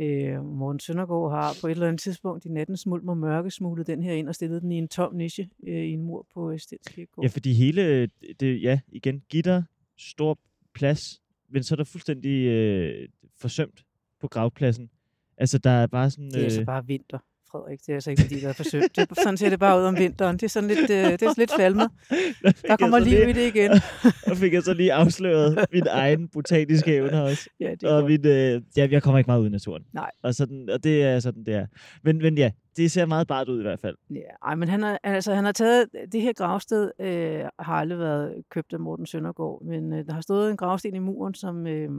Øh, 0.03 0.45
Morten 0.45 0.79
Søndergaard 0.79 1.31
har 1.31 1.57
på 1.61 1.67
et 1.67 1.71
eller 1.71 1.87
andet 1.87 2.01
tidspunkt 2.01 2.45
i 2.45 2.49
natten 2.49 2.77
smuld 2.77 3.09
og 3.09 3.17
mørke 3.17 3.51
smuglet 3.51 3.87
den 3.87 4.03
her 4.03 4.13
ind 4.13 4.27
og 4.29 4.35
stillet 4.35 4.61
den 4.61 4.71
i 4.71 4.75
en 4.77 4.87
tom 4.87 5.15
niche 5.15 5.49
øh, 5.67 5.83
i 5.83 5.91
en 5.91 6.01
mur 6.01 6.27
på 6.33 6.51
øh, 6.51 6.59
Stens 6.59 6.87
Kirkegård. 6.87 7.25
Ja, 7.25 7.29
fordi 7.29 7.53
hele, 7.53 8.05
det, 8.39 8.61
ja, 8.61 8.79
igen, 8.87 9.23
gitter, 9.29 9.63
stor 9.97 10.39
plads, 10.73 11.21
men 11.49 11.63
så 11.63 11.73
er 11.73 11.77
der 11.77 11.83
fuldstændig 11.83 12.45
øh, 12.45 13.09
forsømt 13.35 13.85
på 14.21 14.27
gravpladsen. 14.27 14.89
Altså, 15.37 15.57
der 15.57 15.69
er 15.69 15.87
bare 15.87 16.09
sådan... 16.09 16.31
Det 16.31 16.39
er 16.39 16.43
altså 16.43 16.59
øh, 16.59 16.65
bare 16.65 16.85
vinter, 16.85 17.19
Frederik. 17.51 17.79
Det 17.79 17.89
er 17.89 17.93
altså 17.93 18.11
ikke, 18.11 18.21
fordi 18.21 18.39
der 18.39 18.49
er 18.49 18.53
forsøgt. 18.53 18.95
Det 18.95 19.11
er, 19.11 19.15
sådan 19.23 19.37
ser 19.37 19.49
det 19.49 19.59
bare 19.59 19.79
ud 19.79 19.85
om 19.85 19.97
vinteren. 19.97 20.37
Det 20.37 20.43
er 20.43 20.47
sådan 20.47 20.69
lidt, 20.69 20.79
øh, 20.79 21.11
det 21.11 21.21
er 21.21 21.33
lidt 21.37 21.51
falmet. 21.55 21.89
der 22.67 22.77
kommer 22.77 22.99
liv 22.99 23.19
lige, 23.19 23.29
i 23.29 23.33
det 23.33 23.55
igen. 23.55 23.71
Der 24.27 24.35
fik 24.35 24.53
jeg 24.53 24.63
så 24.63 24.73
lige 24.73 24.93
afsløret 24.93 25.65
min 25.73 25.87
egen 25.89 26.27
botaniske 26.27 26.95
evne 26.95 27.23
også. 27.23 27.49
Ja, 27.59 27.71
det 27.71 27.83
Og 27.83 28.03
min, 28.03 28.25
øh, 28.27 28.61
ja, 28.77 28.87
jeg 28.91 29.03
kommer 29.03 29.17
ikke 29.17 29.27
meget 29.27 29.41
ud 29.41 29.47
i 29.47 29.49
naturen. 29.49 29.83
Nej. 29.93 30.11
Og, 30.23 30.35
sådan, 30.35 30.69
og 30.69 30.83
det 30.83 31.03
er 31.03 31.19
sådan, 31.19 31.43
det 31.43 31.53
er. 31.53 31.65
Men, 32.03 32.17
men 32.17 32.37
ja, 32.37 32.51
det 32.77 32.91
ser 32.91 33.05
meget 33.05 33.27
bart 33.27 33.49
ud 33.49 33.59
i 33.59 33.61
hvert 33.61 33.79
fald. 33.79 33.95
Ja, 34.09 34.47
ej, 34.47 34.55
men 34.55 34.69
han 34.69 34.83
har, 34.83 34.99
altså, 35.03 35.33
han 35.33 35.45
har 35.45 35.51
taget, 35.51 35.85
det 36.11 36.21
her 36.21 36.33
gravsted 36.33 36.91
øh, 37.01 37.43
har 37.59 37.73
aldrig 37.73 37.99
været 37.99 38.43
købt 38.49 38.73
af 38.73 38.79
Morten 38.79 39.05
Søndergaard, 39.05 39.63
men 39.65 39.93
øh, 39.93 40.05
der 40.05 40.13
har 40.13 40.21
stået 40.21 40.51
en 40.51 40.57
gravsten 40.57 40.95
i 40.95 40.99
muren, 40.99 41.33
som 41.33 41.67
øh, 41.67 41.89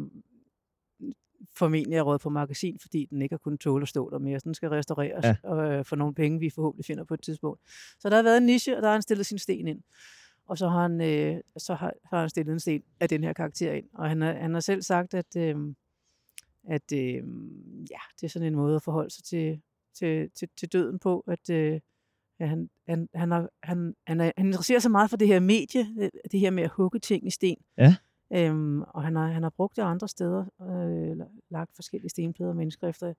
formentlig 1.57 1.97
er 1.97 2.03
råd 2.03 2.19
på 2.19 2.31
magasin, 2.31 2.79
fordi 2.81 3.07
den 3.11 3.23
ikke 3.23 3.33
har 3.33 3.39
kunnet 3.39 3.61
tåle 3.61 3.83
at 3.83 3.89
stå 3.89 4.11
der 4.11 4.19
mere. 4.19 4.41
Så 4.41 4.45
den 4.45 4.55
skal 4.55 4.69
restaureres 4.69 5.25
Ja. 5.25 5.37
og, 5.43 5.73
øh, 5.73 5.85
for 5.85 5.97
nogle 5.97 6.15
penge, 6.15 6.39
vi 6.41 6.51
forhåbentlig 6.51 6.85
finder 6.85 7.05
på 7.05 7.15
et 7.15 7.23
tidspunkt. 7.23 7.61
Så 7.99 8.09
der 8.11 8.17
har 8.17 8.23
været 8.23 8.37
en 8.37 8.47
niche, 8.47 8.77
og 8.77 8.83
der 8.83 8.89
har 8.89 8.93
han 8.95 9.03
stillet 9.03 9.27
sin 9.27 9.39
sten 9.39 9.69
ind. 9.69 9.83
Og 10.47 10.59
så 10.59 10.69
har 10.69 10.83
han, 10.83 11.01
øh, 11.01 11.41
så 11.57 11.75
har, 11.75 11.93
har 12.05 12.21
han 12.21 12.29
stillet 12.29 12.53
en 12.53 12.61
sten 12.61 12.83
af 13.01 13.09
den 13.09 13.25
her 13.25 13.33
karakter 13.33 13.73
ind. 13.73 13.87
Og 13.95 14.09
han 14.09 14.21
har, 14.21 14.33
han 14.33 14.55
har 14.55 14.61
selv 14.61 14.83
sagt, 14.83 15.15
at, 15.15 15.37
øh, 15.37 15.57
at 16.69 16.93
øh, 16.93 17.15
ja, 17.91 18.01
det 18.21 18.25
er 18.25 18.29
sådan 18.29 18.49
en 18.49 18.55
måde 18.55 18.77
at 18.77 18.83
forholde 18.83 19.11
sig 19.15 19.25
til, 19.25 19.61
til, 19.95 20.31
til, 20.31 20.49
til 20.57 20.73
døden 20.73 20.99
på, 20.99 21.25
at, 21.27 21.51
øh, 21.51 21.81
Ja, 22.41 22.47
han, 22.47 22.71
han, 22.89 23.09
han, 23.15 23.31
har, 23.31 23.49
han, 23.63 23.95
han, 24.07 24.21
er, 24.21 24.33
han 24.37 24.47
interesserer 24.47 24.79
sig 24.79 24.91
meget 24.91 25.11
for 25.11 25.17
det 25.17 25.29
her 25.29 25.41
medie, 25.41 25.87
det, 25.97 26.11
det 26.33 26.41
her 26.41 26.51
med 26.51 26.63
at 26.63 26.71
hugge 26.71 26.99
ting 26.99 27.27
i 27.27 27.31
sten. 27.31 27.57
Ja. 27.79 27.97
Øhm, 28.33 28.83
og 28.83 29.03
han 29.03 29.17
har, 29.17 29.27
han 29.27 29.43
har 29.43 29.51
brugt 29.51 29.77
det 29.77 29.83
andre 29.83 30.09
steder, 30.09 30.45
øh, 30.63 31.27
lagt 31.51 31.71
forskellige 31.75 32.11
stenplader 32.11 32.53
med 32.53 32.63
indskrifter. 32.63 33.15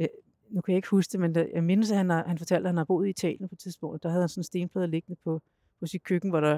Øh, 0.00 0.06
nu 0.50 0.60
kan 0.60 0.72
jeg 0.72 0.76
ikke 0.76 0.88
huske 0.88 1.12
det, 1.12 1.20
men 1.20 1.34
der, 1.34 1.46
jeg 1.54 1.64
mindes, 1.64 1.90
at 1.90 1.96
han, 1.96 2.10
har, 2.10 2.24
han 2.26 2.38
fortalte, 2.38 2.66
at 2.66 2.68
han 2.68 2.76
har 2.76 2.84
boet 2.84 3.06
i 3.06 3.10
Italien 3.10 3.48
på 3.48 3.54
et 3.54 3.58
tidspunkt. 3.58 4.02
Der 4.02 4.08
havde 4.08 4.22
han 4.22 4.28
sådan 4.28 4.40
en 4.40 4.44
stenplade 4.44 4.86
liggende 4.86 5.20
på, 5.24 5.40
på 5.80 5.86
sit 5.86 6.02
køkken, 6.02 6.30
hvor 6.30 6.40
der... 6.40 6.54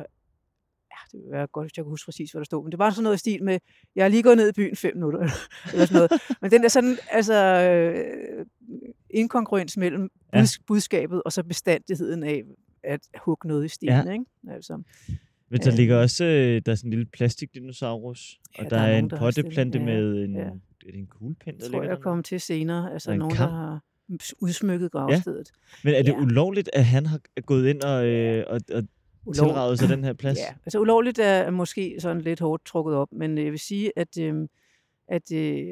Ja, 0.91 0.97
det 1.13 1.21
ville 1.21 1.31
være 1.31 1.47
godt, 1.47 1.65
hvis 1.67 1.77
jeg 1.77 1.85
kunne 1.85 1.93
huske 1.93 2.07
præcis, 2.07 2.33
hvad 2.33 2.41
der 2.41 2.45
stod. 2.45 2.65
Men 2.65 2.71
det 2.73 2.79
var 2.79 2.91
sådan 2.91 3.03
noget 3.03 3.17
i 3.17 3.19
stil 3.19 3.43
med, 3.45 3.59
jeg 3.97 4.05
er 4.05 4.09
lige 4.09 4.23
gået 4.23 4.37
ned 4.37 4.49
i 4.49 4.53
byen 4.53 4.77
fem 4.77 4.97
minutter, 4.97 5.21
eller 5.73 5.87
sådan 5.87 5.95
noget. 5.97 6.23
Men 6.41 6.51
den 6.51 6.63
der 6.63 6.69
sådan, 6.69 6.97
altså, 7.11 7.35
øh, 7.35 8.47
inkongruens 9.11 9.77
mellem 9.77 10.11
Ja. 10.33 10.41
buds, 10.41 10.59
budskabet 10.59 11.23
og 11.23 11.33
så 11.33 11.45
bestandigheden 11.45 12.23
af 12.25 12.43
at 12.83 13.01
hugge 13.25 13.49
noget 13.49 13.65
i 13.65 13.69
stenen, 13.69 14.07
ja. 14.07 14.13
ikke? 14.13 14.25
Altså, 14.49 14.83
Men 15.53 15.61
der 15.61 15.73
Øh. 15.73 15.77
ligger 15.77 15.97
også 15.97 16.25
øh, 16.25 16.63
der 16.67 16.73
er 16.73 16.77
sådan 16.77 16.89
en 16.89 16.91
lille 16.91 17.07
plastikdinosaurus, 17.13 18.41
Ja, 18.59 18.65
og 18.65 18.71
der 18.71 18.77
der, 18.77 18.83
er 18.85 18.89
er 18.93 18.99
en 18.99 19.11
der 19.11 19.19
potteplante 19.19 19.79
ja, 19.79 19.85
med 19.85 20.25
en, 20.25 20.35
ja. 20.37 20.41
er 20.43 20.51
det 20.87 20.95
en 20.95 21.07
kuglepind, 21.07 21.57
der 21.59 21.63
tror 21.65 21.71
ligger 21.71 21.89
jeg 21.89 21.97
der? 21.97 22.03
kommer 22.03 22.23
til 22.23 22.41
senere. 22.41 22.93
Altså 22.93 23.11
en 23.13 23.19
nogen, 23.19 23.35
kam. 23.35 23.49
der 23.51 23.57
har 23.57 23.81
udsmykket 24.41 24.93
gravstedet. 24.93 25.51
Men 25.85 25.95
er 25.95 26.03
det 26.03 26.13
Ja. 26.13 26.19
ulovligt, 26.21 26.71
at 26.73 26.85
han 26.85 27.07
har 27.07 27.21
gået 27.47 27.67
ind 27.69 27.83
og, 27.83 28.07
øh, 28.07 28.45
og, 28.49 28.61
og 28.75 28.85
tilraget 29.35 29.79
sig 29.79 29.89
den 29.89 30.05
her 30.05 30.13
plads? 30.23 30.39
Ja, 30.39 30.55
altså 30.67 30.81
ulovligt 30.81 31.19
er 31.19 31.25
er 31.25 31.51
måske 31.51 31.97
sådan 31.99 32.23
lidt 32.23 32.41
hårdt 32.41 32.65
trukket 32.65 32.95
op, 32.95 33.09
men 33.13 33.39
øh, 33.39 33.45
jeg 33.45 33.53
vil 33.53 33.61
sige, 33.61 33.93
at, 33.97 34.19
øh, 34.21 34.35
at 35.09 35.33
øh, 35.33 35.67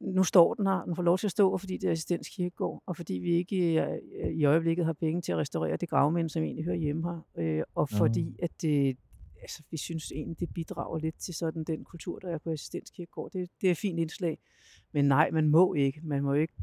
nu 0.00 0.24
står 0.24 0.54
den 0.54 0.66
her, 0.66 0.84
den 0.84 0.96
får 0.96 1.02
lov 1.02 1.18
til 1.18 1.26
at 1.26 1.30
stå, 1.30 1.58
fordi 1.58 1.76
det 1.76 1.88
er 1.88 1.92
assistens 1.92 2.28
kirkegård, 2.28 2.82
og 2.86 2.96
fordi 2.96 3.14
vi 3.14 3.30
ikke 3.30 3.84
øh, 3.84 4.30
i 4.30 4.44
øjeblikket 4.44 4.86
har 4.86 4.92
penge 4.92 5.22
til 5.22 5.32
at 5.32 5.38
restaurere 5.38 5.76
det 5.76 5.88
gravmænd, 5.88 6.28
som 6.28 6.42
egentlig 6.42 6.64
hører 6.64 6.76
hjemme 6.76 7.02
her, 7.02 7.20
øh, 7.38 7.62
og 7.74 7.88
Nå. 7.92 7.96
fordi 7.98 8.36
at 8.42 8.64
øh, 8.64 8.94
altså, 9.42 9.62
vi 9.70 9.76
synes 9.76 10.12
egentlig, 10.12 10.40
det 10.40 10.54
bidrager 10.54 10.98
lidt 10.98 11.18
til 11.18 11.34
sådan 11.34 11.64
den 11.64 11.84
kultur, 11.84 12.18
der 12.18 12.28
er 12.28 12.38
på 12.38 12.50
assistens 12.50 12.90
kirkegård. 12.90 13.30
Det, 13.30 13.50
det 13.60 13.66
er 13.66 13.70
et 13.70 13.78
fint 13.78 13.98
indslag, 13.98 14.38
men 14.92 15.04
nej, 15.04 15.30
man 15.30 15.48
må 15.48 15.74
ikke. 15.74 16.00
Man 16.02 16.22
må 16.22 16.32
ikke 16.32 16.54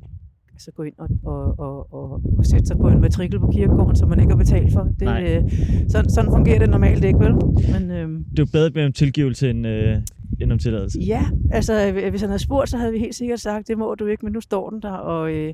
altså, 0.57 0.71
gå 0.71 0.83
ind 0.83 0.93
og, 0.97 1.09
og, 1.25 1.59
og, 1.59 1.93
og, 1.93 2.21
og 2.37 2.45
sætte 2.45 2.65
sig 2.65 2.77
på 2.77 2.87
en 2.87 3.01
matrikel 3.01 3.39
på 3.39 3.51
kirkegården, 3.53 3.95
som 3.95 4.09
man 4.09 4.19
ikke 4.19 4.31
har 4.31 4.37
betalt 4.37 4.73
for. 4.73 4.83
Det, 4.83 5.01
Nej. 5.01 5.23
øh, 5.23 5.43
sådan, 5.89 6.09
sådan 6.09 6.31
fungerer 6.31 6.59
det 6.59 6.69
normalt 6.69 7.03
ikke, 7.03 7.19
vel? 7.19 7.33
Men, 7.79 7.91
øhm, 7.91 8.23
Det 8.31 8.39
er 8.39 8.43
jo 8.43 8.47
bedre 8.51 8.71
bede 8.71 8.85
om 8.85 8.93
tilgivelse 8.93 9.49
end, 9.49 9.67
øh, 9.67 9.97
end 10.41 10.51
om 10.51 10.59
tilladelse. 10.59 10.99
ja, 10.99 11.25
altså 11.51 11.87
øh, 11.95 12.09
hvis 12.09 12.21
han 12.21 12.29
havde 12.29 12.43
spurgt, 12.43 12.69
så 12.69 12.77
havde 12.77 12.91
vi 12.91 12.99
helt 12.99 13.15
sikkert 13.15 13.39
sagt, 13.39 13.67
det 13.67 13.77
må 13.77 13.95
du 13.95 14.05
ikke, 14.05 14.25
men 14.25 14.33
nu 14.33 14.41
står 14.41 14.69
den 14.69 14.81
der. 14.81 14.91
Og, 14.91 15.31
øh, 15.33 15.53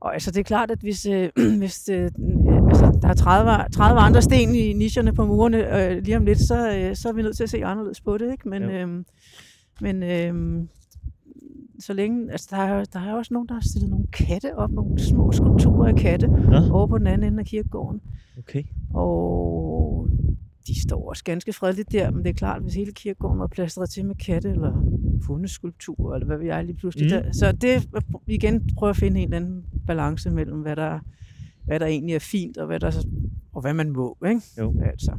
og 0.00 0.12
altså, 0.14 0.30
det 0.30 0.38
er 0.38 0.44
klart, 0.44 0.70
at 0.70 0.78
hvis, 0.80 1.06
øh, 1.06 1.28
hvis 1.58 1.88
øh, 1.92 2.10
altså, 2.68 2.98
der 3.02 3.08
er 3.08 3.14
30, 3.14 3.50
30 3.72 4.00
andre 4.00 4.22
sten 4.22 4.54
i 4.54 4.72
nicherne 4.72 5.12
på 5.12 5.26
murene 5.26 5.82
øh, 5.90 6.02
lige 6.02 6.16
om 6.16 6.24
lidt, 6.24 6.38
så, 6.38 6.72
øh, 6.76 6.96
så 6.96 7.08
er 7.08 7.12
vi 7.12 7.22
nødt 7.22 7.36
til 7.36 7.42
at 7.42 7.50
se 7.50 7.64
anderledes 7.64 8.00
på 8.00 8.18
det. 8.18 8.32
Ikke? 8.32 8.48
Men, 8.48 8.62
Jo. 8.62 8.68
øh, 8.70 8.88
men 9.80 10.02
øh, 10.02 10.64
så 11.78 11.92
længe, 11.92 12.32
altså, 12.32 12.48
der, 12.50 12.56
er, 12.56 12.84
der 12.84 13.00
er 13.00 13.14
også 13.14 13.34
nogen, 13.34 13.48
der 13.48 13.54
har 13.54 13.60
stillet 13.60 13.90
nogle 13.90 14.06
katte 14.06 14.56
op, 14.56 14.72
nogle 14.72 14.98
små 14.98 15.32
skulpturer 15.32 15.88
af 15.88 15.94
katte, 15.96 16.26
Nå, 16.26 16.56
over 16.72 16.86
på 16.86 16.98
den 16.98 17.06
anden 17.06 17.32
ende 17.32 17.40
af 17.40 17.46
kirkegården. 17.46 18.00
okay. 18.38 18.64
Og 18.94 20.08
de 20.66 20.80
står 20.82 21.08
også 21.08 21.24
ganske 21.24 21.52
fredeligt 21.52 21.92
der, 21.92 22.10
men 22.10 22.24
det 22.24 22.30
er 22.30 22.34
klart, 22.34 22.62
hvis 22.62 22.74
hele 22.74 22.92
kirkegården 22.92 23.38
var 23.38 23.46
plastret 23.46 23.90
til 23.90 24.04
med 24.04 24.14
katte 24.14 24.50
eller 24.50 24.84
fundeskulpturer, 25.22 26.14
eller 26.14 26.26
hvad 26.26 26.38
vi 26.38 26.48
er 26.48 26.62
lige 26.62 26.76
pludselig. 26.76 27.04
Mm. 27.06 27.22
Der. 27.22 27.32
Så 27.32 27.52
det 27.52 27.88
igen 28.26 28.68
prøve 28.76 28.90
at 28.90 28.96
finde 28.96 29.20
en 29.20 29.24
eller 29.24 29.36
anden 29.36 29.64
balance 29.86 30.30
mellem, 30.30 30.60
hvad 30.60 30.76
der, 30.76 30.98
hvad 31.64 31.80
der 31.80 31.86
egentlig 31.86 32.14
er 32.14 32.18
fint, 32.18 32.58
og 32.58 32.66
hvad, 32.66 32.80
der, 32.80 33.04
og 33.52 33.60
hvad 33.60 33.74
man 33.74 33.90
må. 33.90 34.16
Ikke? 34.26 34.40
Jo. 34.58 34.74
Altså. 34.82 35.12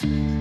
Hvilken 0.00 0.37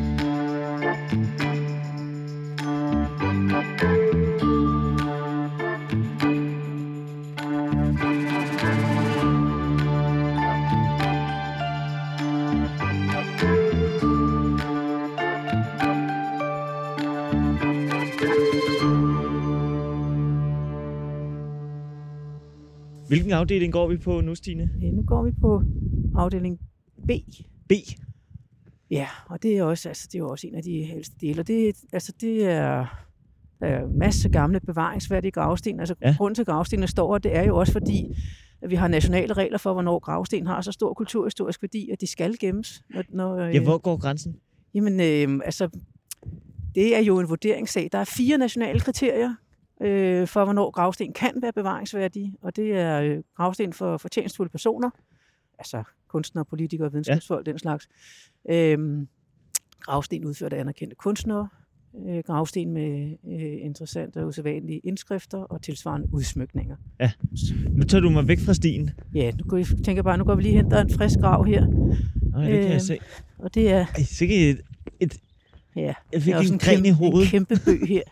afdeling 23.37 23.73
går 23.73 23.87
vi 23.87 23.97
på 23.97 24.21
nu, 24.21 24.35
Stine? 24.35 24.69
Ja, 24.81 24.91
nu 24.91 25.03
går 25.03 25.23
vi 25.23 25.31
på 25.41 25.63
afdeling 26.15 26.59
B. 27.07 27.11
B. 27.69 27.71
Ja, 28.91 29.07
og 29.29 29.43
det 29.43 29.57
er 29.57 29.63
også, 29.63 29.89
altså, 29.89 30.09
det 30.11 30.19
er 30.19 30.23
også 30.23 30.47
en 30.47 30.55
af 30.55 30.63
de 30.63 30.89
ældste 30.95 31.15
dele. 31.21 31.41
Og 31.41 31.47
det, 31.47 31.75
altså, 31.93 32.13
det 32.21 32.45
er, 32.45 32.85
en 33.61 33.99
masse 33.99 34.29
gamle 34.29 34.59
bevaringsværdige 34.59 35.31
gravsten. 35.31 35.79
Altså, 35.79 35.95
Ja. 36.01 36.15
grunden 36.17 36.35
til, 36.35 36.41
at 36.41 36.47
gravstenene 36.47 36.87
står, 36.87 37.17
det 37.17 37.35
er 37.35 37.43
jo 37.43 37.57
også 37.57 37.73
fordi, 37.73 38.15
at 38.61 38.69
vi 38.69 38.75
har 38.75 38.87
nationale 38.87 39.33
regler 39.33 39.57
for, 39.57 39.73
hvornår 39.73 39.99
gravsten 39.99 40.47
har 40.47 40.61
så 40.61 40.71
stor 40.71 40.93
kulturhistorisk 40.93 41.61
værdi, 41.63 41.89
at 41.89 42.01
de 42.01 42.07
skal 42.07 42.35
gemmes. 42.39 42.81
Når, 42.95 43.03
når, 43.09 43.39
Ja, 43.43 43.59
hvor 43.63 43.77
går 43.77 43.97
grænsen? 43.97 44.35
Jamen, 44.73 44.93
øh, 44.93 45.39
altså, 45.45 45.69
det 46.75 46.95
er 46.95 46.99
jo 47.01 47.19
en 47.19 47.29
vurderingssag. 47.29 47.89
Der 47.91 47.97
er 47.97 48.03
fire 48.03 48.37
nationale 48.37 48.79
kriterier 48.79 49.33
øh, 49.81 50.27
for, 50.27 50.43
hvornår 50.43 50.71
gravsten 50.71 51.13
kan 51.13 51.31
være 51.41 51.53
bevaringsværdige, 51.53 52.33
og 52.41 52.55
det 52.55 52.71
er 52.71 53.01
øh, 53.01 53.17
gravsten 53.35 53.73
for 53.73 53.97
fortjenstfulde 53.97 54.49
personer, 54.49 54.89
altså 55.59 55.83
kunstnere, 56.07 56.45
politikere, 56.45 56.91
videnskabsfolk, 56.91 57.47
ja. 57.47 57.51
den 57.51 57.59
slags. 57.59 57.87
Øh, 58.49 59.07
gravsten 59.81 60.25
udført 60.25 60.53
af 60.53 60.59
anerkendte 60.59 60.95
kunstnere, 60.95 61.47
øh, 62.07 62.23
gravsten 62.25 62.71
med 62.73 63.17
øh, 63.27 63.65
interessante 63.65 64.17
og 64.21 64.27
usædvanlige 64.27 64.79
indskrifter 64.83 65.37
og 65.37 65.61
tilsvarende 65.61 66.07
udsmykninger. 66.13 66.75
Nu 67.69 67.83
tager 67.83 68.01
du 68.01 68.09
mig 68.09 68.27
væk 68.27 68.39
fra 68.39 68.53
stien. 68.53 68.89
Ja, 69.13 69.31
nu 69.31 69.43
går, 69.47 69.57
jeg 69.57 69.65
tænker 69.85 70.03
bare, 70.03 70.17
nu 70.17 70.23
går 70.23 70.35
vi 70.35 70.41
lige 70.41 70.55
hen, 70.55 70.71
der 70.71 70.77
er 70.77 70.81
en 70.83 70.93
frisk 70.93 71.19
grav 71.19 71.45
her, 71.45 71.65
Nej, 71.65 72.45
det 72.45 72.61
kan 72.61 72.63
jeg 72.63 72.73
Øh, 72.75 72.81
se. 72.81 72.97
og 73.37 73.53
det 73.55 73.71
er 73.71 73.85
Ej, 73.95 74.03
sikke 74.03 74.49
et, 74.49 74.61
et 74.99 75.19
Ja, 75.75 75.93
jeg 76.13 76.21
fik 76.21 76.35
også 76.35 76.53
en 76.53 76.59
gren 76.59 76.85
i 76.85 76.89
kæmpe, 76.89 76.97
hovedet. 76.97 77.21
En 77.23 77.29
kæmpe 77.31 77.55
bøg 77.65 77.87
her. 77.87 78.01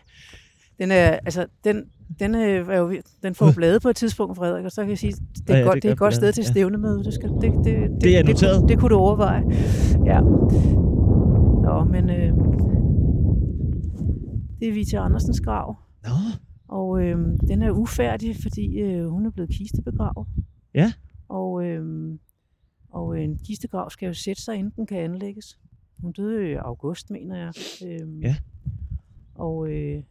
Den 0.78 0.90
er, 0.90 1.06
altså, 1.10 1.46
den, 1.64 1.84
den, 2.18 2.34
øh, 2.34 2.68
er 2.68 2.78
jo, 2.78 2.92
den 3.22 3.34
får 3.34 3.52
blade 3.56 3.80
på 3.80 3.88
et 3.88 3.96
tidspunkt, 3.96 4.36
Frederik, 4.36 4.64
og 4.64 4.70
så 4.72 4.80
kan 4.82 4.90
jeg 4.90 4.98
sige, 4.98 5.12
det 5.12 5.50
er, 5.50 5.54
Ja, 5.54 5.58
ja, 5.58 5.64
godt, 5.64 5.74
det 5.74 5.82
det 5.82 5.88
er 5.88 5.92
et 5.92 5.98
godt 5.98 6.14
sted 6.14 6.32
til 6.32 6.42
ja. 6.42 6.50
stævnemøde. 6.50 7.04
Det, 7.04 7.14
skal, 7.14 7.28
det, 7.30 7.42
det, 7.42 7.64
det, 7.64 8.00
Det 8.00 8.18
er 8.18 8.22
det, 8.22 8.28
noteret. 8.28 8.60
det, 8.60 8.68
det 8.68 8.78
kunne 8.78 8.88
du 8.90 8.96
overveje. 8.96 9.42
Ja. 10.06 10.20
Nå, 11.66 11.84
men 11.84 12.10
øh, 12.10 12.32
det 14.60 14.68
er 14.68 14.72
Vita 14.72 14.96
Andersens 14.96 15.40
grav, 15.40 15.76
Nå, 16.04 16.10
og 16.68 17.02
øh, 17.02 17.18
den 17.48 17.62
er 17.62 17.70
ufærdig, 17.70 18.36
fordi 18.42 18.78
øh, 18.80 19.08
hun 19.08 19.26
er 19.26 19.30
blevet 19.30 19.50
kistebegravet. 19.50 20.26
Ja. 20.74 20.92
Og, 21.28 21.64
øh, 21.64 22.12
og 22.90 23.20
en 23.20 23.38
kistegrav 23.46 23.90
skal 23.90 24.06
jo 24.06 24.12
sætte 24.14 24.42
sig, 24.42 24.56
inden 24.56 24.72
den 24.76 24.86
kan 24.86 24.98
anlægges. 24.98 25.58
Hun 26.02 26.12
døde 26.12 26.50
i 26.50 26.54
august, 26.54 27.10
mener 27.10 27.36
jeg. 27.36 27.52
Øh, 27.86 28.22
Ja. 28.22 28.36
Og 29.34 29.68
øh, 29.70 30.02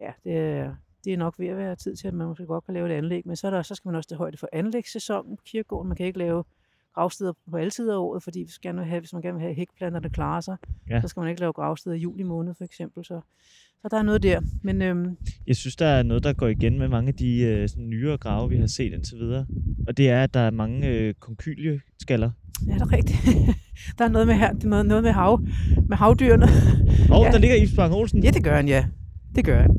ja, 0.00 0.10
det 0.24 0.38
er, 0.38 0.74
det 1.04 1.12
er 1.12 1.16
nok 1.16 1.34
ved 1.38 1.46
at 1.46 1.56
være 1.56 1.76
tid 1.76 1.96
til, 1.96 2.08
at 2.08 2.14
man 2.14 2.26
måske 2.26 2.46
godt 2.46 2.64
kan 2.64 2.74
lave 2.74 2.92
et 2.92 2.98
anlæg, 2.98 3.22
men 3.26 3.36
så, 3.36 3.46
er 3.46 3.50
der, 3.50 3.62
så 3.62 3.74
skal 3.74 3.88
man 3.88 3.96
også 3.96 4.08
tage 4.08 4.18
højde 4.18 4.36
for 4.36 4.48
anlægssæsonen 4.52 5.36
på 5.36 5.42
kirkegården. 5.46 5.88
Man 5.88 5.96
kan 5.96 6.06
ikke 6.06 6.18
lave 6.18 6.44
gravsteder 6.94 7.32
på 7.50 7.56
alle 7.56 7.70
tider 7.70 7.94
af 7.94 7.98
året, 7.98 8.22
fordi 8.22 8.42
hvis, 8.42 8.58
gerne 8.58 8.78
vil 8.78 8.86
have, 8.88 9.00
hvis 9.00 9.12
man 9.12 9.22
gerne 9.22 9.34
vil 9.34 9.42
have 9.42 9.54
hækplanterne 9.54 10.10
klare 10.10 10.42
sig, 10.42 10.56
Ja. 10.90 11.00
så 11.00 11.08
skal 11.08 11.20
man 11.20 11.28
ikke 11.30 11.40
lave 11.40 11.52
gravsteder 11.52 11.96
i 11.96 11.98
juli 11.98 12.22
måned 12.22 12.54
for 12.54 12.64
eksempel. 12.64 13.04
Så, 13.04 13.20
så 13.82 13.88
der 13.90 13.98
er 13.98 14.02
noget 14.02 14.22
der. 14.22 14.40
Men 14.62 14.82
øhm, 14.82 15.16
jeg 15.46 15.56
synes, 15.56 15.76
der 15.76 15.86
er 15.86 16.02
noget, 16.02 16.24
der 16.24 16.32
går 16.32 16.48
igen 16.48 16.78
med 16.78 16.88
mange 16.88 17.08
af 17.08 17.14
de 17.14 17.38
øh, 17.42 17.68
sådan, 17.68 17.88
nyere 17.88 18.18
grave, 18.18 18.48
vi 18.48 18.56
har 18.56 18.66
set 18.66 18.92
indtil 18.92 19.18
videre. 19.18 19.46
Og 19.88 19.96
det 19.96 20.10
er, 20.10 20.22
at 20.22 20.34
der 20.34 20.40
er 20.40 20.50
mange 20.50 20.88
øh, 20.88 21.14
konkylieskaller. 21.14 22.30
ja, 22.66 22.74
det 22.74 22.82
er 22.82 22.92
rigtigt. 22.92 23.18
der 23.98 24.04
er 24.04 24.08
noget 24.08 24.26
med, 24.26 24.34
her, 24.34 24.48
er 24.48 24.82
noget, 24.82 25.02
med, 25.02 25.12
hav, 25.12 25.40
med 25.88 25.96
havdyrene. 25.96 26.46
Og 27.10 27.22
Ja. 27.24 27.30
der 27.32 27.38
ligger 27.38 27.56
Ibs 27.56 27.74
Bang 27.76 27.94
Olsen. 27.94 28.24
ja, 28.24 28.30
det 28.30 28.44
gør 28.44 28.56
han, 28.56 28.68
ja. 28.68 28.84
Det 29.36 29.44
gør 29.44 29.60
han. 29.60 29.70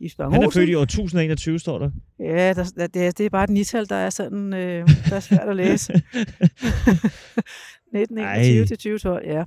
Isbjørn 0.00 0.32
Han 0.32 0.42
er 0.42 0.50
født 0.50 0.68
i 0.68 0.74
år 0.74 0.82
1021, 0.82 1.58
står 1.58 1.78
der. 1.78 1.90
Ja, 2.20 2.52
der, 2.52 2.86
det, 2.94 3.06
er, 3.06 3.10
det 3.10 3.26
er 3.26 3.30
bare 3.30 3.44
et 3.44 3.50
nital, 3.50 3.88
der 3.88 3.96
er 3.96 4.10
sådan, 4.10 4.54
øh, 4.54 4.88
der 5.10 5.16
er 5.16 5.20
svært 5.20 5.48
at 5.48 5.56
læse. 5.56 5.92
1921 7.94 8.60
Ej. 8.60 8.64
til 8.66 8.76
2012, 8.78 9.26
ja. 9.28 9.44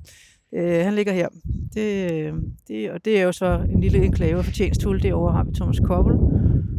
Øh, 0.53 0.85
han 0.85 0.93
ligger 0.95 1.13
her. 1.13 1.27
Det, 1.73 2.11
øh, 2.11 2.33
det, 2.67 2.91
og 2.91 3.05
det 3.05 3.19
er 3.19 3.23
jo 3.23 3.31
så 3.31 3.65
en 3.71 3.81
lille 3.81 4.05
enklave 4.05 4.37
af 4.37 4.45
fortjenstfuld. 4.45 5.01
Derovre 5.01 5.31
har 5.33 5.43
vi 5.43 5.51
Thomas 5.55 5.79
Koppel. 5.83 6.15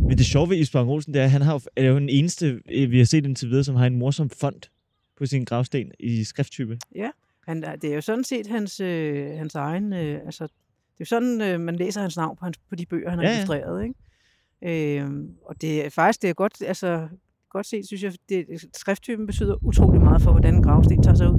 Men 0.08 0.18
det 0.18 0.26
sjove 0.26 0.50
ved 0.50 0.56
Ibs 0.56 0.70
Bang 0.70 0.88
Olsen, 0.90 1.14
det 1.14 1.20
er, 1.20 1.24
at 1.24 1.30
han 1.30 1.42
har, 1.42 1.62
er 1.76 1.84
jo 1.84 1.98
den 1.98 2.08
eneste, 2.08 2.60
øh, 2.72 2.90
vi 2.90 2.98
har 2.98 3.04
set 3.04 3.26
indtil 3.26 3.48
videre, 3.48 3.64
som 3.64 3.74
har 3.76 3.86
en 3.86 3.98
morsom 3.98 4.30
font 4.30 4.70
på 5.18 5.26
sin 5.26 5.44
gravsten 5.44 5.90
i 6.00 6.24
skrifttype. 6.24 6.78
Han, 7.48 7.64
er- 7.64 7.76
det 7.76 7.90
er 7.90 7.94
jo 7.94 8.00
sådan 8.00 8.24
set 8.24 8.46
hans, 8.46 8.80
øh, 8.80 9.26
hans 9.38 9.54
egen... 9.54 9.92
Øh, 9.92 10.20
altså, 10.26 10.48
det 10.98 11.04
er 11.04 11.06
sådan, 11.06 11.40
øh, 11.42 11.60
man 11.60 11.76
læser 11.76 12.00
hans 12.00 12.16
navn 12.16 12.36
på, 12.36 12.44
hans, 12.44 12.58
på 12.68 12.74
de 12.74 12.86
bøger, 12.86 13.10
han 13.10 13.18
har 13.18 13.26
Ja, 13.26 13.32
illustreret. 13.32 13.84
Ikke? 13.84 15.00
Øh, 15.02 15.10
og 15.46 15.60
det 15.60 15.86
er 15.86 15.90
faktisk 15.90 16.22
det 16.22 16.30
er 16.30 16.34
godt, 16.34 16.62
altså, 16.66 17.08
godt 17.50 17.66
set, 17.66 17.86
synes 17.86 18.02
jeg, 18.02 18.12
det, 18.28 18.46
skrifttypen 18.76 19.26
betyder 19.26 19.64
utrolig 19.64 20.00
meget 20.00 20.22
for, 20.22 20.30
hvordan 20.30 20.54
en 20.54 20.62
gravsten 20.62 21.02
tager 21.02 21.14
sig 21.16 21.30
ud. 21.30 21.38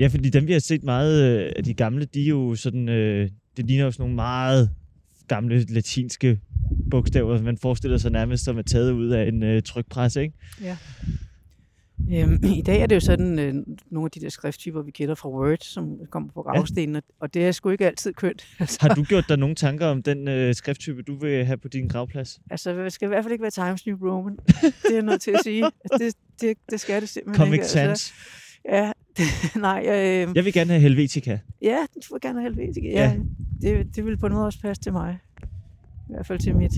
Ja, 0.00 0.06
fordi 0.06 0.30
dem, 0.30 0.46
vi 0.46 0.52
har 0.52 0.58
set 0.60 0.82
meget 0.82 1.40
øh, 1.44 1.52
af 1.56 1.64
de 1.64 1.74
gamle, 1.74 2.04
de 2.04 2.24
er 2.24 2.28
jo 2.28 2.54
sådan, 2.54 2.88
øh, 2.88 3.30
det 3.56 3.66
ligner 3.66 3.84
jo 3.84 3.90
sådan 3.90 4.02
nogle 4.02 4.14
meget 4.14 4.70
gamle 5.28 5.64
latinske 5.64 6.40
bogstaver. 6.90 7.42
Man 7.42 7.58
forestiller 7.58 7.98
sig 7.98 8.10
nærmest, 8.10 8.44
som 8.44 8.58
er 8.58 8.62
taget 8.62 8.92
ud 8.92 9.08
af 9.08 9.28
en 9.28 9.42
øh, 9.42 9.62
trykpres, 9.62 10.16
ikke? 10.16 10.34
Ja. 10.62 10.76
Øhm, 12.12 12.40
I 12.58 12.62
dag 12.62 12.80
er 12.80 12.86
det 12.86 12.94
jo 12.94 13.00
sådan 13.00 13.38
øh, 13.38 13.54
nogle 13.90 14.06
af 14.06 14.10
de 14.10 14.20
der 14.20 14.28
skrifttyper, 14.28 14.82
vi 14.82 14.90
kender 14.90 15.14
fra 15.14 15.28
Word, 15.28 15.58
som 15.60 15.98
kommer 16.10 16.28
på 16.32 16.42
gravstenen, 16.42 16.94
ja. 16.94 17.00
og 17.20 17.34
det 17.34 17.46
er 17.46 17.52
sgu 17.52 17.70
ikke 17.70 17.86
altid 17.86 18.12
kønt. 18.12 18.46
Altså, 18.60 18.78
har 18.80 18.94
du 18.94 19.02
gjort 19.02 19.24
dig 19.28 19.36
nogle 19.36 19.54
tanker 19.54 19.86
om 19.86 20.02
den 20.02 20.28
øh, 20.28 20.54
skrifttype, 20.54 21.02
du 21.02 21.16
vil 21.16 21.44
have 21.44 21.56
på 21.56 21.68
din 21.68 21.88
gravplads? 21.88 22.40
Altså, 22.50 22.72
det 22.84 22.92
skal 22.92 23.06
i 23.06 23.08
hvert 23.08 23.24
fald 23.24 23.32
ikke 23.32 23.42
være 23.42 23.50
Times 23.50 23.86
New 23.86 23.96
Roman. 24.10 24.36
det 24.82 24.90
er 24.90 24.94
jeg 24.94 25.02
nødt 25.02 25.20
til 25.20 25.30
at 25.30 25.40
sige. 25.42 25.64
Det, 25.98 26.14
det, 26.40 26.56
det 26.70 26.80
skal 26.80 27.00
det 27.00 27.08
simpelthen 27.08 27.44
Comic 27.44 27.54
ikke. 27.54 27.66
Sans. 27.66 27.88
Altså, 27.88 28.12
ja, 28.68 28.92
det, 29.16 29.56
nej. 29.56 29.80
Øh, 29.86 30.36
jeg 30.36 30.44
vil 30.44 30.52
gerne 30.52 30.70
have 30.70 30.80
Helvetica. 30.80 31.38
Ja, 31.62 31.78
du 31.94 32.14
vil 32.14 32.20
gerne 32.20 32.40
have 32.40 32.54
Helvetica. 32.54 32.88
Ja, 32.88 33.12
ja. 33.62 33.76
Det, 33.76 33.96
det 33.96 34.04
vil 34.04 34.16
på 34.16 34.28
noget 34.28 34.44
også 34.44 34.60
passe 34.60 34.82
til 34.82 34.92
mig. 34.92 35.18
I 36.08 36.12
hvert 36.12 36.26
fald 36.26 36.38
til 36.38 36.56
mit, 36.56 36.72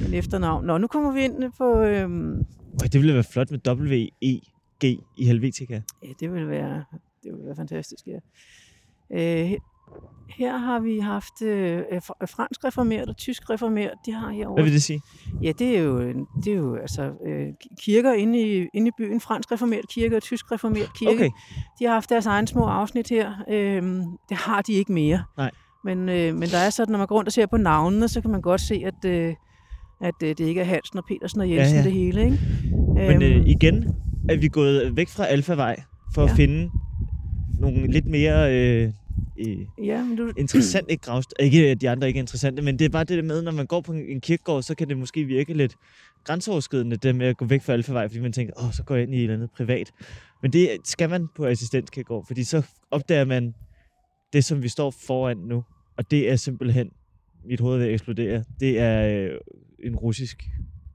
mit 0.00 0.14
efternavn. 0.14 0.66
Nå, 0.66 0.78
nu 0.78 0.86
kommer 0.86 1.12
vi 1.12 1.24
ind 1.24 1.52
på... 1.58 1.82
Øhm, 2.82 2.90
det 2.90 3.00
ville 3.00 3.14
være 3.14 3.24
flot 3.24 3.50
med 3.50 3.58
W-E-G 3.68 4.84
i 5.16 5.24
Helvetica. 5.24 5.82
Ja, 6.02 6.08
det 6.20 6.32
ville 6.32 6.48
være, 6.48 6.84
det 7.24 7.32
ville 7.32 7.46
være 7.46 7.56
fantastisk, 7.56 8.06
ja. 8.06 8.18
Øh, 9.10 9.52
her 10.28 10.56
har 10.56 10.80
vi 10.80 10.98
haft 10.98 11.42
øh, 11.42 11.82
fransk 12.26 12.64
reformeret 12.64 13.08
og 13.08 13.16
tysk 13.16 13.50
reformeret. 13.50 13.92
De 14.06 14.12
har 14.12 14.30
herovre. 14.30 14.54
Hvad 14.54 14.64
vil 14.64 14.72
det 14.72 14.82
sige? 14.82 15.00
Ja, 15.42 15.52
det 15.58 15.78
er 15.78 15.82
jo, 15.82 15.98
det 16.44 16.52
er 16.52 16.56
jo 16.56 16.76
altså, 16.76 17.12
øh, 17.26 17.48
kirker 17.80 18.12
inde 18.12 18.40
i, 18.40 18.68
inde 18.74 18.88
i 18.88 18.90
byen. 18.98 19.20
Fransk 19.20 19.52
reformeret 19.52 19.88
kirke 19.88 20.16
og 20.16 20.22
tysk 20.22 20.52
reformeret 20.52 20.94
kirke. 20.98 21.14
Okay. 21.14 21.30
De 21.78 21.84
har 21.84 21.92
haft 21.92 22.10
deres 22.10 22.26
egen 22.26 22.46
små 22.46 22.64
afsnit 22.64 23.08
her. 23.08 23.32
Øh, 23.50 23.82
det 24.28 24.36
har 24.36 24.62
de 24.62 24.72
ikke 24.72 24.92
mere. 24.92 25.24
Nej. 25.36 25.50
Men, 25.84 26.08
øh, 26.08 26.34
men 26.34 26.48
der 26.48 26.58
er 26.58 26.70
sådan, 26.70 26.92
når 26.92 26.98
man 26.98 27.06
går 27.06 27.16
rundt 27.16 27.28
og 27.28 27.32
ser 27.32 27.46
på 27.46 27.56
navnene, 27.56 28.08
så 28.08 28.20
kan 28.20 28.30
man 28.30 28.40
godt 28.40 28.60
se, 28.60 28.82
at, 28.84 29.04
øh, 29.04 29.34
at 30.00 30.14
øh, 30.22 30.28
det 30.28 30.40
ikke 30.40 30.60
er 30.60 30.64
Hansen 30.64 30.98
og 30.98 31.04
Petersen 31.08 31.40
og 31.40 31.50
Jensen 31.50 31.76
Ja, 31.76 31.80
ja. 31.80 31.84
det 31.84 31.92
hele. 31.92 32.24
Ikke? 32.24 32.38
Men 32.94 33.22
øh, 33.22 33.36
Øhm, 33.36 33.46
igen 33.46 33.94
er 34.28 34.36
vi 34.36 34.48
gået 34.48 34.96
væk 34.96 35.08
fra 35.08 35.26
Alfavej 35.26 35.82
for 36.14 36.22
ja. 36.22 36.30
At 36.30 36.36
finde 36.36 36.70
nogle 37.60 37.92
lidt 37.92 38.06
mere 38.06 38.54
øh, 38.54 38.92
øh, 39.38 39.56
ja, 39.86 40.04
men 40.04 40.16
du, 40.16 40.30
interessante 40.38 40.96
gravst. 40.96 41.34
Ikke 41.40 41.70
at 41.70 41.80
de 41.80 41.90
andre 41.90 42.06
ikke 42.06 42.18
er 42.18 42.22
interessante, 42.22 42.62
men 42.62 42.78
det 42.78 42.84
er 42.84 42.88
bare 42.88 43.04
det 43.04 43.16
der 43.16 43.22
med, 43.22 43.42
når 43.42 43.52
man 43.52 43.66
går 43.66 43.80
på 43.80 43.92
en 43.92 44.20
kirkegård, 44.20 44.62
så 44.62 44.74
kan 44.74 44.88
det 44.88 44.98
måske 44.98 45.24
virke 45.24 45.54
lidt 45.54 45.76
grænseoverskridende, 46.24 46.96
det 46.96 47.14
med 47.16 47.26
at 47.26 47.36
gå 47.36 47.44
væk 47.44 47.62
fra 47.62 47.72
Alfavej, 47.72 48.08
fordi 48.08 48.20
man 48.20 48.32
tænker, 48.32 48.52
åh, 48.64 48.72
så 48.72 48.82
går 48.82 48.94
jeg 48.94 49.02
ind 49.04 49.14
i 49.14 49.16
et 49.16 49.22
eller 49.22 49.34
andet 49.34 49.50
privat. 49.56 49.92
Men 50.42 50.52
det 50.52 50.68
skal 50.84 51.10
man 51.10 51.28
på 51.36 51.46
assistenskirkegård, 51.46 52.26
fordi 52.26 52.44
så 52.44 52.62
opdager 52.90 53.24
man 53.24 53.54
det, 54.32 54.44
som 54.44 54.62
vi 54.62 54.68
står 54.68 54.90
foran 55.06 55.36
nu. 55.36 55.64
Og 55.98 56.10
det 56.10 56.30
er 56.30 56.36
simpelthen, 56.36 56.90
mit 57.44 57.60
hoved 57.60 57.78
vil 57.78 57.92
eksplodere, 57.92 58.44
det 58.60 58.80
er 58.80 59.24
øh, 59.24 59.38
en 59.78 59.96
russisk 59.96 60.50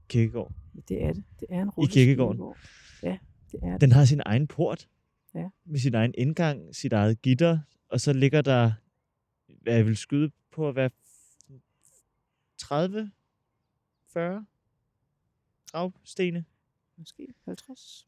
kirkegård. 0.07 0.51
Det 0.87 1.03
er 1.03 1.13
det. 1.13 1.23
Det 1.39 1.47
er 1.49 1.61
en 1.61 1.69
russisk 1.69 1.93
kirkegården. 1.93 2.37
kirkegård. 2.37 2.57
Ja, 3.03 3.17
det 3.51 3.59
er 3.63 3.71
det. 3.71 3.81
Den 3.81 3.91
har 3.91 4.05
sin 4.05 4.21
egen 4.25 4.47
port. 4.47 4.87
Ja. 5.35 5.49
Med 5.65 5.79
sin 5.79 5.95
egen 5.95 6.13
indgang, 6.17 6.75
sit 6.75 6.93
eget 6.93 7.21
gitter, 7.21 7.59
og 7.89 8.01
så 8.01 8.13
ligger 8.13 8.41
der, 8.41 8.71
hvad 9.61 9.75
jeg 9.75 9.85
vil 9.85 9.97
skyde 9.97 10.31
på 10.51 10.69
at 10.69 10.75
være 10.75 10.89
30, 12.57 13.11
40 14.13 14.45
gravstene. 15.71 16.45
Måske 16.97 17.27
50. 17.45 18.07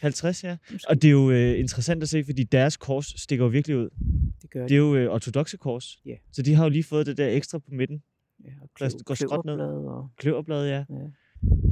50, 0.00 0.44
ja. 0.44 0.56
Måske. 0.72 0.88
Og 0.88 1.02
det 1.02 1.08
er 1.08 1.12
jo 1.12 1.30
øh, 1.30 1.58
interessant 1.58 2.02
at 2.02 2.08
se, 2.08 2.24
fordi 2.24 2.44
deres 2.44 2.76
kors 2.76 3.06
stikker 3.06 3.44
jo 3.44 3.48
virkelig 3.50 3.76
ud. 3.76 3.90
det 4.42 4.50
gør 4.50 4.62
Det 4.62 4.74
er 4.74 4.78
jo 4.78 4.94
øh, 4.96 5.12
ortodoxe 5.12 5.56
kors. 5.56 6.00
Ja. 6.04 6.16
Så 6.32 6.42
de 6.42 6.54
har 6.54 6.64
jo 6.64 6.68
lige 6.68 6.84
fået 6.84 7.06
det 7.06 7.16
der 7.16 7.28
ekstra 7.28 7.58
på 7.58 7.70
midten. 7.70 8.02
Ja, 8.46 8.50
og 8.62 8.68
Lad 8.80 8.86
os 8.86 8.94
kløv- 8.94 9.02
gå 9.04 9.14
skråt 9.14 9.44
ned. 9.44 9.60
Og, 9.60 10.08
Kløverblad, 10.18 10.66
ja. 10.68 10.84
ja. 10.90 11.06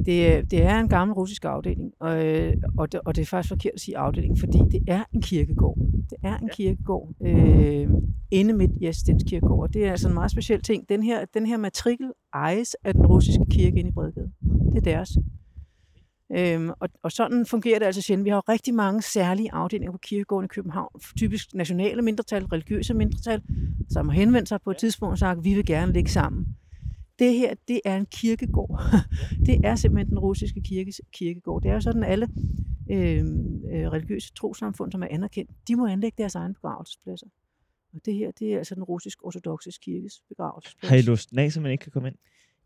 det, 0.05 0.35
er- 0.35 0.41
det 0.41 0.61
er 0.63 0.79
en 0.79 0.89
gammel 0.89 1.13
russisk 1.13 1.45
afdeling, 1.45 1.91
og, 1.99 2.25
øh, 2.27 2.53
og, 2.77 2.91
det, 2.91 2.99
og 3.05 3.15
det 3.15 3.21
er 3.21 3.25
faktisk 3.25 3.49
forkert 3.51 3.71
at 3.73 3.79
sige 3.79 3.97
afdeling, 3.97 4.39
fordi 4.39 4.57
det 4.71 4.83
er 4.87 5.03
en 5.13 5.21
kirkegård. 5.21 5.77
Det 6.09 6.17
er 6.23 6.37
en 6.37 6.47
Ja. 6.47 6.53
kirkegård 6.55 7.09
øh, 7.25 7.89
inde 8.31 8.53
midt 8.53 8.71
i 8.81 8.85
Assistens 8.85 9.23
Kirkegård, 9.27 9.61
og 9.67 9.73
det 9.73 9.85
er 9.85 9.91
altså 9.91 10.07
en 10.07 10.13
meget 10.13 10.31
speciel 10.31 10.61
ting. 10.61 10.89
Den 10.89 11.03
her, 11.03 11.25
den 11.33 11.45
her 11.45 11.57
matrikel 11.57 12.11
ejes 12.33 12.75
af 12.83 12.93
den 12.93 13.05
russiske 13.05 13.45
kirke 13.51 13.79
inde 13.79 13.89
i 13.89 13.93
Bredgade. 13.93 14.31
Det 14.71 14.77
er 14.77 14.81
deres. 14.81 15.09
Øhm, 16.37 16.69
og, 16.79 16.89
og 17.03 17.11
sådan 17.11 17.45
fungerer 17.45 17.79
det 17.79 17.85
altså 17.85 18.01
sjældent. 18.01 18.25
Vi 18.25 18.29
har 18.29 18.37
jo 18.37 18.41
rigtig 18.53 18.73
mange 18.73 19.01
særlige 19.01 19.53
afdelinger 19.53 19.91
på 19.91 19.97
kirkegården 19.97 20.45
i 20.45 20.47
København. 20.47 20.89
Typisk 21.17 21.53
nationale 21.53 22.01
mindretal, 22.01 22.45
religiøse 22.45 22.93
mindretal, 22.93 23.41
som 23.89 24.09
har 24.09 24.15
henvendt 24.15 24.49
sig 24.49 24.59
på 24.63 24.71
et 24.71 24.77
tidspunkt 24.77 25.11
og 25.11 25.17
sagt, 25.17 25.37
at 25.37 25.43
vi 25.43 25.53
vil 25.53 25.65
gerne 25.65 25.93
ligge 25.93 26.09
sammen. 26.09 26.45
Det 27.19 27.33
her, 27.33 27.55
det 27.67 27.81
er 27.85 27.97
en 27.97 28.05
kirkegård. 28.05 28.81
det 29.47 29.65
er 29.65 29.75
simpelthen 29.75 30.09
den 30.09 30.19
russiske 30.19 30.61
kirkes 30.61 31.01
kirkegård. 31.11 31.61
Det 31.61 31.69
er 31.69 31.73
jo 31.73 31.81
sådan, 31.81 32.03
at 32.03 32.11
alle 32.11 32.29
øh, 32.91 33.25
øh, 33.71 33.91
religiøse 33.91 34.33
trosamfund, 34.33 34.91
som 34.91 35.03
er 35.03 35.07
anerkendt, 35.11 35.51
de 35.67 35.75
må 35.75 35.87
anlægge 35.87 36.15
deres 36.17 36.35
egne 36.35 36.53
begravelsespladser. 36.53 37.27
Og 37.93 38.05
det 38.05 38.13
her, 38.13 38.31
det 38.31 38.53
er 38.53 38.57
altså 38.57 38.75
den 38.75 38.83
russisk 38.83 39.23
ortodoxe 39.23 39.71
kirkes 39.81 40.21
begravelsesplads. 40.29 40.89
Har 40.89 40.97
I 40.97 41.01
låst 41.01 41.29
den 41.29 41.39
af, 41.39 41.51
så 41.51 41.61
man 41.61 41.71
ikke 41.71 41.81
kan 41.81 41.91
komme 41.91 42.07
ind? 42.07 42.15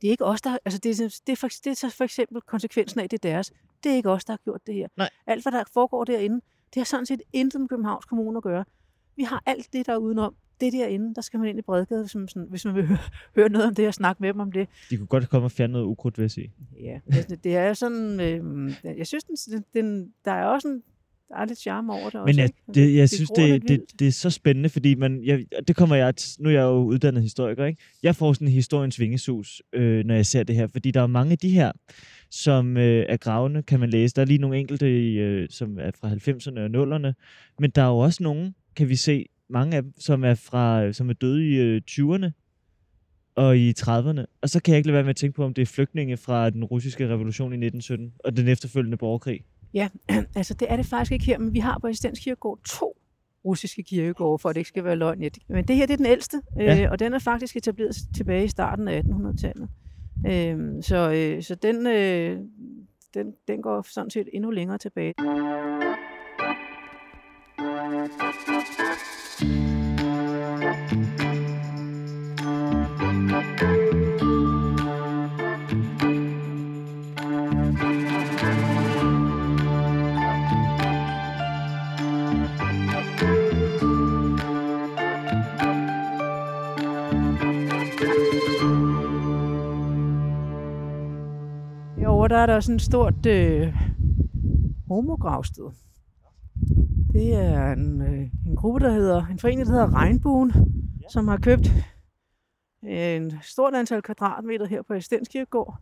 Det 0.01 0.07
er 0.07 0.11
ikke 0.11 0.25
os, 0.25 0.41
der... 0.41 0.57
Altså 0.65 0.79
det, 0.79 0.99
er, 0.99 1.21
det, 1.27 1.31
er 1.31 1.35
for, 1.35 1.47
det 1.47 1.67
er 1.67 1.73
så 1.73 1.89
for 1.89 2.03
eksempel 2.03 2.41
konsekvensen 2.41 2.99
af, 2.99 3.09
det 3.09 3.25
er 3.25 3.29
deres. 3.29 3.51
Det 3.83 3.91
er 3.91 3.95
ikke 3.95 4.09
os, 4.09 4.25
der 4.25 4.33
har 4.33 4.39
gjort 4.43 4.61
det 4.67 4.75
her. 4.75 4.87
Nej. 4.97 5.09
Alt, 5.27 5.43
hvad 5.43 5.51
der 5.51 5.63
foregår 5.73 6.03
derinde, 6.03 6.41
det 6.73 6.75
har 6.75 6.83
sådan 6.83 7.05
set 7.05 7.21
intet 7.33 7.61
med 7.61 7.69
Københavns 7.69 8.05
Kommune 8.05 8.37
at 8.37 8.43
gøre. 8.43 8.65
Vi 9.15 9.23
har 9.23 9.43
alt 9.45 9.73
det, 9.73 9.85
der 9.85 9.93
er 9.93 9.97
udenom. 9.97 10.35
Det 10.61 10.73
derinde, 10.73 11.15
der 11.15 11.21
skal 11.21 11.39
man 11.39 11.49
ind 11.49 11.59
i 11.59 11.61
Bredgade, 11.61 12.01
hvis 12.01 12.15
man, 12.15 12.27
sådan, 12.27 12.47
hvis 12.49 12.65
man 12.65 12.75
vil 12.75 12.85
høre, 12.87 12.97
høre 13.35 13.49
noget 13.49 13.67
om 13.67 13.75
det 13.75 13.87
og 13.87 13.93
snakke 13.93 14.23
med 14.23 14.33
dem 14.33 14.39
om 14.39 14.51
det. 14.51 14.67
De 14.89 14.97
kunne 14.97 15.07
godt 15.07 15.29
komme 15.29 15.45
og 15.45 15.51
fjerne 15.51 15.73
noget 15.73 15.85
ukrudt, 15.85 16.17
vil 16.17 16.23
jeg 16.23 16.31
sige. 16.31 16.51
Ja, 16.83 16.99
altså, 17.11 17.35
det 17.35 17.55
er 17.55 17.73
sådan... 17.73 18.19
Øh, 18.19 18.97
jeg 18.97 19.07
synes, 19.07 19.23
den, 19.23 19.63
den, 19.73 20.13
der 20.25 20.31
er 20.31 20.45
også 20.45 20.67
en, 20.67 20.83
der 21.29 21.35
er 21.35 21.45
lidt 21.45 21.59
charme 21.59 21.93
over 21.93 22.09
det 22.09 22.15
også, 22.15 22.25
Men 22.25 22.37
jeg, 22.37 22.45
ikke? 22.45 22.57
det, 22.73 22.95
jeg 22.95 23.09
synes, 23.09 23.29
gror 23.29 23.47
lidt 23.47 23.61
det, 23.61 23.69
det, 23.69 23.99
det 23.99 24.07
er 24.07 24.11
så 24.11 24.29
spændende, 24.29 24.69
fordi 24.69 24.95
man, 24.95 25.23
jeg, 25.23 25.45
det 25.67 25.75
kommer 25.75 25.95
jeg, 25.95 26.13
nu 26.39 26.49
er 26.49 26.53
jeg 26.53 26.61
jo 26.61 26.83
uddannet 26.83 27.21
historiker, 27.21 27.65
ikke? 27.65 27.81
Jeg 28.03 28.15
får 28.15 28.33
sådan 28.33 28.47
en 28.47 28.53
historiens 28.53 28.99
vingesus, 28.99 29.61
øh, 29.73 30.05
når 30.05 30.15
jeg 30.15 30.25
ser 30.25 30.43
det 30.43 30.55
her, 30.55 30.67
fordi 30.67 30.91
der 30.91 31.01
er 31.01 31.07
mange 31.07 31.31
af 31.31 31.37
de 31.37 31.49
her, 31.49 31.71
som 32.29 32.77
øh, 32.77 33.05
er 33.09 33.17
gravende, 33.17 33.63
kan 33.63 33.79
man 33.79 33.89
læse. 33.89 34.15
Der 34.15 34.21
er 34.21 34.25
lige 34.25 34.37
nogle 34.37 34.57
enkelte, 34.57 34.85
øh, 35.15 35.49
som 35.49 35.79
er 35.79 35.91
fra 36.01 36.09
90'erne 36.09 36.59
og 36.59 36.95
0'erne, 36.97 37.13
men 37.59 37.69
der 37.69 37.81
er 37.81 37.87
jo 37.87 37.97
også 37.97 38.23
nogle, 38.23 38.53
kan 38.75 38.89
vi 38.89 38.95
se, 38.95 39.25
mange 39.49 39.77
af 39.77 39.83
dem, 39.83 39.93
som 39.99 40.23
er, 40.23 40.33
fra, 40.35 40.91
som 40.93 41.09
er 41.09 41.13
døde 41.13 41.47
i 41.49 41.55
øh, 41.55 41.81
20'erne 41.91 42.29
og 43.35 43.57
i 43.57 43.73
30'erne. 43.79 44.25
Og 44.41 44.49
så 44.49 44.61
kan 44.61 44.71
jeg 44.71 44.77
ikke 44.77 44.87
lade 44.87 44.93
være 44.93 45.03
med 45.03 45.09
at 45.09 45.15
tænke 45.15 45.35
på, 45.35 45.43
om 45.45 45.53
det 45.53 45.61
er 45.61 45.65
flygtninge 45.65 46.17
fra 46.17 46.49
den 46.49 46.63
russiske 46.63 47.07
revolution 47.07 47.51
i 47.51 47.55
1917 47.65 48.13
og 48.23 48.37
den 48.37 48.47
efterfølgende 48.47 48.97
borgerkrig. 48.97 49.45
Ja, 49.73 49.89
altså 50.35 50.53
det 50.53 50.71
er 50.71 50.75
det 50.75 50.85
faktisk 50.85 51.11
ikke 51.11 51.25
her, 51.25 51.37
men 51.39 51.53
vi 51.53 51.59
har 51.59 51.77
på 51.79 51.87
Assistens 51.87 52.19
Kirkegård 52.19 52.59
to 52.65 52.95
russiske 53.45 53.83
kirkegårde, 53.83 54.39
for 54.41 54.49
at 54.49 54.55
det 54.55 54.59
ikke 54.59 54.67
skal 54.67 54.83
være 54.83 54.95
løgn. 54.95 55.19
Men 55.49 55.67
det 55.67 55.75
her 55.75 55.85
det 55.85 55.93
er 55.93 55.97
den 55.97 56.05
ældste, 56.05 56.41
Ja. 56.59 56.83
øh, 56.83 56.91
og 56.91 56.99
den 56.99 57.13
er 57.13 57.19
faktisk 57.19 57.55
etableret 57.55 57.95
tilbage 58.15 58.45
i 58.45 58.47
starten 58.47 58.87
af 58.87 59.01
1800-tallet. 59.01 59.69
Øh, 60.27 60.83
så 60.83 61.11
øh, 61.11 61.43
så 61.43 61.55
den, 61.55 61.87
øh, 61.87 62.39
den, 63.13 63.33
den 63.47 63.61
går 63.61 63.85
sådan 63.89 64.09
set 64.09 64.29
endnu 64.33 64.49
længere 64.51 64.77
tilbage. 64.77 65.13
Herovre 67.59 67.77
der 92.27 92.37
er 92.37 92.45
der 92.45 92.59
sådan 92.59 92.75
et 92.75 92.81
stort 92.81 93.25
øh, 93.25 93.73
homogravsted. 94.87 95.65
Det 97.13 97.33
er 97.33 97.71
en, 97.71 98.01
øh, 98.01 98.27
en 98.47 98.55
gruppe, 98.55 98.79
der 98.79 98.91
hedder, 98.91 99.25
en 99.25 99.39
forening, 99.39 99.67
der 99.67 99.71
hedder 99.71 99.93
Regnbuen, 99.93 100.51
ja. 101.01 101.09
som 101.09 101.27
har 101.27 101.37
købt 101.37 101.71
en 102.83 103.33
stort 103.41 103.75
antal 103.75 104.01
kvadratmeter 104.01 104.65
her 104.65 104.81
på 104.81 104.93
Estens 104.93 105.27
Kirkegård. 105.27 105.77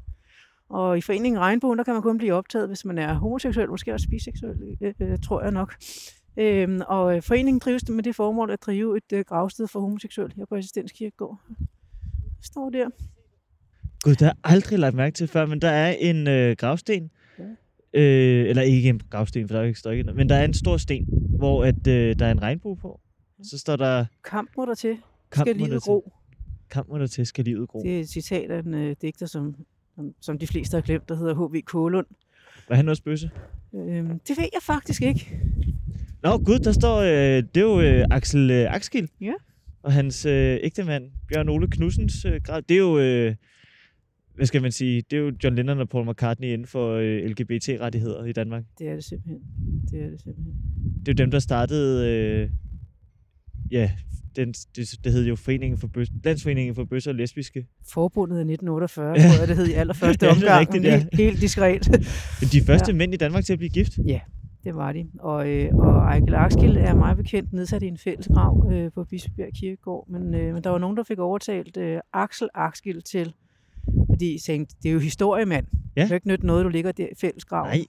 Og 0.69 0.97
i 0.97 1.01
foreningen 1.01 1.39
Regnbuen, 1.39 1.77
der 1.77 1.83
kan 1.83 1.93
man 1.93 2.03
kun 2.03 2.17
blive 2.17 2.33
optaget, 2.33 2.67
hvis 2.67 2.85
man 2.85 2.97
er 2.97 3.13
homoseksuel, 3.13 3.69
måske 3.69 3.93
også 3.93 4.09
biseksuel, 4.09 4.77
øh, 4.81 4.93
øh, 4.99 5.19
tror 5.19 5.41
jeg 5.41 5.51
nok. 5.51 5.75
Øhm, 6.37 6.81
og 6.87 7.15
øh, 7.15 7.23
foreningen 7.23 7.59
drives 7.59 7.89
med 7.89 8.03
det 8.03 8.15
formål 8.15 8.51
at 8.51 8.61
drive 8.61 8.97
et 8.97 9.13
øh, 9.13 9.25
gravsted 9.25 9.67
for 9.67 9.79
homoseksuelle 9.79 10.35
her 10.35 10.45
på 10.45 10.55
Assistens 10.55 10.91
Kirkegård. 10.91 11.39
Det 12.37 12.45
står 12.45 12.69
der. 12.69 12.89
Gud, 14.01 14.11
det 14.11 14.21
har 14.21 14.27
jeg 14.27 14.35
aldrig 14.43 14.79
lagt 14.79 14.95
mærke 14.95 15.13
til 15.13 15.27
før, 15.27 15.45
men 15.45 15.61
der 15.61 15.69
er 15.69 15.95
en 15.99 16.27
øh, 16.27 16.55
gravsten. 16.55 17.11
Øh, 17.93 18.49
eller 18.49 18.61
ikke 18.61 18.89
en 18.89 19.01
gravsten, 19.09 19.47
for 19.47 19.53
der 19.53 19.59
er 19.59 19.63
jo 19.63 19.67
ikke 19.67 19.79
står 19.79 19.91
ikke, 19.91 20.13
men 20.13 20.29
der 20.29 20.35
er 20.35 20.45
en 20.45 20.53
stor 20.53 20.77
sten, 20.77 21.07
hvor 21.37 21.65
at, 21.65 21.87
øh, 21.87 22.19
der 22.19 22.25
er 22.25 22.31
en 22.31 22.41
regnbue 22.41 22.75
på. 22.75 22.99
Så 23.43 23.57
står 23.57 23.75
der, 23.75 24.05
Kamp 24.23 24.49
må 24.57 24.65
der 24.65 24.75
til, 24.75 24.97
kamp 25.31 25.47
skal 25.47 25.55
livet 25.55 25.83
gro. 25.83 26.11
kamp 26.69 26.89
må 26.89 26.97
der 26.97 27.07
til, 27.07 27.25
skal 27.25 27.45
livet 27.45 27.69
gro. 27.69 27.81
Det 27.83 27.95
er 27.95 27.99
et 27.99 28.09
citat 28.09 28.51
af 28.51 28.59
en 28.63 28.73
øh, 28.73 28.95
digter, 29.01 29.25
som, 29.25 29.55
som, 29.95 30.13
som 30.21 30.37
de 30.39 30.47
fleste 30.47 30.75
har 30.75 30.81
glemt, 30.81 31.09
der 31.09 31.15
hedder 31.15 31.47
H.V. 31.47 31.61
Kålund. 31.61 32.05
Var 32.69 32.75
han 32.75 32.89
også 32.89 33.03
bøsse? 33.03 33.29
Øhm, 33.75 34.19
det 34.19 34.37
ved 34.37 34.49
jeg 34.53 34.61
faktisk 34.61 35.01
ikke. 35.01 35.39
Nå, 36.23 36.37
gud, 36.37 36.59
der 36.59 36.71
står, 36.71 36.97
øh, 36.97 37.43
det 37.55 37.57
er 37.57 37.61
jo 37.61 37.81
øh, 37.81 38.05
Axel 38.11 38.51
øh, 38.51 38.73
Axkild. 38.75 39.07
Ja. 39.21 39.33
Og 39.83 39.93
hans 39.93 40.25
øh, 40.25 40.59
ægtemand, 40.63 41.11
Bjørn 41.27 41.49
Ole 41.49 41.67
Knudsens 41.67 42.25
øh, 42.25 42.41
grav. 42.43 42.61
Det 42.69 42.75
er 42.75 42.79
jo, 42.79 42.99
øh, 42.99 43.35
hvad 44.37 44.45
skal 44.45 44.61
man 44.61 44.71
sige, 44.71 45.03
det 45.11 45.17
er 45.17 45.21
jo 45.21 45.31
John 45.43 45.55
Lennon 45.55 45.79
og 45.79 45.89
Paul 45.89 46.09
McCartney 46.09 46.47
inden 46.47 46.67
for 46.67 46.93
øh, 46.93 47.25
LGBT-rettigheder 47.25 48.25
i 48.25 48.31
Danmark. 48.31 48.63
Det 48.79 48.87
er 48.89 48.93
det 48.95 49.03
simpelthen. 49.03 49.39
Det 49.91 50.03
er 50.03 50.09
det 50.09 50.21
simpelthen. 50.21 50.53
Det 50.99 51.07
er 51.07 51.13
jo 51.13 51.25
dem, 51.25 51.31
der 51.31 51.39
startede, 51.39 52.07
øh, 52.11 52.49
ja, 53.71 53.91
den, 54.35 54.51
det, 54.51 54.89
det 55.03 55.11
hed 55.11 55.25
jo 55.27 55.35
Foreningen 55.35 55.77
for 55.79 55.87
Bøs, 55.87 56.07
Landsforeningen 56.23 56.75
for 56.75 56.83
Bøsser 56.85 57.11
og 57.11 57.15
Lesbiske. 57.15 57.67
Forbundet 57.93 58.35
af 58.37 58.41
1948, 58.41 59.13
Ja. 59.15 59.21
tror 59.27 59.39
jeg, 59.39 59.47
det 59.47 59.57
hed 59.57 59.67
i 59.67 59.73
allerførste 59.73 60.25
Ja, 60.25 60.31
omgang. 60.31 60.59
rigtigt, 60.59 60.83
ja. 60.83 60.97
helt, 60.97 61.15
helt 61.15 61.41
diskret. 61.41 61.87
Men 62.41 62.47
de 62.51 62.61
første 62.61 62.91
ja. 62.91 62.97
mænd 62.97 63.13
i 63.13 63.17
Danmark 63.17 63.43
til 63.45 63.53
at 63.53 63.59
blive 63.59 63.69
gift. 63.69 63.97
Det 64.63 64.75
var 64.75 64.91
de. 64.93 65.07
Og, 65.19 65.49
øh, 65.49 65.75
og 65.75 65.97
Ejkel 65.97 66.35
Akskild 66.35 66.77
er 66.77 66.95
meget 66.95 67.17
bekendt 67.17 67.53
nedsat 67.53 67.83
i 67.83 67.87
en 67.87 67.97
fælles 67.97 68.27
grav 68.27 68.69
øh, 68.73 68.91
på 68.91 69.03
Bispebjerg 69.03 69.49
Kirkegård. 69.53 70.09
Men, 70.09 70.35
øh, 70.35 70.53
men 70.53 70.63
der 70.63 70.69
var 70.69 70.77
nogen, 70.77 70.97
der 70.97 71.03
fik 71.03 71.19
overtalt 71.19 71.77
øh, 71.77 71.99
Axel 72.13 72.47
Akskild 72.53 73.01
til, 73.01 73.33
fordi 74.17 74.33
de 74.33 74.39
tænkte, 74.39 74.75
det 74.83 74.89
er 74.89 74.93
jo 74.93 74.99
historiemand. 74.99 75.65
Ja. 75.95 76.01
Det 76.01 76.07
kan 76.07 76.15
ikke 76.15 76.27
nytte 76.27 76.45
noget, 76.45 76.65
du 76.65 76.69
ligger 76.69 76.91
der 76.91 77.05
i 77.05 77.15
fælles 77.17 77.45
grav. 77.45 77.65
Nej, 77.65 77.85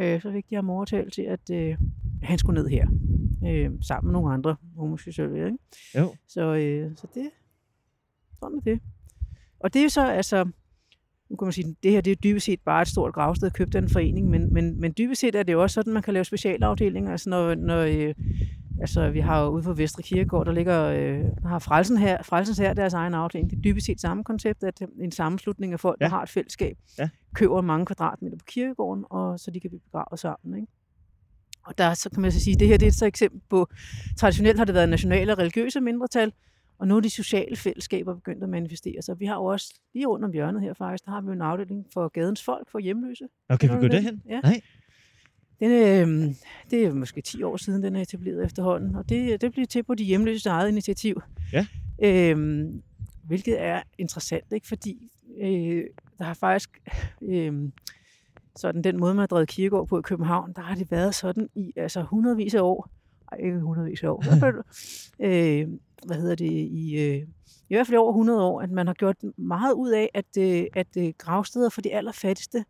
Øh, 0.00 0.22
så 0.22 0.32
fik 0.32 0.50
de 0.50 0.54
ham 0.54 0.70
overtalt 0.70 1.12
til, 1.12 1.22
at 1.22 1.50
øh, 1.52 1.76
han 2.22 2.38
skulle 2.38 2.62
ned 2.62 2.68
her. 2.68 2.86
Øh, 3.46 3.70
sammen 3.80 4.12
med 4.12 4.20
nogle 4.20 4.34
andre 4.34 4.56
homoseksuelle. 4.76 5.46
Ikke? 5.46 5.58
jo. 5.98 6.14
Så, 6.28 6.54
øh, 6.54 6.96
så 6.96 7.06
det, 7.14 7.30
sådan 8.40 8.58
er 8.58 8.60
det. 8.60 8.80
Og 9.60 9.74
det 9.74 9.78
er 9.78 9.82
jo 9.82 9.88
så, 9.88 10.06
altså, 10.06 10.44
nu 11.30 11.36
kan 11.36 11.46
man 11.46 11.52
sige, 11.52 11.76
det 11.82 11.90
her 11.90 12.00
det 12.00 12.10
er 12.10 12.14
dybest 12.14 12.46
set 12.46 12.60
bare 12.60 12.82
et 12.82 12.88
stort 12.88 13.14
gravsted 13.14 13.50
købt 13.50 13.74
af 13.74 13.78
en 13.78 13.88
forening, 13.88 14.30
men, 14.30 14.54
men, 14.54 14.80
men 14.80 14.94
dybest 14.98 15.20
set 15.20 15.34
er 15.34 15.42
det 15.42 15.52
jo 15.52 15.62
også 15.62 15.74
sådan, 15.74 15.92
man 15.92 16.02
kan 16.02 16.14
lave 16.14 16.24
specialafdelinger. 16.24 17.10
Altså 17.10 17.30
når, 17.30 17.54
når 17.54 17.78
øh, 17.78 18.14
altså 18.82 19.10
vi 19.10 19.20
har 19.20 19.42
jo 19.42 19.48
ude 19.48 19.62
på 19.62 19.72
Vestre 19.72 20.02
Kirkegård, 20.02 20.46
der 20.46 20.52
ligger, 20.52 20.82
øh, 20.84 21.24
har 21.46 21.58
Frelsen 21.58 21.96
her, 21.96 22.22
Frelsens 22.22 22.58
her 22.58 22.74
deres 22.74 22.94
egen 22.94 23.14
afdeling. 23.14 23.50
Det 23.50 23.56
er 23.56 23.60
dybest 23.62 23.86
set 23.86 24.00
samme 24.00 24.24
koncept, 24.24 24.62
at 24.64 24.82
en 25.00 25.12
sammenslutning 25.12 25.72
af 25.72 25.80
folk, 25.80 25.96
ja. 26.00 26.04
Der 26.04 26.10
har 26.10 26.22
et 26.22 26.28
fællesskab, 26.28 26.76
Ja. 26.98 27.08
køber 27.34 27.60
mange 27.60 27.86
kvadratmeter 27.86 28.36
på 28.36 28.44
kirkegården, 28.48 29.04
og 29.10 29.40
så 29.40 29.50
de 29.50 29.60
kan 29.60 29.70
blive 29.70 29.80
begravet 29.80 30.18
sammen. 30.18 30.60
Ikke? 30.60 30.72
Og 31.66 31.78
der 31.78 31.94
så 31.94 32.10
kan 32.10 32.22
man 32.22 32.32
så 32.32 32.40
sige, 32.40 32.56
det 32.56 32.68
her 32.68 32.76
det 32.76 32.88
er 32.88 32.92
så 32.92 33.04
et 33.04 33.08
eksempel 33.08 33.40
på, 33.50 33.68
traditionelt 34.18 34.58
har 34.58 34.64
det 34.64 34.74
været 34.74 34.88
nationale 34.88 35.32
og 35.32 35.38
religiøse 35.38 35.80
mindretal, 35.80 36.32
og 36.78 36.88
nu 36.88 36.96
er 36.96 37.00
de 37.00 37.10
sociale 37.10 37.56
fællesskaber 37.56 38.14
begyndt 38.14 38.42
at 38.42 38.48
manifestere 38.48 39.02
sig. 39.02 39.20
Vi 39.20 39.26
har 39.26 39.34
jo 39.34 39.44
også 39.44 39.74
lige 39.94 40.08
under 40.08 40.28
om 40.28 40.32
hjørnet 40.32 40.62
her 40.62 40.74
faktisk, 40.74 41.04
der 41.04 41.10
har 41.10 41.20
vi 41.20 41.26
jo 41.26 41.32
en 41.32 41.42
afdeling 41.42 41.86
for 41.94 42.08
gadens 42.08 42.44
folk, 42.44 42.70
for 42.70 42.78
hjemløse. 42.78 43.24
Og 43.48 43.58
kan 43.58 43.68
vi 43.68 43.74
Kender 43.74 43.88
gå 43.88 43.88
du 43.88 43.96
den? 43.96 44.04
derhen? 44.04 44.22
Ja. 44.28 44.40
Nej. 44.40 44.60
Den, 45.62 45.70
øh, 45.70 46.34
det 46.70 46.84
er 46.84 46.92
måske 46.92 47.20
10 47.20 47.42
år 47.42 47.56
siden, 47.56 47.82
den 47.82 47.96
er 47.96 48.00
etableret 48.00 48.44
efterhånden, 48.44 48.94
og 48.94 49.08
det, 49.08 49.40
det 49.40 49.52
bliver 49.52 49.66
til 49.66 49.82
på 49.82 49.94
de 49.94 50.04
hjemløses 50.04 50.46
eget 50.46 50.68
initiativ. 50.68 51.22
Ja. 51.52 51.66
Øh, 52.02 52.64
hvilket 53.24 53.60
er 53.60 53.82
interessant, 53.98 54.52
ikke? 54.52 54.68
fordi 54.68 55.10
øh, 55.40 55.84
der 56.18 56.24
har 56.24 56.34
faktisk 56.34 56.82
øh, 57.22 57.68
sådan 58.56 58.84
den 58.84 59.00
måde, 59.00 59.14
man 59.14 59.20
har 59.20 59.26
drevet 59.26 59.48
kirkegård 59.48 59.88
på 59.88 59.98
i 59.98 60.02
København, 60.02 60.52
der 60.56 60.62
har 60.62 60.74
det 60.74 60.90
været 60.90 61.14
sådan 61.14 61.48
i 61.54 61.72
altså 61.76 62.02
hundredvis 62.02 62.54
af 62.54 62.60
år. 62.60 62.90
Ej, 63.32 63.38
ikke 63.38 63.60
hundredvis 63.60 64.02
af 64.02 64.08
år. 64.08 64.24
øh, 65.26 65.68
hvad 66.06 66.16
hedder 66.16 66.34
det? 66.34 66.50
I, 66.50 66.94
øh, 67.00 67.26
I 67.68 67.74
hvert 67.74 67.86
fald 67.86 67.98
over 67.98 68.10
100 68.10 68.42
år, 68.42 68.60
at 68.60 68.70
man 68.70 68.86
har 68.86 68.94
gjort 68.94 69.16
meget 69.36 69.72
ud 69.72 69.90
af, 69.90 70.10
at, 70.14 70.38
øh, 70.38 70.66
at 70.74 70.96
øh, 70.98 71.12
gravsteder 71.18 71.68
for 71.68 71.80
de 71.80 71.94
allerfattigste, 71.94 72.64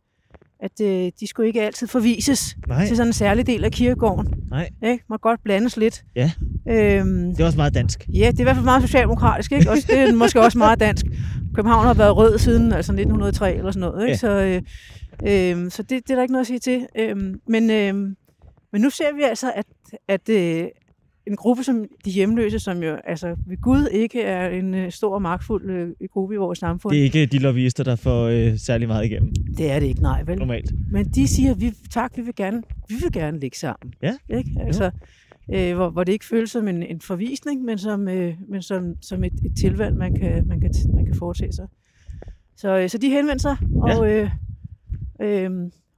at 0.62 0.80
øh, 0.82 1.10
de 1.20 1.26
skulle 1.26 1.46
ikke 1.46 1.62
altid 1.62 1.86
forvises 1.86 2.56
Nej. 2.68 2.86
til 2.86 2.96
sådan 2.96 3.08
en 3.08 3.12
særlig 3.12 3.46
del 3.46 3.64
af 3.64 3.72
kirkegården. 3.72 4.34
Nej. 4.50 4.68
Ikke? 4.84 5.04
Må 5.08 5.16
godt 5.16 5.40
blandes 5.44 5.76
lidt. 5.76 6.04
Ja. 6.16 6.30
Øhm, 6.68 7.30
Det 7.30 7.40
er 7.40 7.44
også 7.44 7.58
meget 7.58 7.74
dansk. 7.74 8.08
Ja, 8.14 8.30
det 8.30 8.36
er 8.38 8.40
i 8.40 8.42
hvert 8.42 8.56
fald 8.56 8.64
meget 8.64 8.82
socialdemokratisk, 8.82 9.52
ikke? 9.52 9.70
Også, 9.70 9.86
det 9.90 9.98
er 9.98 10.12
måske 10.24 10.40
også 10.40 10.58
meget 10.58 10.80
dansk. 10.80 11.06
København 11.54 11.86
har 11.86 11.94
været 11.94 12.16
rød 12.16 12.38
siden 12.38 12.72
altså 12.72 12.92
1903 12.92 13.54
eller 13.56 13.70
sådan 13.70 13.80
noget, 13.80 14.02
ikke? 14.02 14.10
Ja. 14.10 14.16
Så, 14.16 14.62
øh, 15.26 15.60
øh, 15.62 15.70
så 15.70 15.82
det, 15.82 15.90
det 15.90 16.10
er 16.10 16.14
der 16.14 16.22
ikke 16.22 16.32
noget 16.32 16.40
at 16.44 16.46
sige 16.46 16.58
til. 16.58 16.86
Øh, 16.98 17.16
men, 17.48 17.70
øh, 17.70 17.94
men 18.72 18.80
nu 18.82 18.90
ser 18.90 19.14
vi 19.16 19.22
altså, 19.22 19.52
at, 19.54 19.66
at 20.08 20.28
øh, 20.28 20.64
en 21.26 21.36
gruppe 21.36 21.64
som 21.64 21.84
de 22.04 22.10
hjemløse, 22.10 22.58
som 22.58 22.82
jo 22.82 22.96
altså 23.04 23.36
ved 23.46 23.60
Gud 23.60 23.88
ikke 23.92 24.22
er 24.22 24.48
en 24.48 24.74
øh, 24.74 24.92
stor 24.92 25.14
og 25.14 25.22
magtfuld 25.22 25.70
øh, 25.70 26.08
gruppe 26.12 26.34
i 26.34 26.38
vores 26.38 26.58
samfund. 26.58 26.92
Det 26.92 27.00
er 27.00 27.04
ikke 27.04 27.26
de 27.26 27.38
lobbyister, 27.38 27.84
der 27.84 27.96
får 27.96 28.24
øh, 28.24 28.58
særlig 28.58 28.88
meget 28.88 29.04
igennem, 29.04 29.32
det 29.56 29.70
er 29.70 29.80
det 29.80 29.86
ikke, 29.86 30.02
nej 30.02 30.22
vel? 30.22 30.38
normalt. 30.38 30.72
Men 30.90 31.08
de 31.08 31.28
siger, 31.28 31.54
vi, 31.54 31.72
tak, 31.90 32.16
vi 32.16 32.22
vil 32.22 32.34
gerne, 32.34 32.62
vi 32.88 32.94
vil 33.02 33.12
gerne 33.12 33.40
ligge 33.40 33.58
sammen. 33.58 33.94
Ja. 34.02 34.16
Ikke? 34.28 34.50
Altså, 34.60 34.90
øh, 35.54 35.74
hvor, 35.74 35.90
hvor 35.90 36.04
det 36.04 36.12
ikke 36.12 36.24
føles 36.24 36.50
som 36.50 36.68
en, 36.68 36.82
en 36.82 37.00
forvisning, 37.00 37.62
men 37.62 37.78
som, 37.78 38.08
øh, 38.08 38.34
men 38.48 38.62
som, 38.62 39.02
som 39.02 39.24
et, 39.24 39.32
et 39.44 39.56
tilvalg, 39.56 39.96
man 39.96 40.14
kan, 40.14 40.48
man, 40.48 40.60
kan, 40.60 40.70
man 40.94 41.04
kan 41.04 41.14
foretage 41.14 41.52
sig. 41.52 41.66
Så, 42.56 42.78
øh, 42.78 42.88
så 42.88 42.98
de 42.98 43.08
henvendte 43.10 43.42
sig, 43.42 43.56
og, 43.74 44.10
øh, 44.10 44.30
øh, 45.22 45.50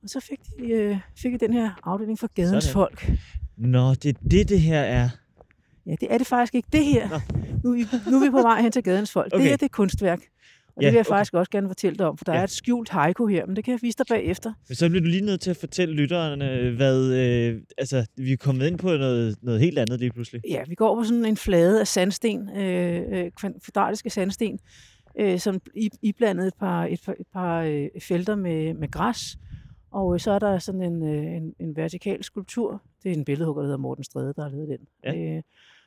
og 0.03 0.09
så 0.09 0.21
fik 0.21 0.39
de, 0.59 0.73
øh, 0.73 0.97
fik 1.17 1.33
de 1.33 1.39
den 1.39 1.53
her 1.53 1.71
afdeling 1.85 2.19
for 2.19 2.29
gadens 2.35 2.65
Sådan. 2.65 2.73
folk. 2.73 3.11
Nå, 3.57 3.95
det 3.95 4.07
er 4.17 4.21
det, 4.31 4.49
det 4.49 4.61
her 4.61 4.81
er. 4.81 5.09
Ja, 5.87 5.95
det 6.01 6.09
er 6.11 6.19
det 6.19 6.27
faktisk 6.27 6.55
ikke. 6.55 6.69
Det 6.73 6.85
her, 6.85 7.09
Nå. 7.09 7.17
nu, 7.65 7.73
vi- 7.77 7.87
nu 8.11 8.17
er 8.21 8.25
vi 8.25 8.31
på 8.31 8.43
vej 8.43 8.63
hen 8.63 8.73
til 8.73 8.83
gadens 8.83 9.13
folk. 9.13 9.33
Okay. 9.35 9.43
Det 9.43 9.51
her, 9.51 9.57
det 9.57 9.65
er 9.65 9.69
kunstværk. 9.69 10.21
Og 10.77 10.83
Ja, 10.83 10.87
det 10.87 10.93
vil 10.93 10.97
jeg 10.97 11.01
okay. 11.07 11.17
faktisk 11.17 11.35
også 11.35 11.51
gerne 11.51 11.69
fortælle 11.69 11.97
dig 11.99 12.07
om, 12.07 12.19
for 12.19 12.25
der 12.25 12.33
Ja. 12.33 12.39
er 12.41 12.45
et 12.45 12.51
skjult 12.51 12.89
haiku 12.89 13.27
her, 13.27 13.47
men 13.47 13.57
det 13.57 13.65
kan 13.65 13.73
jeg 13.73 13.79
vise 13.83 13.99
dig 13.99 14.07
bagefter. 14.09 14.53
Men 14.69 14.77
så 14.77 14.89
bliver 14.89 15.03
du 15.03 15.09
lige 15.09 15.25
nødt 15.25 15.41
til 15.41 15.51
at 15.51 15.57
fortælle 15.57 15.95
lytterne, 15.95 16.71
hvad... 16.77 17.13
Øh, 17.13 17.61
altså, 17.79 18.07
vi 18.17 18.33
er 18.33 18.37
kommet 18.37 18.67
ind 18.67 18.79
på 18.79 18.87
noget, 18.97 19.37
noget 19.43 19.61
helt 19.61 19.79
andet 19.79 20.01
lige 20.01 20.11
pludselig. 20.13 20.41
Ja, 20.49 20.63
vi 20.69 20.75
går 20.75 20.95
på 20.97 21.05
sådan 21.05 21.25
en 21.25 21.37
flade 21.37 21.81
af 21.81 21.87
sandsten, 21.87 22.51
øh, 22.57 23.03
øh, 23.13 23.31
kvadratiske 23.65 24.11
sandsten, 24.11 24.59
øh, 25.21 25.39
som 25.39 25.61
i, 25.75 25.91
iblandet 26.03 26.47
et 26.47 26.55
par, 26.61 26.85
et 26.85 27.01
par, 27.05 27.13
et 27.21 27.27
par 27.33 27.61
øh, 27.61 27.87
felter 28.03 28.35
med, 28.37 28.75
med 28.75 28.91
græs. 28.91 29.37
Og 29.93 30.15
øh, 30.15 30.21
så 30.21 30.31
er 30.31 30.39
der 30.39 30.59
sådan 30.59 30.83
en, 30.83 31.03
øh, 31.03 31.37
en, 31.37 31.55
en 31.61 31.77
vertikal 31.77 32.25
skulptur. 32.25 32.83
Det 33.05 33.13
er 33.13 33.17
en 33.17 33.25
billedhugger, 33.25 33.63
der 33.63 33.67
hedder 33.67 33.79
Morten 33.79 34.05
Strede, 34.05 34.35
der 34.37 34.43
har 34.43 34.49
lavet 34.51 34.69
den. 34.69 34.79
Ja. 35.05 35.37
Øh, 35.37 35.43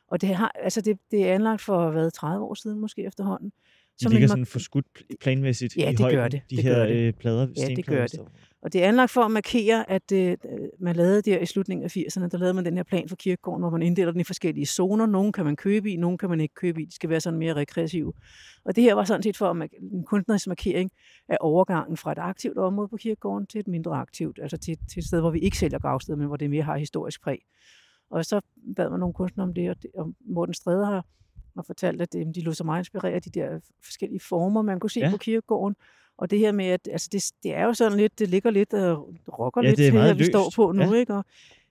og 0.08 0.22
det, 0.22 0.36
har, 0.36 0.52
altså 0.56 0.82
det, 0.82 0.98
det 1.12 1.30
er 1.30 1.34
anlagt 1.36 1.62
for 1.62 1.92
hvad, 1.92 2.12
30 2.12 2.46
år 2.46 2.54
siden 2.54 2.80
måske 2.80 3.04
efterhånden. 3.06 3.50
De 3.50 4.04
Som 4.04 4.12
ligger 4.12 4.26
en 4.26 4.30
sådan 4.30 4.46
forskudt 4.46 4.86
planmæssigt 5.22 5.78
Ja, 5.78 5.90
i 5.90 5.92
det 5.92 5.98
gør 6.00 6.04
højden, 6.06 6.32
det. 6.32 6.42
de 6.50 6.56
Det 6.56 6.64
her 6.64 6.76
gør 6.76 6.86
det. 6.86 6.96
øh, 6.96 7.14
plader, 7.14 7.46
det 7.46 7.58
stenplader, 7.58 8.00
gør 8.00 8.08
det. 8.08 8.20
Og 8.62 8.74
det 8.74 8.84
er 8.84 8.88
anlagt 8.88 9.12
for 9.12 9.22
at 9.22 9.32
markere, 9.32 9.90
at 9.90 10.12
øh, 10.12 10.38
man 10.80 10.96
lavede 10.96 11.22
der 11.22 11.40
i 11.40 11.46
slutningen 11.46 11.84
af 11.84 11.98
80'erne, 11.98 12.28
der 12.28 12.38
lavede 12.38 12.54
man 12.54 12.66
den 12.66 12.78
her 12.78 12.84
plan 12.84 13.10
for 13.10 13.16
kirkegården, 13.16 13.62
hvor 13.62 13.70
man 13.70 13.82
inddeler 13.82 14.12
den 14.12 14.22
i 14.22 14.24
forskellige 14.24 14.66
zoner. 14.66 15.06
Nogle 15.06 15.34
kan 15.34 15.46
man 15.46 15.56
købe 15.56 15.92
i, 15.92 15.96
nogle 15.96 16.18
kan 16.18 16.30
man 16.30 16.42
ikke 16.42 16.54
købe 16.54 16.82
i. 16.82 16.86
De 16.86 16.96
skal 16.96 17.10
være 17.10 17.20
sådan 17.20 17.40
mere 17.40 17.54
rekreative. 17.54 18.14
Og 18.66 18.76
det 18.76 18.84
her 18.84 18.94
var 18.94 19.04
sådan 19.04 19.24
set 19.24 19.38
for 19.38 19.50
at 19.50 19.70
en 19.92 20.04
kunstnerisk 20.04 20.48
markering 20.48 20.92
af 21.30 21.38
overgangen 21.40 21.98
fra 21.98 22.12
et 22.12 22.18
aktivt 22.18 22.58
område 22.58 22.88
på 22.88 22.98
kirkegården 22.98 23.48
til 23.48 23.60
et 23.60 23.68
mindre 23.68 23.96
aktivt. 23.96 24.40
Altså 24.42 24.58
til, 24.58 24.78
til 24.90 25.00
et 25.00 25.06
sted, 25.06 25.20
hvor 25.20 25.32
vi 25.32 25.40
ikke 25.40 25.58
sælger 25.58 25.80
gravsteder, 25.80 26.18
men 26.18 26.28
hvor 26.28 26.38
det 26.38 26.50
mere 26.50 26.64
har 26.64 26.78
historisk 26.78 27.22
præg. 27.24 27.40
Og 28.10 28.26
så 28.26 28.42
bad 28.76 28.90
man 28.90 29.00
nogle 29.00 29.14
kunstnere 29.14 29.48
om 29.48 29.54
det, 29.54 29.70
og, 29.70 29.82
det, 29.82 29.92
og 29.96 30.14
Morten 30.20 30.54
Stræde 30.54 30.86
har, 30.86 31.06
har 31.56 31.64
fortalt, 31.64 32.02
at 32.02 32.16
øh, 32.16 32.26
de 32.36 32.42
lå 32.42 32.52
så 32.52 32.64
meget 32.64 32.80
inspireret 32.80 33.14
af 33.14 33.22
de 33.22 33.30
der 33.30 33.60
forskellige 33.84 34.20
former, 34.20 34.62
man 34.62 34.80
kunne 34.80 34.90
se 34.90 35.00
ja. 35.00 35.12
på 35.12 35.18
kirkegården. 35.18 35.76
Og 36.18 36.32
det 36.32 36.40
her 36.40 36.52
med, 36.52 36.66
at 36.66 36.88
altså 36.92 37.10
det, 37.12 37.32
det 37.44 37.54
er 37.54 37.64
jo 37.66 37.74
sådan 37.74 37.98
lidt, 37.98 38.20
det 38.20 38.30
ligger 38.30 38.50
lidt 38.52 38.74
og 38.74 39.14
rocker 39.40 39.62
Ja, 39.62 39.68
lidt 39.68 39.78
det 39.78 39.86
er 39.86 39.88
til, 39.88 39.94
meget 39.94 40.12
at 40.12 40.20
vi 40.20 40.26
står 40.26 40.52
på 40.56 40.72
nu, 40.72 40.84
Ja. 40.94 41.00
ikke? 41.00 41.14
Og, 41.14 41.26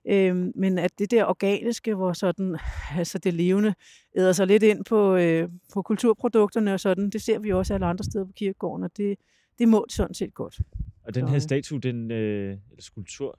øhm, 0.09 0.53
men 0.55 0.79
at 0.79 0.91
det 0.99 1.11
der 1.11 1.25
organiske, 1.25 1.95
hvor 1.95 2.13
sådan, 2.13 2.57
altså 2.99 3.19
det 3.19 3.35
levende, 3.35 3.75
æder 4.17 4.33
sig 4.33 4.47
lidt 4.47 4.63
ind 4.63 4.85
på, 4.85 5.17
øh, 5.17 5.49
på 5.75 5.83
kulturprodukterne 5.83 6.75
og 6.75 6.81
sådan, 6.81 7.11
det 7.11 7.23
ser 7.23 7.39
vi 7.39 7.53
også 7.53 7.75
alle 7.75 7.87
andre 7.87 8.05
steder 8.05 8.25
på 8.25 8.33
kirkegården, 8.33 8.85
og 8.85 8.91
det, 8.97 9.19
det 9.59 9.69
må 9.69 9.85
det 9.89 9.97
sådan 9.97 10.15
set 10.15 10.35
godt. 10.35 10.61
Og 11.03 11.15
den 11.15 11.29
her 11.29 11.39
statue, 11.39 11.81
den, 11.81 12.11
øh, 12.11 12.51
eller 12.71 12.83
skulptur, 12.83 13.39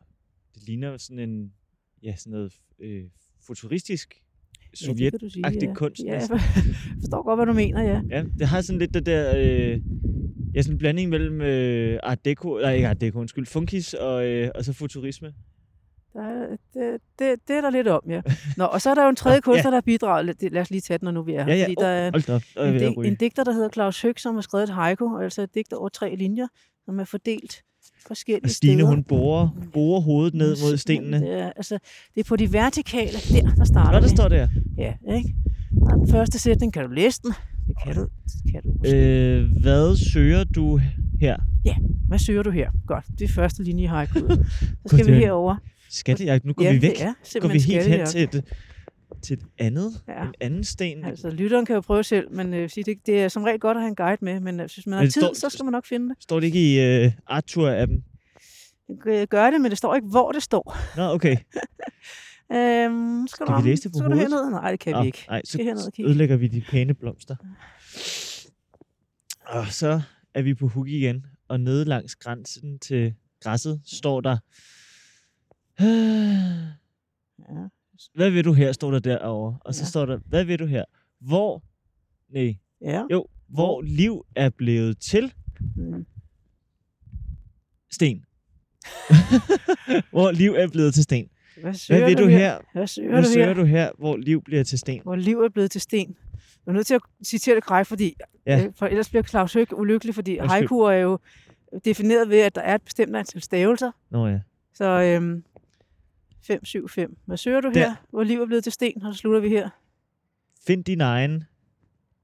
det 0.55 0.63
ligner 0.63 0.97
sådan 0.97 1.19
en, 1.29 1.53
ja, 2.03 2.15
sådan 2.15 2.31
noget 2.31 2.53
øh, 2.79 3.03
futuristisk 3.47 4.23
Ja, 4.81 4.93
det 4.93 5.11
kan 5.11 5.19
du 5.19 5.29
sige, 5.29 5.43
sovjetagtig 5.43 5.75
kunst. 5.75 6.03
Ja, 6.03 6.13
jeg 6.13 6.27
forstår 7.01 7.23
godt, 7.23 7.37
hvad 7.37 7.45
du 7.45 7.53
mener, 7.53 7.81
ja. 7.83 8.01
Ja, 8.09 8.23
det 8.39 8.47
har 8.47 8.61
sådan 8.61 8.79
lidt 8.79 8.93
det 8.93 9.05
der, 9.05 9.33
øh, 9.37 9.81
ja, 10.57 10.61
sådan 10.61 10.75
en 10.75 10.77
blanding 10.77 11.09
mellem 11.09 11.41
øh, 11.41 11.99
art 12.03 12.25
deco, 12.25 12.59
nej 12.61 12.73
ikke 12.73 12.87
art 12.87 13.01
deco, 13.01 13.19
undskyld, 13.19 13.45
funkis 13.45 13.93
og, 13.93 14.25
øh, 14.27 14.49
og 14.55 14.65
så 14.65 14.73
futurisme. 14.73 15.33
Der 16.13 16.23
er, 16.23 16.47
det, 16.73 17.01
det, 17.19 17.35
det 17.47 17.55
er 17.55 17.61
der 17.61 17.69
lidt 17.69 17.87
om, 17.87 18.01
ja. 18.09 18.21
Nå, 18.57 18.63
og 18.63 18.81
så 18.81 18.89
er 18.89 18.95
der 18.95 19.03
jo 19.03 19.09
en 19.09 19.15
tredje 19.15 19.41
kunstner, 19.47 19.71
der 19.71 19.81
bidrager. 19.81 20.21
Lad, 20.51 20.61
os 20.61 20.69
lige 20.69 20.81
tage 20.81 20.97
den, 20.97 21.05
når 21.05 21.11
nu 21.11 21.21
vi 21.23 21.33
er 21.33 21.43
her. 21.43 21.53
Ja, 21.53 21.59
ja. 21.59 21.63
Fordi 21.63 21.75
Oh. 21.77 21.83
Der 21.83 21.87
er 21.87 22.71
en, 22.73 22.79
dig, 22.79 22.97
ryge. 22.97 23.07
en 23.07 23.15
digter, 23.15 23.43
der 23.43 23.51
hedder 23.51 23.69
Claus 23.69 24.01
Høg, 24.01 24.19
som 24.19 24.35
har 24.35 24.41
skrevet 24.41 24.63
et 24.63 24.69
haiku, 24.75 25.17
altså 25.17 25.41
et 25.41 25.55
digter 25.55 25.77
over 25.77 25.89
tre 25.89 26.15
linjer, 26.15 26.47
som 26.85 26.99
er 26.99 27.03
fordelt 27.03 27.63
forskellige 28.07 28.45
Og 28.45 28.49
Stine, 28.49 28.73
steder. 28.73 28.89
hun 28.89 29.03
borer, 29.03 29.49
borer 29.73 30.01
hovedet 30.01 30.33
ned 30.33 30.49
mod 30.63 30.77
stenene. 30.77 31.19
Det 31.19 31.39
er, 31.39 31.51
altså, 31.55 31.79
det 32.15 32.19
er 32.19 32.27
på 32.27 32.35
de 32.35 32.53
vertikale, 32.53 33.17
der, 33.31 33.55
der 33.55 33.63
starter 33.65 33.91
Nå, 33.91 33.99
der 33.99 34.07
står 34.07 34.27
der. 34.27 34.47
Ja, 34.77 34.93
ikke? 35.15 35.35
Og 35.81 35.99
den 35.99 36.07
første 36.09 36.39
sætning, 36.39 36.73
kan 36.73 36.83
du 36.83 36.89
læse 36.91 37.21
den? 37.21 37.31
Det 37.67 37.75
kan 37.83 37.95
du, 37.95 38.01
det 38.43 38.51
kan 38.53 38.61
du 38.63 38.69
måske. 38.77 38.95
Øh, 38.95 39.47
hvad 39.61 39.95
søger 40.13 40.43
du 40.43 40.79
her? 41.21 41.37
Hvad 42.07 42.19
søger 42.19 42.43
du 42.43 42.49
her? 42.51 42.69
Godt, 42.87 43.05
det 43.19 43.21
er 43.29 43.33
første 43.33 43.63
linje 43.63 43.83
i 43.83 43.87
haiku. 43.87 44.19
Så 44.85 44.97
skal 44.97 45.07
vi 45.07 45.11
er- 45.11 45.15
herover. 45.15 45.55
Skattejagt. 45.89 46.45
Nu 46.45 46.53
går 46.53 46.63
ja, 46.63 46.71
vi 46.73 46.81
væk. 46.81 46.97
det 46.97 47.35
er 47.35 47.39
Går 47.39 47.47
vi 47.47 47.59
helt 47.59 47.87
hen 47.87 48.05
til 48.05 48.23
et, 48.23 48.43
til 49.21 49.33
et 49.33 49.43
andet, 49.59 49.91
Ja. 50.07 50.23
en 50.25 50.33
anden 50.41 50.63
sten. 50.63 51.05
Altså, 51.05 51.29
lytteren 51.29 51.65
kan 51.65 51.75
jo 51.75 51.81
prøve 51.81 52.03
selv, 52.03 52.31
men 52.31 52.53
øh, 52.53 52.69
sige, 52.69 52.83
det, 52.83 52.97
det 53.05 53.21
er 53.23 53.27
som 53.27 53.43
regel 53.43 53.59
godt 53.59 53.77
at 53.77 53.81
have 53.81 53.89
en 53.89 53.95
guide 53.95 54.17
med, 54.25 54.39
men 54.39 54.59
øh, 54.59 54.69
hvis 54.75 54.87
man 54.87 54.93
har 54.93 55.01
Men 55.03 55.11
tid, 55.11 55.21
står- 55.21 55.33
så 55.33 55.49
skal 55.49 55.65
man 55.65 55.71
nok 55.71 55.85
finde 55.85 56.09
det. 56.09 56.15
Står 56.23 56.39
det 56.39 56.47
ikke 56.47 56.73
i 57.01 57.05
uh, 57.05 57.11
Arthur-appen? 57.29 58.01
Øh, 59.07 59.27
Gør 59.27 59.51
det, 59.51 59.61
men 59.61 59.69
det 59.71 59.77
står 59.77 59.95
ikke, 59.95 60.07
hvor 60.07 60.31
det 60.31 60.43
står. 60.43 60.77
Nå, 60.97 61.03
okay. 61.13 61.37
Øhm, 62.51 63.27
skal, 63.27 63.45
Skal 63.47 63.55
du, 63.55 63.61
vi 63.61 63.69
læse 63.69 63.83
det 63.83 63.91
på 63.91 63.97
skal 63.97 64.09
du 64.09 64.15
hovedet? 64.15 64.31
herned? 64.31 64.51
Nej, 64.51 64.71
det 64.71 64.79
kan 64.79 64.93
Nå, 64.93 65.01
vi 65.01 65.05
ikke. 65.07 65.25
Nej, 65.29 65.41
skal 65.45 65.65
herned 65.65 65.81
så 65.81 65.87
og 65.87 65.93
kigge. 65.93 66.09
ødelægger 66.09 66.37
vi 66.37 66.47
de 66.47 66.61
pæne 66.61 66.93
blomster. 66.93 67.35
Og 69.45 69.67
så 69.67 70.01
er 70.33 70.41
vi 70.41 70.53
på 70.53 70.67
hug 70.67 70.87
igen, 70.87 71.25
og 71.47 71.59
nede 71.59 71.85
langs 71.85 72.15
grænsen 72.15 72.79
til 72.79 73.13
græsset 73.41 73.81
står 73.85 74.21
der... 74.21 74.37
Ja. 77.39 77.67
Hvad 78.15 78.29
vil 78.29 78.45
du 78.45 78.53
her, 78.53 78.71
står 78.71 78.91
der 78.91 78.99
derovre. 78.99 79.57
Og 79.65 79.75
så 79.75 79.81
Ja. 79.81 79.85
står 79.89 80.05
der, 80.05 80.17
hvad 80.25 80.43
vil 80.45 80.59
du 80.59 80.65
her? 80.65 80.83
Hvor, 81.19 81.63
nej, 82.29 82.57
ja. 82.81 83.03
jo, 83.11 83.27
hvor 83.47 83.81
liv 83.81 84.25
er 84.35 84.49
blevet 84.49 84.99
til 84.99 85.33
Mm. 85.75 86.05
sten. 87.91 88.25
hvor 90.11 90.31
liv 90.31 90.51
er 90.53 90.67
blevet 90.67 90.93
til 90.93 91.03
sten. 91.03 91.29
Hvad 91.61 91.73
søger 91.73 91.99
Hvad 92.01 92.09
vil 92.09 92.17
du 92.23 92.27
her? 92.27 92.59
Hvad 92.73 92.87
søger 92.87 93.09
Hvad 93.11 93.23
du 93.23 93.29
søger 93.29 93.45
her? 93.47 93.53
du 93.53 93.63
her, 93.63 93.91
hvor 93.97 94.17
liv 94.17 94.41
bliver 94.43 94.63
til 94.63 94.79
sten? 94.79 95.01
Hvor 95.03 95.15
liv 95.15 95.39
er 95.39 95.49
blevet 95.49 95.71
til 95.71 95.81
sten. 95.81 96.17
Jeg 96.65 96.71
er 96.71 96.75
nødt 96.75 96.87
til 96.87 96.93
at 96.93 97.01
citere 97.25 97.55
det 97.55 97.63
korrekt, 97.63 97.87
fordi 97.87 98.15
Ja. 98.47 98.65
øh, 98.65 98.73
for 98.75 98.85
ellers 98.85 99.09
bliver 99.09 99.23
Claus 99.23 99.53
Høg 99.53 99.73
ulykkelig, 99.79 100.15
fordi 100.15 100.31
Undskyld. 100.31 100.49
haiku 100.49 100.79
er 100.79 100.91
jo 100.93 101.19
defineret 101.85 102.29
ved, 102.29 102.39
at 102.39 102.55
der 102.55 102.61
er 102.61 102.75
et 102.75 102.81
bestemt 102.81 103.15
antal 103.15 103.41
stavelser. 103.41 103.91
Nå 104.09 104.27
ja. 104.27 104.39
Så 104.73 104.83
øhm, 104.85 105.43
5, 106.43 106.65
7, 106.65 106.89
5. 106.89 107.17
Hvad 107.25 107.37
søger 107.37 107.61
du 107.61 107.67
Der. 107.73 107.79
her? 107.79 107.95
Hvor 108.09 108.23
liv 108.23 108.41
er 108.41 108.45
blevet 108.45 108.63
til 108.63 108.73
sten, 108.73 109.03
og 109.03 109.13
så 109.13 109.19
slutter 109.19 109.39
vi 109.39 109.49
her. 109.49 109.69
Find 110.67 110.83
din 110.83 111.01
egen 111.01 111.43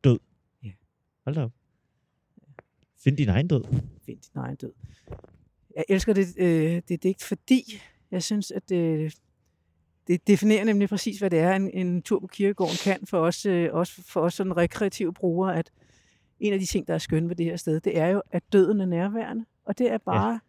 død. 0.04 0.20
Ja. 0.64 0.70
Hold 1.26 1.36
da 1.36 1.42
op. 1.44 1.52
Find 3.04 3.18
din 3.18 3.30
egen 3.30 3.48
død. 3.48 3.64
Find 4.06 4.18
din 4.20 4.42
egen 4.42 4.56
død. 4.56 4.72
Jeg 5.76 5.84
elsker 5.90 6.14
det, 6.14 6.28
øh, 6.38 6.82
det 6.88 7.04
digt, 7.04 7.24
fordi 7.24 7.64
jeg 8.12 8.24
synes, 8.24 8.52
at 8.52 8.70
det, 8.70 9.14
det 10.08 10.28
definerer 10.28 10.64
nemlig 10.64 10.90
præcis, 10.90 11.20
hvad 11.20 11.30
det 11.30 11.40
er, 11.40 11.56
en, 11.56 11.70
en 11.74 12.02
tur 12.02 12.20
på 12.20 12.28
kirkegården 12.28 12.76
kan 12.84 12.98
for 13.10 13.20
os, 13.20 13.46
øh, 13.46 13.70
også 13.72 14.02
for 14.08 14.22
os 14.22 14.34
sådan 14.34 14.58
rekreative 14.58 15.14
brugere, 15.14 15.58
at 15.58 15.72
en 16.40 16.54
af 16.54 16.60
de 16.60 16.66
ting, 16.66 16.88
der 16.88 16.94
er 16.94 16.98
skønne 16.98 17.30
ved 17.30 17.36
det 17.36 17.46
her 17.46 17.56
sted, 17.56 17.80
det 17.80 17.98
er 17.98 18.08
jo, 18.08 18.22
at 18.32 18.44
døden 18.54 18.82
er 18.82 18.86
nærværende. 18.86 19.46
Og 19.66 19.78
det 19.78 19.92
er 19.92 19.98
bare, 19.98 20.32
ja. 20.32 20.40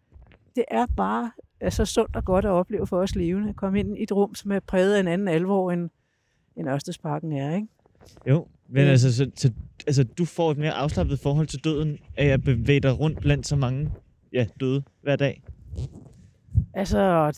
det 0.56 0.64
er 0.70 0.86
bare 0.96 1.30
altså, 1.60 1.84
sundt 1.84 2.16
og 2.16 2.24
godt 2.24 2.44
at 2.44 2.50
opleve 2.50 2.86
for 2.86 2.98
os 2.98 3.14
levende, 3.14 3.48
at 3.48 3.56
komme 3.56 3.80
ind 3.80 3.98
i 3.98 4.02
et 4.02 4.12
rum, 4.12 4.34
som 4.34 4.52
er 4.52 4.60
præget 4.60 4.94
af 4.94 5.00
en 5.00 5.08
anden 5.08 5.28
alvor, 5.28 5.72
end, 5.72 5.90
end 6.56 6.68
Ørstedsparken 6.68 7.32
er, 7.32 7.54
ikke? 7.54 7.68
Jo, 8.26 8.46
men 8.68 8.86
altså, 8.86 9.16
så, 9.16 9.30
så, 9.34 9.52
altså, 9.86 10.04
du 10.04 10.24
får 10.24 10.50
et 10.50 10.58
mere 10.58 10.72
afslappet 10.72 11.20
forhold 11.20 11.46
til 11.46 11.64
døden, 11.64 11.98
af 12.16 12.26
at 12.26 12.42
bevæge 12.42 12.80
dig 12.80 13.00
rundt 13.00 13.20
blandt 13.20 13.46
så 13.46 13.56
mange 13.56 13.90
ja, 14.32 14.46
døde 14.60 14.82
hver 15.02 15.16
dag. 15.16 15.42
Altså, 16.74 17.32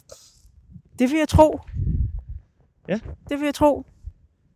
det 0.98 1.10
vil 1.10 1.18
jeg 1.18 1.28
tro. 1.28 1.60
Ja. 2.88 2.98
Det 3.28 3.38
vil 3.38 3.44
jeg 3.44 3.54
tro. 3.54 3.86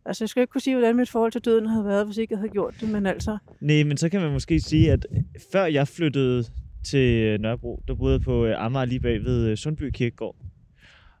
Altså, 0.05 0.23
jeg 0.23 0.29
skal 0.29 0.41
ikke 0.41 0.51
kunne 0.51 0.61
sige, 0.61 0.75
hvordan 0.75 0.95
mit 0.95 1.09
forhold 1.09 1.31
til 1.31 1.41
døden 1.41 1.67
havde 1.67 1.85
været, 1.85 2.05
hvis 2.05 2.17
ikke 2.17 2.33
jeg 2.33 2.39
havde 2.39 2.51
gjort 2.51 2.75
det, 2.81 2.89
men 2.89 3.05
altså, 3.05 3.37
Nej, 3.61 3.83
men 3.83 3.97
så 3.97 4.09
kan 4.09 4.21
man 4.21 4.31
måske 4.31 4.59
sige, 4.59 4.91
at 4.91 5.05
før 5.51 5.65
jeg 5.65 5.87
flyttede 5.87 6.43
til 6.83 7.41
Nørrebro, 7.41 7.83
der 7.87 7.95
boede 7.95 8.13
jeg 8.13 8.21
på 8.21 8.45
øh, 8.45 8.65
Amager 8.65 8.85
lige 8.85 8.99
bag 8.99 9.23
ved 9.23 9.47
øh, 9.47 9.57
Sundby 9.57 9.89
Kirkegård. 9.89 10.35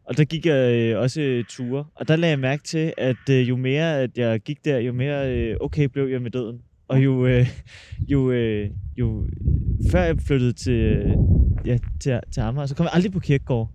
Og 0.03 0.17
der 0.17 0.25
gik 0.25 0.45
jeg 0.45 0.73
øh, 0.75 0.99
også 0.99 1.43
ture, 1.49 1.85
og 1.95 2.07
der 2.07 2.15
lagde 2.15 2.31
jeg 2.31 2.39
mærke 2.39 2.63
til, 2.63 2.93
at 2.97 3.29
jo 3.29 3.55
mere 3.55 3.99
at 3.99 4.17
jeg 4.17 4.39
gik 4.39 4.65
der, 4.65 4.77
jo 4.77 4.93
mere 4.93 5.57
okay 5.61 5.83
blev 5.83 6.07
jeg 6.07 6.21
med 6.21 6.31
døden. 6.31 6.61
Og 6.87 7.03
jo, 7.03 7.25
øh, 7.25 7.47
jo, 7.99 8.31
øh, 8.31 8.69
jo 8.97 9.27
før 9.91 10.03
jeg 10.03 10.15
flyttede 10.27 10.53
til, 10.53 11.13
ja, 11.65 11.77
til, 11.99 12.19
til 12.31 12.41
Amager, 12.41 12.65
så 12.65 12.75
kom 12.75 12.83
jeg 12.83 12.93
aldrig 12.93 13.11
på 13.11 13.19
kirkegård. 13.19 13.69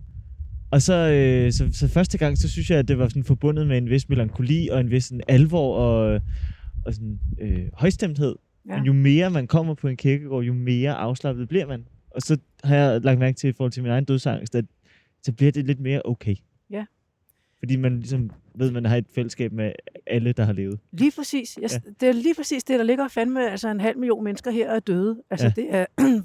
Og 0.71 0.81
så, 0.81 0.93
øh, 0.93 1.51
så, 1.51 1.69
så 1.71 1.87
første 1.87 2.17
gang, 2.17 2.37
så 2.37 2.49
synes 2.49 2.69
jeg, 2.69 2.79
at 2.79 2.87
det 2.87 2.97
var 2.97 3.07
sådan 3.07 3.23
forbundet 3.23 3.67
med 3.67 3.77
en 3.77 3.89
vis 3.89 4.09
melankoli 4.09 4.67
og 4.67 4.79
en 4.79 4.91
vis 4.91 5.05
sådan 5.05 5.21
alvor 5.27 5.75
og, 5.75 6.21
og 6.85 6.93
sådan, 6.93 7.19
øh, 7.41 7.67
højstemthed. 7.73 8.35
ja. 8.69 8.75
Men 8.75 8.85
jo 8.85 8.93
mere 8.93 9.29
man 9.29 9.47
kommer 9.47 9.73
på 9.73 9.87
en 9.87 9.97
kirkegård, 9.97 10.43
jo 10.43 10.53
mere 10.53 10.93
afslappet 10.93 11.47
bliver 11.49 11.65
man. 11.67 11.85
Og 12.11 12.21
så 12.21 12.37
har 12.63 12.75
jeg 12.75 13.01
lagt 13.01 13.19
mærke 13.19 13.35
til 13.35 13.49
i 13.49 13.53
forhold 13.53 13.71
til 13.71 13.83
min 13.83 13.91
egen 13.91 14.05
dødsangst, 14.05 14.55
at 14.55 14.65
så 15.23 15.31
bliver 15.31 15.51
det 15.51 15.65
lidt 15.65 15.79
mere 15.79 16.01
okay. 16.05 16.35
Ja. 16.71 16.85
Fordi 17.59 17.75
man 17.75 17.99
ligesom 17.99 18.31
ved, 18.59 18.71
man 18.71 18.85
har 18.85 18.97
et 18.97 19.05
fællesskab 19.15 19.51
med 19.51 19.71
alle, 20.07 20.31
der 20.33 20.43
har 20.43 20.53
levet. 20.53 20.79
Lige 20.91 21.11
præcis. 21.17 21.57
Jeg, 21.61 21.69
Ja. 21.71 21.77
Det 21.99 22.09
er 22.09 22.13
lige 22.13 22.35
præcis 22.35 22.63
det, 22.63 22.79
der 22.79 22.85
ligger 22.85 23.07
fandme 23.07 23.51
altså 23.51 23.69
en 23.69 23.79
halv 23.79 23.97
million 23.97 24.23
mennesker 24.23 24.51
her 24.51 24.69
er 24.71 24.79
døde. 24.79 25.17
Altså, 25.29 25.45
Ja. 25.57 25.61
det 25.61 25.67
er 25.75 25.85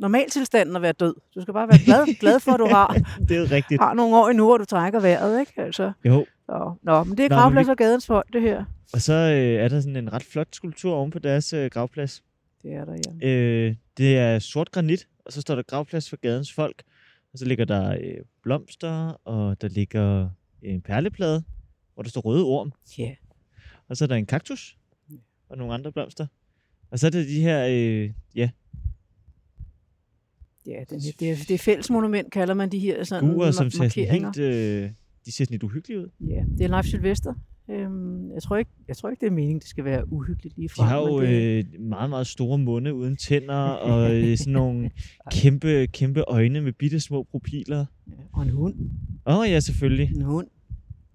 normaltilstanden 0.00 0.76
at 0.76 0.82
være 0.82 0.92
død. 0.92 1.14
Du 1.34 1.40
skal 1.40 1.54
bare 1.54 1.68
være 1.68 1.78
glad, 1.84 2.14
glad 2.20 2.40
for, 2.40 2.52
at 2.52 2.60
du 2.60 2.66
har, 2.66 2.96
Det 3.28 3.36
er 3.36 3.50
rigtigt. 3.52 3.80
har 3.80 3.94
nogle 3.94 4.16
år 4.16 4.28
endnu, 4.28 4.44
hvor 4.44 4.58
du 4.58 4.64
trækker 4.64 5.00
vejret, 5.00 5.40
ikke? 5.40 5.52
Altså, 5.56 5.92
Jo. 6.04 6.26
så. 6.46 6.74
Nå, 6.82 7.04
men 7.04 7.16
det 7.18 7.24
er 7.24 7.28
gravplads 7.28 7.66
vi- 7.66 7.70
og 7.70 7.76
gadens 7.76 8.06
folk, 8.06 8.32
det 8.32 8.42
her. 8.42 8.64
Og 8.92 9.00
så 9.00 9.12
øh, 9.12 9.64
er 9.64 9.68
der 9.68 9.80
sådan 9.80 9.96
en 9.96 10.12
ret 10.12 10.22
flot 10.22 10.48
skulptur 10.52 10.94
oven 10.94 11.10
på 11.10 11.18
deres 11.18 11.52
øh, 11.52 11.70
gravplads. 11.70 12.22
Det 12.62 12.72
er 12.74 12.84
der, 12.84 12.96
ja. 13.22 13.28
Øh, 13.28 13.74
det 13.98 14.18
er 14.18 14.38
sort 14.38 14.70
granit, 14.72 15.06
og 15.24 15.32
så 15.32 15.40
står 15.40 15.54
der 15.54 15.62
gravplads 15.62 16.10
for 16.10 16.16
gadens 16.16 16.52
folk. 16.52 16.82
Og 17.32 17.38
så 17.38 17.44
ligger 17.44 17.64
der 17.64 17.90
øh, 17.92 18.14
blomster, 18.42 19.20
og 19.24 19.60
der 19.62 19.68
ligger 19.68 20.28
en 20.62 20.80
perleplade, 20.80 21.42
hvor 21.96 22.02
der 22.02 22.10
står 22.10 22.20
røde 22.20 22.44
orm. 22.44 22.72
Ja. 22.98 23.14
Og 23.88 23.96
så 23.96 24.04
er 24.04 24.06
der 24.06 24.16
en 24.16 24.26
kaktus 24.26 24.76
og 25.48 25.58
nogle 25.58 25.74
andre 25.74 25.92
blomster. 25.92 26.26
Og 26.90 26.98
så 26.98 27.06
er 27.06 27.10
det 27.10 27.28
de 27.28 27.40
her, 27.40 27.66
øh, 27.70 28.10
ja, 28.34 28.50
Ja, 30.66 30.84
den, 30.90 31.00
det, 31.00 31.30
er, 31.30 31.36
det 31.36 31.50
er 31.50 31.58
fællesmonument, 31.58 32.32
kalder 32.32 32.54
man 32.54 32.72
de 32.72 32.78
her 32.78 33.04
sådan 33.04 33.30
guer, 33.34 33.50
som 33.50 33.70
ser 33.70 33.88
sådan 33.88 34.10
helt, 34.10 34.38
øh, 34.38 34.90
de 35.26 35.32
ser 35.32 35.44
sådan 35.44 35.54
lidt 35.54 35.62
uhyggelige 35.62 36.00
ud. 36.00 36.08
Ja, 36.20 36.44
det 36.58 36.64
er 36.64 36.68
Leif 36.68 36.84
Sylvester. 36.84 37.34
Øhm, 37.70 38.32
jeg, 38.32 38.42
tror 38.42 38.56
ikke, 38.56 38.70
jeg 38.88 38.96
tror 38.96 39.10
ikke, 39.10 39.20
det 39.20 39.26
er 39.26 39.30
meningen, 39.30 39.58
det 39.60 39.68
skal 39.68 39.84
være 39.84 40.12
uhyggeligt 40.12 40.56
lige 40.56 40.68
De 40.68 40.72
fra. 40.74 40.84
har 40.84 40.98
jo 40.98 41.20
øh, 41.20 41.64
meget, 41.80 42.10
meget 42.10 42.26
store 42.26 42.58
munde 42.58 42.94
uden 42.94 43.16
tænder, 43.16 43.54
og 43.90 44.14
øh, 44.14 44.38
sådan 44.38 44.52
nogle 44.52 44.90
kæmpe, 45.32 45.86
kæmpe 45.86 46.24
øjne 46.28 46.60
med 46.60 46.72
bitte 46.72 47.00
små 47.00 47.26
pupiller. 47.32 47.86
Og 48.32 48.42
en 48.42 48.50
hund. 48.50 48.74
Åh 49.26 49.38
oh, 49.38 49.50
ja, 49.50 49.60
selvfølgelig. 49.60 50.10
En 50.16 50.22
hund. 50.22 50.46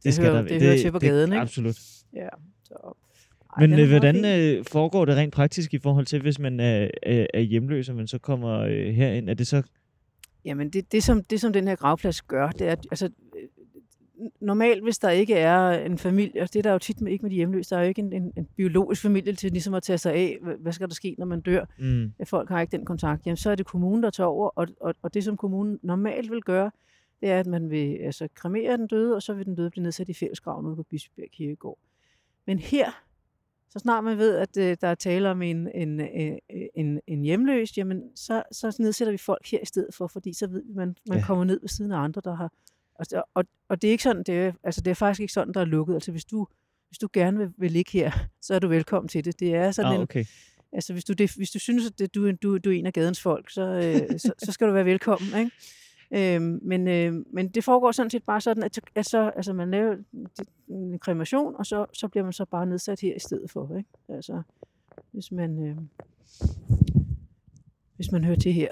Det, 0.04 0.06
Det 0.06 0.14
skal 0.14 0.26
hører- 0.32 0.42
der, 0.42 0.48
det 0.48 0.62
hører 0.62 0.78
til 0.78 0.92
på 0.92 1.00
gaden, 1.00 1.32
ikke? 1.32 1.42
Absolut. 1.42 1.80
Ja. 2.14 2.28
Så. 2.64 2.98
Ej, 3.58 3.68
Men 3.68 3.80
øh, 3.80 3.90
hvordan 3.90 4.26
øh, 4.26 4.66
foregår 4.66 5.06
det 5.06 5.16
rent 5.16 5.34
praktisk 5.34 5.74
i 5.74 5.78
forhold 5.80 6.06
til, 6.06 6.22
hvis 6.22 6.40
man 6.40 6.60
er, 6.60 6.88
er, 7.04 7.28
er 7.34 7.40
hjemløs, 7.40 7.90
og 7.90 7.96
man 7.96 8.08
så 8.08 8.18
kommer 8.18 8.60
øh, 8.60 8.94
herind? 8.94 9.30
Er 9.30 9.34
det 9.34 9.48
så... 9.48 9.64
Jamen, 10.46 10.70
det, 10.70 10.92
det, 10.92 11.04
som, 11.04 11.24
det 11.24 11.42
som 11.42 11.54
den 11.54 11.68
her 11.68 11.76
gravplads 11.76 12.22
gør, 12.22 12.50
det 12.50 12.68
er, 12.68 12.72
at 12.72 12.88
altså, 12.92 13.06
øh, 13.06 13.42
normalt, 14.42 14.84
hvis 14.84 14.98
der 14.98 15.10
ikke 15.10 15.34
er 15.36 15.70
en 15.86 15.98
familie, 15.98 16.42
og 16.42 16.54
det 16.54 16.60
er 16.60 16.64
der 16.64 16.72
jo 16.72 16.78
tit 16.78 17.02
med, 17.02 17.12
ikke 17.12 17.22
med 17.22 17.30
de 17.30 17.36
hjemløse, 17.36 17.70
der 17.70 17.78
er 17.78 17.82
jo 17.82 17.88
ikke 17.88 18.02
en, 18.02 18.14
en, 18.14 18.32
en 18.38 18.48
biologisk 18.58 19.02
familie 19.02 19.34
til 19.34 19.52
ligesom 19.52 19.74
at 19.74 19.84
tage 19.84 19.98
sig 19.98 20.14
af, 20.14 20.38
hvad, 20.42 20.54
hvad 20.60 20.72
skal 20.74 20.88
der 20.88 20.94
ske, 20.94 21.16
når 21.18 21.26
man 21.26 21.42
dør, 21.42 21.66
Mm, 21.80 22.12
at 22.20 22.28
folk 22.28 22.50
har 22.50 22.62
ikke 22.62 22.78
den 22.78 22.86
kontakt, 22.86 23.26
jamen 23.26 23.38
så 23.38 23.52
er 23.52 23.56
det 23.56 23.66
kommunen, 23.66 24.04
der 24.04 24.10
tager 24.10 24.28
over, 24.28 24.50
og, 24.50 24.68
og, 24.82 24.94
og 25.02 25.14
det 25.14 25.24
som 25.24 25.38
kommunen 25.38 25.80
normalt 25.84 26.32
vil 26.32 26.42
gøre, 26.42 26.72
det 27.22 27.30
er, 27.30 27.40
at 27.40 27.48
man 27.48 27.70
vil 27.70 27.96
altså, 27.96 28.28
kremere 28.36 28.78
den 28.78 28.88
døde, 28.88 29.16
og 29.16 29.22
så 29.22 29.34
vil 29.34 29.46
den 29.46 29.56
døde 29.56 29.70
blive 29.70 29.84
nedsat 29.84 30.10
i 30.10 30.14
fællesgraven 30.14 30.66
ude 30.66 30.76
på 30.76 30.84
Bispebjerg 30.84 31.32
Kirkegård. 31.32 31.80
Men 32.48 32.60
her, 32.60 32.92
så 33.70 33.80
snart 33.80 34.04
man 34.04 34.18
ved, 34.18 34.36
at 34.36 34.58
øh, 34.58 34.78
der 34.82 34.88
er 34.88 34.96
tale 34.96 35.30
om 35.30 35.42
en, 35.42 35.68
en, 35.76 36.00
øh, 36.00 36.38
en, 36.76 37.02
en 37.08 37.22
hjemløs, 37.22 37.78
jamen 37.78 38.04
så, 38.16 38.44
så 38.52 38.76
nedsætter 38.80 39.12
vi 39.12 39.18
folk 39.18 39.48
her 39.52 39.60
i 39.62 39.66
stedet 39.66 39.94
for, 39.94 40.08
fordi 40.08 40.34
så 40.34 40.48
ved 40.48 40.64
vi, 40.64 40.70
at 40.70 40.76
man, 40.76 40.96
man 41.08 41.18
Ja. 41.18 41.26
kommer 41.26 41.44
ned 41.44 41.60
ved 41.62 41.70
siden 41.70 41.92
af 41.92 41.98
andre, 41.98 42.22
der 42.26 42.36
har... 42.36 42.52
Og, 42.96 43.06
og, 43.34 43.46
og 43.70 43.82
det 43.82 43.88
er 43.88 43.92
ikke 43.92 44.04
sådan, 44.04 44.24
det 44.24 44.36
er, 44.40 44.52
altså 44.64 44.82
det 44.82 44.92
er 44.92 44.96
faktisk 44.96 45.22
ikke 45.22 45.34
sådan, 45.34 45.54
der 45.54 45.62
er 45.62 45.66
lukket. 45.66 45.94
Altså 45.94 46.12
hvis 46.12 46.26
du, 46.26 46.48
hvis 46.90 46.98
du 46.98 47.08
gerne 47.14 47.38
vil, 47.38 47.54
vil 47.58 47.72
ligge 47.72 47.92
her, 47.92 48.12
så 48.42 48.54
er 48.56 48.60
du 48.60 48.68
velkommen 48.68 49.08
til 49.08 49.26
det. 49.26 49.40
Det 49.40 49.56
er 49.56 49.72
sådan 49.72 49.92
ah, 49.92 49.96
en, 49.96 50.02
okay. 50.02 50.26
Altså, 50.74 50.94
hvis 50.94 51.06
du, 51.06 51.14
det, 51.14 51.36
hvis 51.36 51.52
du 51.52 51.60
synes, 51.60 51.88
at 51.88 52.00
det, 52.00 52.16
du, 52.16 52.32
du, 52.32 52.58
du 52.58 52.70
er 52.70 52.74
en 52.74 52.86
af 52.86 52.94
gadens 52.94 53.22
folk, 53.22 53.50
så, 53.50 53.62
øh, 53.62 54.20
så, 54.20 54.34
så 54.38 54.52
skal 54.52 54.68
du 54.68 54.74
være 54.74 54.86
velkommen, 54.86 55.40
ikke? 55.40 55.52
Øhm, 56.14 56.60
men, 56.62 56.88
øh, 56.88 57.14
men 57.34 57.48
det 57.50 57.64
foregår 57.64 57.92
sådan 57.92 58.10
set 58.10 58.24
bare 58.24 58.42
sådan, 58.42 58.64
at, 58.64 58.80
at 58.96 59.06
så, 59.06 59.32
altså 59.36 59.54
man 59.54 59.72
laver 59.72 59.96
en 60.70 61.00
kremation, 61.00 61.56
og 61.56 61.66
så, 61.66 61.86
så 61.94 62.08
bliver 62.08 62.24
man 62.24 62.34
så 62.34 62.46
bare 62.46 62.66
nedsat 62.66 63.00
her 63.02 63.16
i 63.16 63.20
stedet 63.20 63.52
for. 63.52 63.78
Ikke? 63.78 63.90
Altså, 64.10 64.42
hvis 65.12 65.32
man, 65.32 65.68
øh, 65.68 65.76
hvis 67.96 68.12
man 68.12 68.24
hører 68.24 68.36
til 68.38 68.54
her. 68.54 68.68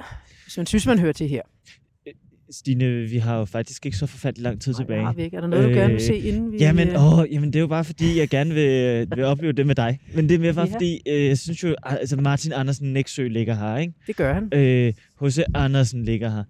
Hvis 0.46 0.58
man 0.58 0.66
synes, 0.66 0.88
man 0.88 1.00
hører 1.00 1.14
til 1.14 1.28
her. 1.30 1.42
Stine, 2.52 3.02
vi 3.02 3.18
har 3.18 3.38
jo 3.38 3.46
faktisk 3.46 3.86
ikke 3.86 3.98
så 3.98 4.06
forfærdelig 4.06 4.44
lang 4.44 4.62
tid 4.62 4.72
Nej, 4.74 4.80
tilbage. 4.82 5.06
har 5.06 5.14
vi 5.14 5.24
ikke. 5.24 5.38
Er 5.38 5.42
der 5.42 5.48
noget, 5.48 5.70
du 5.70 5.70
gerne 5.74 5.94
vil 5.94 6.02
se, 6.02 6.18
inden 6.18 6.52
vi... 6.52 6.58
Jamen, 6.58 6.88
øh, 6.88 7.20
åh, 7.20 7.34
jamen, 7.34 7.48
det 7.54 7.56
er 7.56 7.60
jo 7.60 7.68
bare 7.68 7.84
fordi, 7.84 8.20
jeg 8.20 8.30
gerne 8.30 8.54
vil, 8.54 9.08
vil 9.16 9.24
opleve 9.24 9.54
det 9.54 9.68
med 9.68 9.76
dig. 9.76 10.00
Men 10.16 10.30
det 10.30 10.36
er 10.36 10.40
mere 10.40 10.54
bare 10.54 10.68
Ja. 10.68 10.74
fordi, 10.74 11.02
øh, 11.08 11.26
jeg 11.26 11.38
synes 11.38 11.64
jo, 11.64 11.76
altså 11.84 12.16
Martin 12.22 12.52
Andersen 12.54 12.94
Nexø 12.94 13.28
ligger 13.28 13.54
her, 13.56 13.78
ikke? 13.78 13.94
Det 14.08 14.16
gør 14.16 14.34
han. 14.34 14.50
Øh, 14.54 14.94
H.C. 15.22 15.40
Andersen 15.54 16.04
ligger 16.04 16.30
her. 16.30 16.44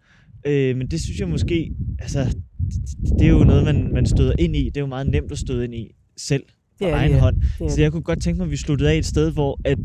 Øh, 0.46 0.78
men 0.78 0.88
det 0.88 1.02
synes 1.02 1.20
jeg 1.20 1.28
måske, 1.28 1.72
altså, 2.00 2.20
det, 2.20 3.20
det 3.20 3.28
er 3.28 3.32
jo 3.32 3.44
noget, 3.44 3.64
man, 3.64 3.94
man 3.94 4.06
støder 4.06 4.34
ind 4.40 4.56
i. 4.56 4.66
Det 4.66 4.78
er 4.78 4.82
jo 4.82 4.88
meget 4.88 5.08
nemt 5.08 5.32
at 5.32 5.38
støde 5.38 5.64
ind 5.64 5.76
i 5.76 5.96
selv 6.18 6.44
på 6.82 6.88
egen 6.88 7.12
ja. 7.12 7.20
hånd. 7.20 7.42
Så 7.70 7.82
jeg 7.82 7.92
kunne 7.92 8.04
godt 8.04 8.22
tænke 8.22 8.38
mig, 8.38 8.46
at 8.46 8.52
vi 8.52 8.58
sluttede 8.58 8.92
af 8.92 8.98
et 8.98 9.06
sted, 9.06 9.32
hvor 9.32 9.60
at 9.66 9.78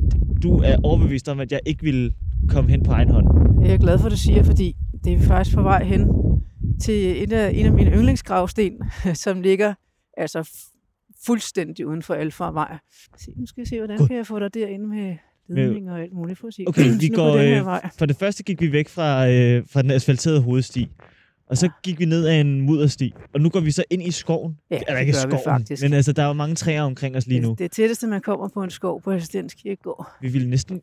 du 0.43 0.59
er 0.59 0.77
overbevist 0.83 1.29
om, 1.29 1.41
at 1.41 1.53
jeg 1.53 1.61
ikke 1.67 1.83
ville 1.83 2.13
komme 2.49 2.71
hen 2.71 2.83
på 2.83 2.93
egen 2.93 3.09
hånd. 3.09 3.27
Det 3.61 3.67
er 3.67 3.71
jeg 3.71 3.79
glad 3.79 3.99
for, 3.99 4.07
at 4.07 4.13
du 4.13 4.17
siger, 4.17 4.43
fordi 4.43 4.77
det 5.05 5.13
er 5.13 5.17
vi 5.17 5.25
faktisk 5.25 5.57
på 5.57 5.63
vej 5.63 5.85
hen 5.85 6.09
til 6.81 7.23
en 7.23 7.33
af, 7.33 7.51
en 7.55 7.67
af 7.67 7.73
mine 7.73 7.91
yndlingsgravsten, 7.91 8.73
som 9.25 9.41
ligger 9.41 9.75
altså 10.17 10.51
fuldstændig 11.27 11.87
uden 11.87 12.03
for 12.03 12.15
Alfarvej. 12.15 12.79
Se, 13.19 13.31
nu 13.37 13.47
skal 13.47 13.61
jeg 13.61 13.69
se, 13.69 13.79
hvordan 13.79 13.99
God. 13.99 14.09
kan 14.09 14.17
jeg 14.17 14.27
få 14.27 14.39
dig 14.39 14.55
derinde 14.55 14.87
med 14.87 15.17
ledninger 15.49 15.93
og 15.93 16.01
alt 16.01 16.13
muligt. 16.13 16.41
Prøv 16.41 16.49
at 16.49 16.55
se. 16.55 16.65
Okay, 16.67 16.91
vi 17.01 17.09
går, 17.09 17.37
den 17.37 17.39
her 17.49 17.61
øh, 17.61 17.67
vej. 17.67 17.89
For 17.99 18.07
det 18.07 18.17
første 18.17 18.43
gik 18.43 18.61
vi 18.61 18.73
væk 18.73 18.89
fra, 18.89 19.29
øh, 19.29 19.63
fra 19.73 19.83
den 19.83 19.91
asfalterede 19.91 20.41
hovedsti. 20.43 20.89
Og 21.51 21.59
så 21.59 21.67
Ja. 21.67 21.71
gik 21.83 21.99
vi 21.99 22.05
ned 22.05 22.27
ad 22.27 22.41
en 22.41 22.61
muddersti. 22.61 23.15
Og 23.35 23.41
nu 23.41 23.49
går 23.49 23.61
vi 23.61 23.71
så 23.71 23.85
ind 23.91 24.03
i 24.03 24.11
skoven. 24.11 24.59
Ja, 24.71 24.81
Eller 24.89 25.01
ikke 25.01 25.13
skoven, 25.13 25.39
faktisk. 25.45 25.83
men 25.83 25.93
altså, 25.93 26.13
der 26.13 26.23
er 26.23 26.27
jo 26.27 26.33
mange 26.33 26.55
træer 26.55 26.83
omkring 26.83 27.17
os 27.17 27.27
lige 27.27 27.41
nu. 27.41 27.49
Det, 27.51 27.59
det 27.59 27.71
tætteste, 27.71 28.07
man 28.07 28.21
kommer 28.21 28.49
på 28.49 28.63
en 28.63 28.71
skov 28.71 29.03
på 29.03 29.11
Assistens 29.11 29.55
Kirkegård. 29.55 30.13
Vi 30.21 30.29
ville 30.29 30.51
næsten... 30.51 30.81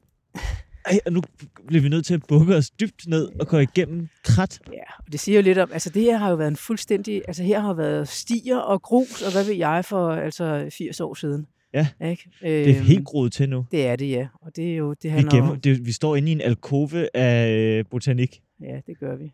Ej, 0.85 0.99
og 1.05 1.13
nu 1.13 1.21
bliver 1.67 1.81
vi 1.81 1.89
nødt 1.89 2.05
til 2.05 2.13
at 2.13 2.21
bukke 2.27 2.55
os 2.55 2.69
dybt 2.69 3.07
ned 3.07 3.29
og 3.39 3.47
gå 3.47 3.57
igennem 3.57 4.07
krat. 4.23 4.59
Ja, 4.73 5.03
og 5.05 5.11
det 5.11 5.19
siger 5.19 5.35
jo 5.37 5.41
lidt 5.43 5.57
om, 5.57 5.69
altså 5.73 5.89
det 5.89 6.01
her 6.01 6.17
har 6.17 6.29
jo 6.29 6.35
været 6.35 6.47
en 6.47 6.55
fuldstændig, 6.55 7.21
altså 7.27 7.43
her 7.43 7.59
har 7.59 7.73
været 7.73 8.07
stier 8.07 8.57
og 8.57 8.81
grus, 8.81 9.21
og 9.21 9.31
hvad 9.31 9.43
ved 9.45 9.53
jeg, 9.53 9.85
for 9.85 10.11
altså 10.11 10.69
80 10.77 10.99
år 11.01 11.13
siden. 11.13 11.45
Ja. 11.73 11.87
Ikke? 12.01 12.31
Det 12.41 12.69
er 12.69 12.75
Øhm, 12.77 12.85
helt 12.85 13.05
groet 13.05 13.33
til 13.33 13.49
nu. 13.49 13.65
Det 13.71 13.87
er 13.87 13.95
det, 13.95 14.09
ja. 14.09 14.27
Og 14.41 14.55
det 14.55 14.71
er 14.71 14.75
jo, 14.75 14.93
det 14.93 15.03
Vi, 15.03 15.09
handler 15.09 15.31
gemmer, 15.31 15.51
om, 15.51 15.59
det, 15.61 15.85
vi 15.85 15.91
står 15.91 16.15
inde 16.15 16.29
i 16.29 16.31
en 16.31 16.41
alkove 16.41 17.15
af 17.17 17.51
øh, 17.51 17.85
botanik. 17.89 18.43
Ja, 18.61 18.81
det 18.87 18.99
gør 18.99 19.15
vi. 19.15 19.31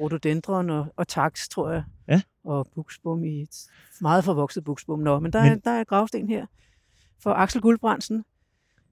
Rhododendron 0.00 0.70
og, 0.70 0.86
og 0.96 1.08
tax, 1.08 1.48
tror 1.48 1.70
jeg. 1.70 1.82
Ja. 2.08 2.22
Og 2.44 2.68
buksbum 2.74 3.24
i 3.24 3.42
et 3.42 3.56
meget 4.00 4.24
forvokset 4.24 4.64
buksbum. 4.64 4.98
Nå, 4.98 5.18
men 5.20 5.32
der, 5.32 5.42
men... 5.42 5.52
Er, 5.52 5.56
der 5.56 5.70
er 5.70 5.84
gravsten 5.84 6.28
her 6.28 6.46
for 7.22 7.30
Axel 7.30 7.60
Guldbrandsen, 7.60 8.24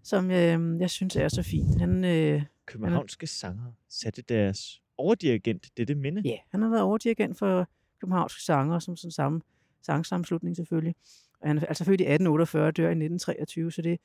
som 0.03 0.31
øh, 0.31 0.81
jeg 0.81 0.91
synes 0.91 1.17
er 1.17 1.29
så 1.29 1.43
fint. 1.43 1.81
Han, 1.81 2.05
øh, 2.05 2.43
Københavnske 2.67 3.27
sanger 3.27 3.73
satte 3.89 4.23
deres 4.23 4.83
overdirigent 4.99 5.67
dette 5.77 5.95
minde. 5.95 6.23
ja, 6.25 6.37
han 6.51 6.63
har 6.63 6.69
været 6.69 6.83
overdirigent 6.83 7.39
for 7.39 7.69
københavnske 8.01 8.43
sanger, 8.43 8.79
som 8.79 8.97
sådan 8.97 9.11
samme 9.11 9.41
sangsammenslutning 9.83 10.57
selvfølgelig. 10.57 10.95
Og 11.41 11.49
han 11.49 11.59
er 11.59 11.67
altså 11.67 11.85
født 11.85 12.01
i 12.01 12.05
1848 12.05 12.67
og 12.67 12.77
dør 12.77 12.83
i 12.89 12.91
1923, 12.91 13.73
så 13.73 13.83
det, 13.83 13.99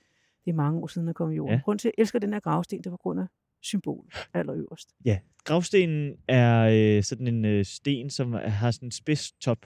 det 0.46 0.52
er 0.52 0.56
mange 0.56 0.80
år 0.80 0.88
siden, 0.88 1.08
han 1.08 1.14
kom 1.14 1.32
i 1.32 1.36
jorden. 1.36 1.56
Ja. 1.56 1.62
Grunden 1.66 1.80
til, 1.80 1.88
at 1.88 1.94
jeg 1.98 2.02
elsker 2.02 2.20
den 2.20 2.34
her 2.34 2.40
gravsten, 2.40 2.84
det 2.84 2.92
var 2.92 2.98
grund 2.98 3.20
af 3.20 3.26
symbol 3.62 4.06
allerøverst. 4.34 4.90
Ja, 5.06 5.20
gravstenen 5.44 6.16
er 6.28 6.62
øh, 6.98 7.04
sådan 7.04 7.28
en 7.28 7.46
øh, 7.46 7.66
sten, 7.66 8.10
som 8.10 8.34
har 8.34 8.72
sådan 8.72 8.88
en 8.88 8.92
spids 8.92 9.32
top. 9.32 9.58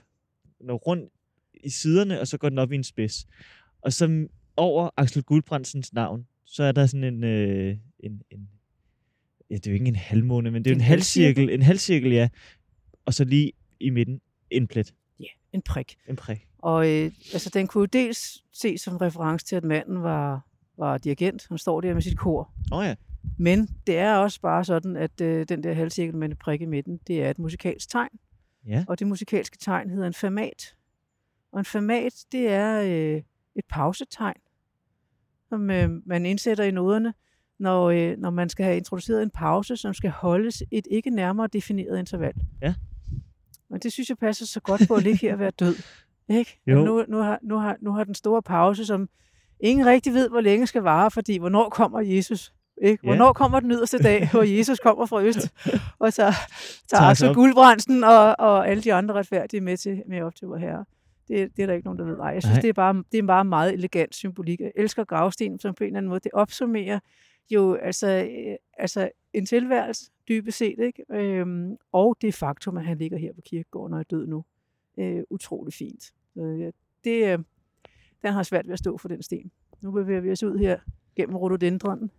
Den 0.58 0.70
er 0.70 0.74
rundt 0.74 1.12
i 1.54 1.70
siderne, 1.70 2.20
og 2.20 2.28
så 2.28 2.38
går 2.38 2.48
den 2.48 2.58
op 2.58 2.72
i 2.72 2.74
en 2.74 2.84
spids. 2.84 3.26
Og 3.80 3.92
så 3.92 4.28
over 4.56 4.90
Axel 4.96 5.22
Guldbrandsens 5.22 5.92
navn, 5.92 6.26
så 6.44 6.62
er 6.62 6.72
der 6.72 6.86
sådan 6.86 7.04
en, 7.04 7.24
øh, 7.24 7.76
en, 8.00 8.22
en 8.30 8.48
ja, 9.50 9.54
det 9.54 9.66
er 9.66 9.70
jo 9.70 9.74
ikke 9.74 9.86
en 9.86 9.96
halvmåne, 9.96 10.50
men 10.50 10.64
det 10.64 10.70
er 10.70 10.74
En 10.74 10.80
en 10.80 10.84
halvcirkel, 10.84 11.50
en 11.50 11.62
halvcirkel, 11.62 12.12
ja. 12.12 12.28
Og 13.04 13.14
så 13.14 13.24
lige 13.24 13.52
i 13.80 13.90
midten 13.90 14.20
en 14.50 14.66
plet, 14.66 14.94
Ja, 15.20 15.26
en 15.52 15.62
prik. 15.62 15.96
en 16.08 16.16
prik. 16.16 16.47
Og 16.58 16.88
øh, 16.88 17.10
altså, 17.32 17.50
den 17.54 17.66
kunne 17.66 17.82
jo 17.82 17.86
dels 17.86 18.44
ses 18.52 18.80
som 18.80 18.96
reference 18.96 19.46
til, 19.46 19.56
at 19.56 19.64
manden 19.64 20.02
var, 20.02 20.40
var 20.78 20.98
dirigent. 20.98 21.46
Han 21.48 21.58
står 21.58 21.80
der 21.80 21.94
med 21.94 22.02
sit 22.02 22.18
kor. 22.18 22.50
Oh, 22.72 22.84
ja, 22.84 22.94
Men 23.38 23.68
det 23.86 23.98
er 23.98 24.14
også 24.14 24.40
bare 24.40 24.64
sådan, 24.64 24.96
at 24.96 25.20
øh, 25.20 25.48
den 25.48 25.62
der 25.62 25.72
halvcirkel 25.74 26.16
med 26.16 26.28
en 26.28 26.36
prik 26.36 26.60
i 26.60 26.64
midten, 26.64 27.00
det 27.06 27.22
er 27.22 27.30
et 27.30 27.38
musikalsk 27.38 27.90
tegn. 27.90 28.08
ja. 28.66 28.84
Og 28.88 28.98
det 28.98 29.06
musikalske 29.06 29.58
tegn 29.58 29.90
hedder 29.90 30.06
en 30.06 30.14
fermat. 30.14 30.74
Og 31.52 31.58
en 31.58 31.64
fermat, 31.64 32.12
det 32.32 32.48
er 32.48 32.80
øh, 32.82 33.22
et 33.56 33.64
pausetegn, 33.68 34.40
som 35.48 35.70
øh, 35.70 35.90
man 36.06 36.26
indsætter 36.26 36.64
i 36.64 36.70
noderne, 36.70 37.14
når, 37.58 37.90
øh, 37.90 38.18
når 38.18 38.30
man 38.30 38.48
skal 38.48 38.64
have 38.64 38.76
introduceret 38.76 39.22
en 39.22 39.30
pause, 39.30 39.76
som 39.76 39.94
skal 39.94 40.10
holdes 40.10 40.62
et 40.70 40.86
ikke 40.90 41.10
nærmere 41.10 41.46
defineret 41.46 41.98
interval. 41.98 42.34
Ja. 42.62 42.74
Og 43.70 43.82
det 43.82 43.92
synes 43.92 44.08
jeg 44.08 44.18
passer 44.18 44.46
så 44.46 44.60
godt 44.60 44.82
på 44.88 44.94
at 44.94 45.02
ligge 45.02 45.18
her 45.18 45.32
og 45.32 45.38
være 45.38 45.50
død. 45.50 45.76
Ikke? 46.28 46.60
Jo. 46.66 46.84
Nu, 46.84 47.04
nu, 47.08 47.18
har, 47.18 47.38
nu, 47.42 47.56
har, 47.56 47.76
nu 47.80 47.92
har 47.92 48.04
den 48.04 48.14
store 48.14 48.42
pause, 48.42 48.86
som 48.86 49.08
ingen 49.60 49.86
rigtig 49.86 50.14
ved, 50.14 50.28
hvor 50.28 50.40
længe 50.40 50.66
skal 50.66 50.82
vare, 50.82 51.10
fordi 51.10 51.38
hvornår 51.38 51.68
kommer 51.68 52.00
Jesus? 52.00 52.52
Ikke? 52.82 53.06
Ja. 53.06 53.08
Hvornår 53.08 53.32
kommer 53.32 53.60
den 53.60 53.70
yderste 53.70 53.98
dag, 53.98 54.30
hvor 54.30 54.42
Jesus 54.58 54.78
kommer 54.78 55.06
fra 55.06 55.22
øst, 55.22 55.54
og 55.98 56.12
så 56.12 56.34
tager 56.88 57.02
Axel 57.02 57.28
op. 57.28 57.34
Guldbrandsen 57.34 58.04
og, 58.04 58.36
og 58.38 58.68
alle 58.68 58.82
de 58.82 58.94
andre 58.94 59.14
retfærdige 59.14 59.60
med, 59.60 59.76
til, 59.76 60.02
med 60.06 60.22
op 60.22 60.34
til 60.34 60.48
vor 60.48 60.56
herre. 60.56 60.84
Det, 61.28 61.56
det 61.56 61.62
er 61.62 61.66
der 61.66 61.74
ikke 61.74 61.86
nogen, 61.86 61.98
der 61.98 62.04
ved. 62.04 62.16
Nej, 62.16 62.26
jeg 62.26 62.42
synes, 62.42 62.54
Nej. 62.54 62.60
det 62.60 62.68
er, 62.68 62.72
bare, 62.72 63.04
det 63.12 63.18
er 63.18 63.22
bare 63.26 63.44
meget 63.44 63.72
elegant 63.74 64.14
symbolik. 64.14 64.60
Jeg 64.60 64.72
elsker 64.76 65.04
gravsten, 65.04 65.58
som 65.58 65.74
på 65.74 65.84
en 65.84 65.86
eller 65.86 65.98
anden 65.98 66.08
måde, 66.08 66.20
det 66.20 66.32
opsummerer 66.32 66.98
jo 67.50 67.74
altså, 67.74 68.08
øh, 68.08 68.56
altså 68.78 69.10
en 69.32 69.46
tilværelse, 69.46 70.10
dybest 70.28 70.58
set, 70.58 70.78
ikke? 70.78 71.04
Øhm, 71.12 71.76
og 71.92 72.16
det 72.22 72.34
faktum, 72.34 72.76
at 72.76 72.84
han 72.84 72.98
ligger 72.98 73.18
her 73.18 73.32
på 73.32 73.40
kirkegården 73.40 73.94
og 73.94 74.00
er 74.00 74.04
død 74.04 74.26
nu. 74.26 74.44
Øh, 74.98 75.22
utrolig 75.30 75.74
fint. 75.74 76.12
Ja, 76.42 76.70
det, 77.04 77.32
øh, 77.32 77.38
den 78.22 78.32
har 78.32 78.42
svært 78.42 78.66
ved 78.66 78.72
at 78.72 78.78
stå 78.78 78.96
for 78.96 79.08
den 79.08 79.22
sten. 79.22 79.50
Nu 79.80 79.90
bevæger 79.90 80.20
vi 80.20 80.32
os 80.32 80.42
ud 80.42 80.58
her 80.58 80.78
gennem 81.16 81.36
rhododendronen, 81.36 82.10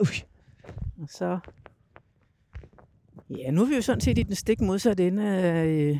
Ui. 0.00 0.24
og 1.02 1.08
så... 1.08 1.38
Ja, 3.30 3.50
nu 3.50 3.62
er 3.62 3.66
vi 3.66 3.74
jo 3.74 3.82
sådan 3.82 4.00
set 4.00 4.18
i 4.18 4.22
den 4.22 4.34
stik 4.34 4.60
modsatte 4.60 5.06
ende 5.06 5.28
af, 5.28 5.66
øh, 5.66 5.98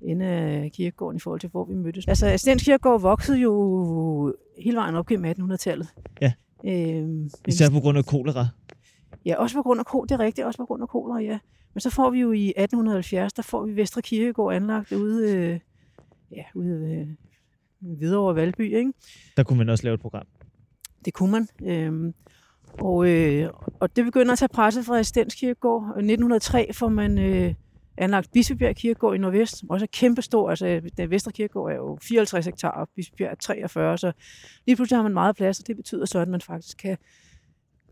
ende 0.00 0.26
af 0.26 0.70
kirkegården 0.72 1.16
i 1.16 1.20
forhold 1.20 1.40
til, 1.40 1.50
hvor 1.50 1.64
vi 1.64 1.74
mødtes. 1.74 2.08
Altså, 2.08 2.26
Assistens 2.26 2.62
Kirkegård 2.62 3.00
voksede 3.00 3.38
jo 3.38 4.34
hele 4.58 4.76
vejen 4.76 4.94
op 4.94 5.06
gennem 5.06 5.50
1800-tallet. 5.50 5.88
Ja. 6.20 6.32
Øhm, 6.64 7.30
Især 7.48 7.70
på 7.70 7.80
grund 7.80 7.98
af 7.98 8.04
kolera. 8.04 8.46
Ja, 9.24 9.36
også 9.36 9.56
på 9.56 9.62
grund 9.62 9.80
af 9.80 9.86
kol, 9.86 10.08
det 10.08 10.14
er 10.14 10.20
rigtigt, 10.20 10.46
også 10.46 10.58
på 10.58 10.66
grund 10.66 10.82
af 10.82 10.88
kolera, 10.88 11.18
ja. 11.18 11.38
Men 11.74 11.80
så 11.80 11.90
får 11.90 12.10
vi 12.10 12.20
jo 12.20 12.32
i 12.32 12.48
1870, 12.48 13.32
der 13.32 13.42
får 13.42 13.66
vi 13.66 13.76
Vestre 13.76 14.02
Kirkegård 14.02 14.54
anlagt 14.54 14.92
ude, 14.92 15.36
øh, 15.36 15.60
ja, 16.36 16.42
ude 16.54 16.94
øh, 16.94 17.08
Hvidovre 17.98 18.34
Valby, 18.34 18.76
ikke? 18.76 18.92
Der 19.36 19.42
kunne 19.42 19.58
man 19.58 19.68
også 19.68 19.84
lave 19.84 19.94
et 19.94 20.00
program. 20.00 20.26
Det 21.04 21.14
kunne 21.14 21.30
man. 21.30 21.48
Øhm, 21.64 22.14
og, 22.80 23.08
øh, 23.08 23.50
og 23.80 23.96
det 23.96 24.04
begynder 24.04 24.32
at 24.32 24.38
tage 24.38 24.48
presset 24.48 24.84
fra 24.84 24.98
Assistens 24.98 25.34
Kirkegård. 25.34 25.82
Og 25.82 26.00
I 26.00 26.04
1903 26.04 26.72
får 26.72 26.88
man 26.88 27.18
øh, 27.18 27.54
anlagt 27.96 28.32
Bispebjerg 28.32 28.76
Kirkegård 28.76 29.14
i 29.14 29.18
Nordvest, 29.18 29.58
som 29.58 29.70
også 29.70 29.84
er 29.84 29.88
kæmpestor. 29.92 30.50
Altså, 30.50 30.80
den 30.96 31.10
Vestre 31.10 31.32
Kirkegård 31.32 31.72
er 31.72 31.76
jo 31.76 31.98
54 32.02 32.46
hektar, 32.46 32.70
og 32.70 32.88
Bispebjerg 32.96 33.30
er 33.30 33.34
43, 33.34 33.98
så 33.98 34.12
lige 34.66 34.76
pludselig 34.76 34.98
har 34.98 35.02
man 35.02 35.14
meget 35.14 35.36
plads, 35.36 35.60
og 35.60 35.66
det 35.66 35.76
betyder 35.76 36.04
så, 36.04 36.18
at 36.18 36.28
man 36.28 36.40
faktisk 36.40 36.76
kan 36.76 36.96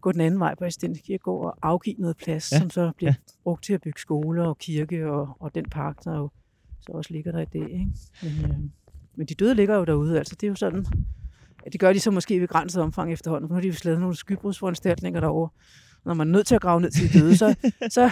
gå 0.04 0.12
den 0.12 0.20
anden 0.20 0.40
vej 0.40 0.54
på 0.54 0.64
Assistens 0.64 1.00
Kirkegård 1.00 1.44
og 1.46 1.58
afgive 1.62 1.96
noget 1.98 2.16
plads, 2.16 2.52
Ja, 2.52 2.58
som 2.58 2.70
så 2.70 2.92
bliver 2.96 3.10
ja. 3.10 3.32
brugt 3.42 3.64
til 3.64 3.72
at 3.72 3.80
bygge 3.80 4.00
skoler 4.00 4.44
og 4.44 4.58
kirke 4.58 5.10
og, 5.10 5.36
og 5.40 5.54
den 5.54 5.64
park, 5.64 6.04
der 6.04 6.16
jo 6.16 6.30
så 6.80 6.92
også 6.92 7.12
ligger 7.12 7.32
der 7.32 7.40
i 7.40 7.44
det. 7.52 7.68
Ikke? 7.70 7.86
Men, 8.22 8.50
øh, 8.50 8.58
men 9.14 9.26
de 9.26 9.34
døde 9.34 9.54
ligger 9.54 9.76
jo 9.76 9.84
derude, 9.84 10.18
altså 10.18 10.34
det 10.34 10.46
er 10.46 10.48
jo 10.48 10.54
sådan, 10.54 10.86
Ja, 11.64 11.70
det 11.70 11.80
gør 11.80 11.92
de 11.92 12.00
så 12.00 12.10
måske 12.10 12.36
i 12.36 12.40
begrænset 12.40 12.82
omfang 12.82 13.12
efterhånden, 13.12 13.48
for 13.48 13.52
nu 13.52 13.54
har 13.54 13.60
de 13.60 13.68
jo 13.68 13.74
slet 13.74 14.00
nogle 14.00 14.16
skybrudsforanstaltninger 14.16 15.20
derovre. 15.20 15.48
Når 16.04 16.14
man 16.14 16.28
er 16.28 16.32
nødt 16.32 16.46
til 16.46 16.54
at 16.54 16.60
grave 16.60 16.80
ned 16.80 16.90
til 16.90 17.12
de 17.12 17.20
døde, 17.20 17.36
så, 17.36 17.54
så, 17.88 18.10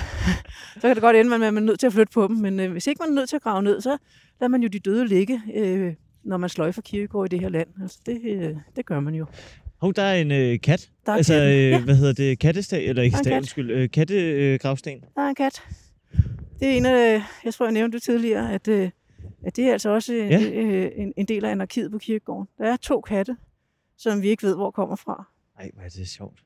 så 0.74 0.80
kan 0.80 0.95
det 0.95 1.01
godt 1.03 1.16
ende 1.16 1.38
med, 1.38 1.47
at 1.47 1.55
man 1.55 1.62
er 1.62 1.66
nødt 1.66 1.80
til 1.80 1.86
at 1.86 1.93
flytte 1.93 2.12
på 2.12 2.26
dem. 2.28 2.36
Men 2.36 2.61
øh, 2.61 2.72
hvis 2.72 2.86
ikke 2.86 2.99
man 3.03 3.09
er 3.09 3.14
nødt 3.14 3.28
til 3.28 3.36
at 3.36 3.43
grave 3.43 3.62
ned, 3.62 3.80
så 3.80 3.97
lader 4.40 4.49
man 4.49 4.62
jo 4.62 4.68
de 4.68 4.78
døde 4.78 5.07
ligge, 5.07 5.43
øh, 5.55 5.95
når 6.24 6.36
man 6.36 6.49
sløjfer 6.49 6.82
kirkegård 6.82 7.26
i 7.26 7.36
det 7.36 7.40
her 7.40 7.49
land. 7.49 7.68
Altså 7.82 7.99
det, 8.07 8.20
øh, 8.24 8.57
det 8.76 8.86
gør 8.86 9.01
man 9.01 9.14
jo. 9.14 9.26
Hov, 9.83 9.95
der 9.95 10.03
er 10.03 10.20
en 10.20 10.30
øh, 10.30 10.61
kat. 10.61 10.91
Der 11.07 11.12
er 11.12 11.16
altså, 11.16 11.33
katten. 11.35 11.51
øh, 11.53 11.70
Ja. 11.70 11.80
hvad 11.85 11.97
hedder 11.97 12.12
det? 12.12 12.39
Kattestag? 12.39 12.87
Eller 12.87 13.03
ikke 13.03 13.14
en 13.16 13.24
stag, 13.24 13.37
undskyld. 13.37 13.70
Øh, 13.70 13.91
kattegravsten. 13.91 14.93
Øh. 14.97 15.01
Der 15.14 15.22
er 15.22 15.28
en 15.28 15.35
kat. 15.35 15.62
Det 16.61 16.68
er 16.68 16.76
en 16.76 16.87
af, 16.87 17.22
jeg 17.45 17.55
tror, 17.55 17.66
jeg 17.66 17.72
nævnte 17.72 17.97
det 17.97 18.03
tidligere, 18.03 18.53
at, 18.53 18.68
øh, 18.68 18.91
at 19.47 19.57
det 19.57 19.64
er 19.64 19.72
altså 19.72 19.91
også 19.91 20.14
Ja. 20.14 20.26
ja. 20.26 20.49
øh, 20.51 20.91
en, 20.97 21.12
en 21.16 21.26
del 21.26 21.45
af 21.45 21.51
anarkiet 21.51 21.91
på 21.91 21.99
kirkegården. 21.99 22.49
Der 22.59 22.72
er 22.72 22.76
to 22.76 23.01
katte, 23.01 23.37
som 23.99 24.22
vi 24.22 24.28
ikke 24.28 24.43
ved, 24.43 24.55
hvor 24.55 24.70
kommer 24.70 24.97
fra. 24.97 25.28
Ej, 25.59 25.70
hvor 25.74 25.83
er 25.83 25.89
det 25.89 26.09
sjovt. 26.09 26.41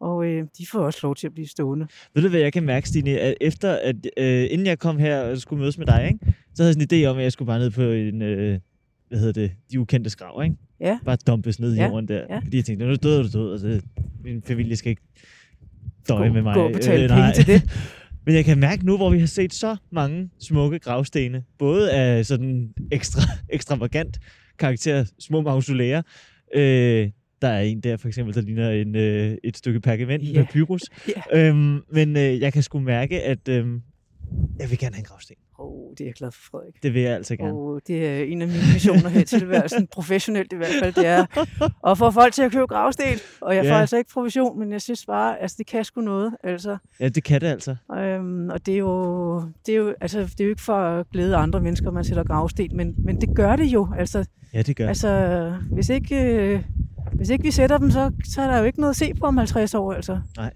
Og 0.00 0.24
øh, 0.26 0.44
de 0.58 0.66
får 0.72 0.78
også 0.80 1.00
lov 1.02 1.14
til 1.16 1.26
at 1.26 1.32
blive 1.34 1.48
stående. 1.48 1.86
Ved 2.14 2.22
du, 2.22 2.28
hvad 2.28 2.40
jeg 2.40 2.52
kan 2.52 2.62
mærke, 2.62 2.88
Stine? 2.88 3.10
At 3.18 3.34
efter, 3.40 3.72
at, 3.72 3.96
øh, 4.16 4.46
inden 4.50 4.66
jeg 4.66 4.78
kom 4.78 4.98
her 4.98 5.20
og 5.20 5.38
skulle 5.38 5.60
mødes 5.60 5.78
med 5.78 5.86
dig, 5.86 6.08
ikke? 6.12 6.18
så 6.54 6.62
havde 6.62 6.68
jeg 6.68 6.82
sådan 6.88 6.98
en 7.00 7.04
idé 7.04 7.08
om, 7.08 7.16
at 7.18 7.22
jeg 7.22 7.32
skulle 7.32 7.46
bare 7.46 7.58
ned 7.58 7.70
på 7.70 7.82
en, 7.82 8.22
øh, 8.22 8.58
hvad 9.12 9.20
hedder 9.20 9.40
det, 9.42 9.52
de 9.72 9.80
ukendte 9.80 10.10
skrav, 10.10 10.42
ikke? 10.44 10.56
Ja. 10.80 10.98
Bare 11.04 11.16
dumpes 11.26 11.60
ned 11.60 11.74
i 11.74 11.76
Ja, 11.76 11.86
jorden 11.86 12.08
der. 12.08 12.24
ja. 12.30 12.38
Fordi 12.38 12.56
jeg 12.56 12.64
tænkte, 12.64 12.84
nu 12.86 12.92
er 12.92 12.96
du 12.96 13.08
død, 13.08 13.18
er 13.18 13.22
du 13.22 13.28
død, 13.38 13.52
og 13.52 13.58
så 13.58 13.80
min 14.24 14.42
familie 14.42 14.76
skal 14.76 14.90
ikke 14.90 15.02
døje 16.08 16.28
Gå- 16.28 16.32
med 16.34 16.42
mig. 16.42 16.54
gå 16.54 16.60
og 16.64 16.72
betale 16.72 17.08
penge 17.08 17.20
nej. 17.20 17.32
til 17.34 17.46
det. 17.46 17.62
Men 18.26 18.34
jeg 18.34 18.44
kan 18.44 18.58
mærke 18.58 18.86
nu, 18.86 18.96
hvor 18.96 19.10
vi 19.10 19.18
har 19.18 19.26
set 19.26 19.52
så 19.54 19.76
mange 19.90 20.30
smukke 20.40 20.78
gravstene, 20.78 21.44
både 21.58 21.92
af 21.92 22.26
sådan 22.26 22.74
ekstra, 22.92 23.20
ekstravagant 23.56 24.18
karakter, 24.58 25.04
små 25.18 25.40
mausolæer. 25.40 26.02
Øh, 26.54 27.10
der 27.42 27.48
er 27.48 27.60
en 27.60 27.80
der 27.80 27.96
for 27.96 28.08
eksempel, 28.08 28.34
der 28.34 28.40
ligner 28.40 28.70
en, 28.70 28.96
øh, 28.96 29.36
et 29.44 29.56
stykke 29.56 29.80
pergament, 29.80 30.24
yeah. 30.26 30.46
papyrus. 30.46 30.82
Ja. 31.32 31.48
Øhm, 31.48 31.80
men 31.92 32.16
øh, 32.16 32.40
jeg 32.40 32.52
kan 32.52 32.62
sgu 32.62 32.80
mærke, 32.80 33.22
at 33.22 33.48
øhm, 33.48 33.82
jeg 34.58 34.70
vil 34.70 34.78
gerne 34.78 34.94
have 34.94 35.00
en 35.00 35.04
gravsten. 35.04 35.36
Oh, 35.62 35.90
det 35.98 36.00
er 36.00 36.04
jeg 36.08 36.14
glad 36.14 36.30
for, 36.30 36.40
Frederik. 36.50 36.82
Det 36.82 36.94
vil 36.94 37.02
jeg 37.02 37.12
altså 37.14 37.36
gerne. 37.36 37.52
Og 37.52 37.80
det 37.86 38.06
er 38.06 38.24
en 38.24 38.42
af 38.42 38.48
mine 38.48 38.60
missioner 38.72 39.08
her 39.08 39.20
i 39.20 39.24
tilværelsen, 39.24 39.86
professionelt 39.96 40.52
i 40.52 40.56
hvert 40.56 40.68
fald, 40.82 40.94
det 40.94 41.06
er 41.06 41.26
at 41.90 41.98
få 41.98 42.10
folk 42.10 42.32
til 42.34 42.42
at 42.42 42.52
købe 42.52 42.66
gravsten. 42.66 43.04
Og 43.40 43.56
jeg 43.56 43.64
får 43.64 43.74
Ja. 43.74 43.80
altså 43.80 43.96
ikke 43.96 44.10
provision, 44.12 44.58
men 44.58 44.72
jeg 44.72 44.80
synes 44.82 45.06
bare, 45.06 45.42
altså 45.42 45.54
det 45.58 45.66
kan 45.66 45.84
sgu 45.84 46.00
noget. 46.00 46.32
Altså, 46.44 46.76
Ja, 47.00 47.08
det 47.08 47.24
kan 47.24 47.40
det 47.40 47.46
altså. 47.46 47.76
øhm, 47.96 48.48
og 48.50 48.66
det 48.66 48.74
er, 48.74 48.78
jo, 48.78 49.40
det, 49.66 49.72
er 49.72 49.76
jo, 49.76 49.94
altså, 50.00 50.20
det 50.20 50.40
er 50.40 50.44
jo 50.44 50.50
ikke 50.50 50.62
for 50.62 50.74
at 50.76 51.06
glæde 51.10 51.36
andre 51.36 51.60
mennesker, 51.60 51.90
man 51.90 52.04
sætter 52.04 52.24
gravsten, 52.24 52.76
men, 52.76 52.94
men 52.98 53.20
det 53.20 53.36
gør 53.36 53.56
det 53.56 53.64
jo. 53.66 53.88
Altså, 53.98 54.24
Ja, 54.54 54.62
det 54.62 54.76
gør 54.76 54.88
altså 54.88 55.52
hvis, 55.72 55.88
ikke, 55.88 56.16
øh, 56.34 56.62
hvis 57.12 57.30
ikke 57.30 57.44
vi 57.44 57.50
sætter 57.50 57.78
dem, 57.78 57.90
så, 57.90 58.10
så 58.24 58.42
er 58.42 58.50
der 58.50 58.58
jo 58.58 58.64
ikke 58.64 58.80
noget 58.80 58.90
at 58.90 58.96
se 58.96 59.14
på 59.14 59.26
om 59.26 59.36
50 59.36 59.74
år. 59.74 59.92
Altså. 59.92 60.20
Nej. 60.36 60.52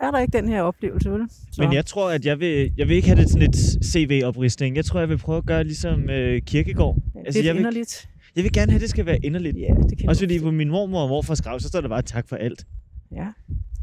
Er 0.00 0.10
der 0.10 0.18
ikke 0.18 0.38
den 0.38 0.48
her 0.48 0.62
oplevelse, 0.62 1.10
vel? 1.10 1.20
Så. 1.52 1.62
Men 1.62 1.72
jeg 1.72 1.86
tror, 1.86 2.10
at 2.10 2.24
jeg 2.26 2.40
vil, 2.40 2.72
jeg 2.76 2.88
vil 2.88 2.96
ikke 2.96 3.08
have 3.08 3.20
det 3.20 3.30
sådan 3.30 3.48
et 3.48 3.56
CV-opristning. 3.84 4.76
Jeg 4.76 4.84
tror, 4.84 5.00
jeg 5.00 5.08
vil 5.08 5.18
prøve 5.18 5.38
at 5.38 5.46
gøre 5.46 5.64
ligesom 5.64 6.10
øh, 6.10 6.42
Kirkegård. 6.42 6.96
ja, 7.14 7.20
altså, 7.20 7.32
det 7.38 7.44
er 7.44 7.44
jeg 7.48 7.54
vil- 7.54 7.60
inderligt. 7.60 8.08
Jeg 8.36 8.44
vil 8.44 8.52
gerne 8.52 8.70
have, 8.72 8.76
at 8.76 8.80
det 8.82 8.90
skal 8.90 9.06
være 9.06 9.18
inderligt. 9.24 9.56
Ja, 9.58 9.74
det 9.90 9.98
kan 9.98 10.08
Også 10.08 10.24
jeg 10.24 10.30
fordi 10.30 10.40
på 10.44 10.50
min 10.50 10.70
mormor 10.70 11.02
og 11.02 11.08
morfars 11.08 11.42
grav, 11.42 11.60
så 11.60 11.68
står 11.68 11.80
der 11.80 11.88
bare 11.88 12.02
tak 12.02 12.28
for 12.28 12.36
alt. 12.36 12.66
Ja. 13.12 13.26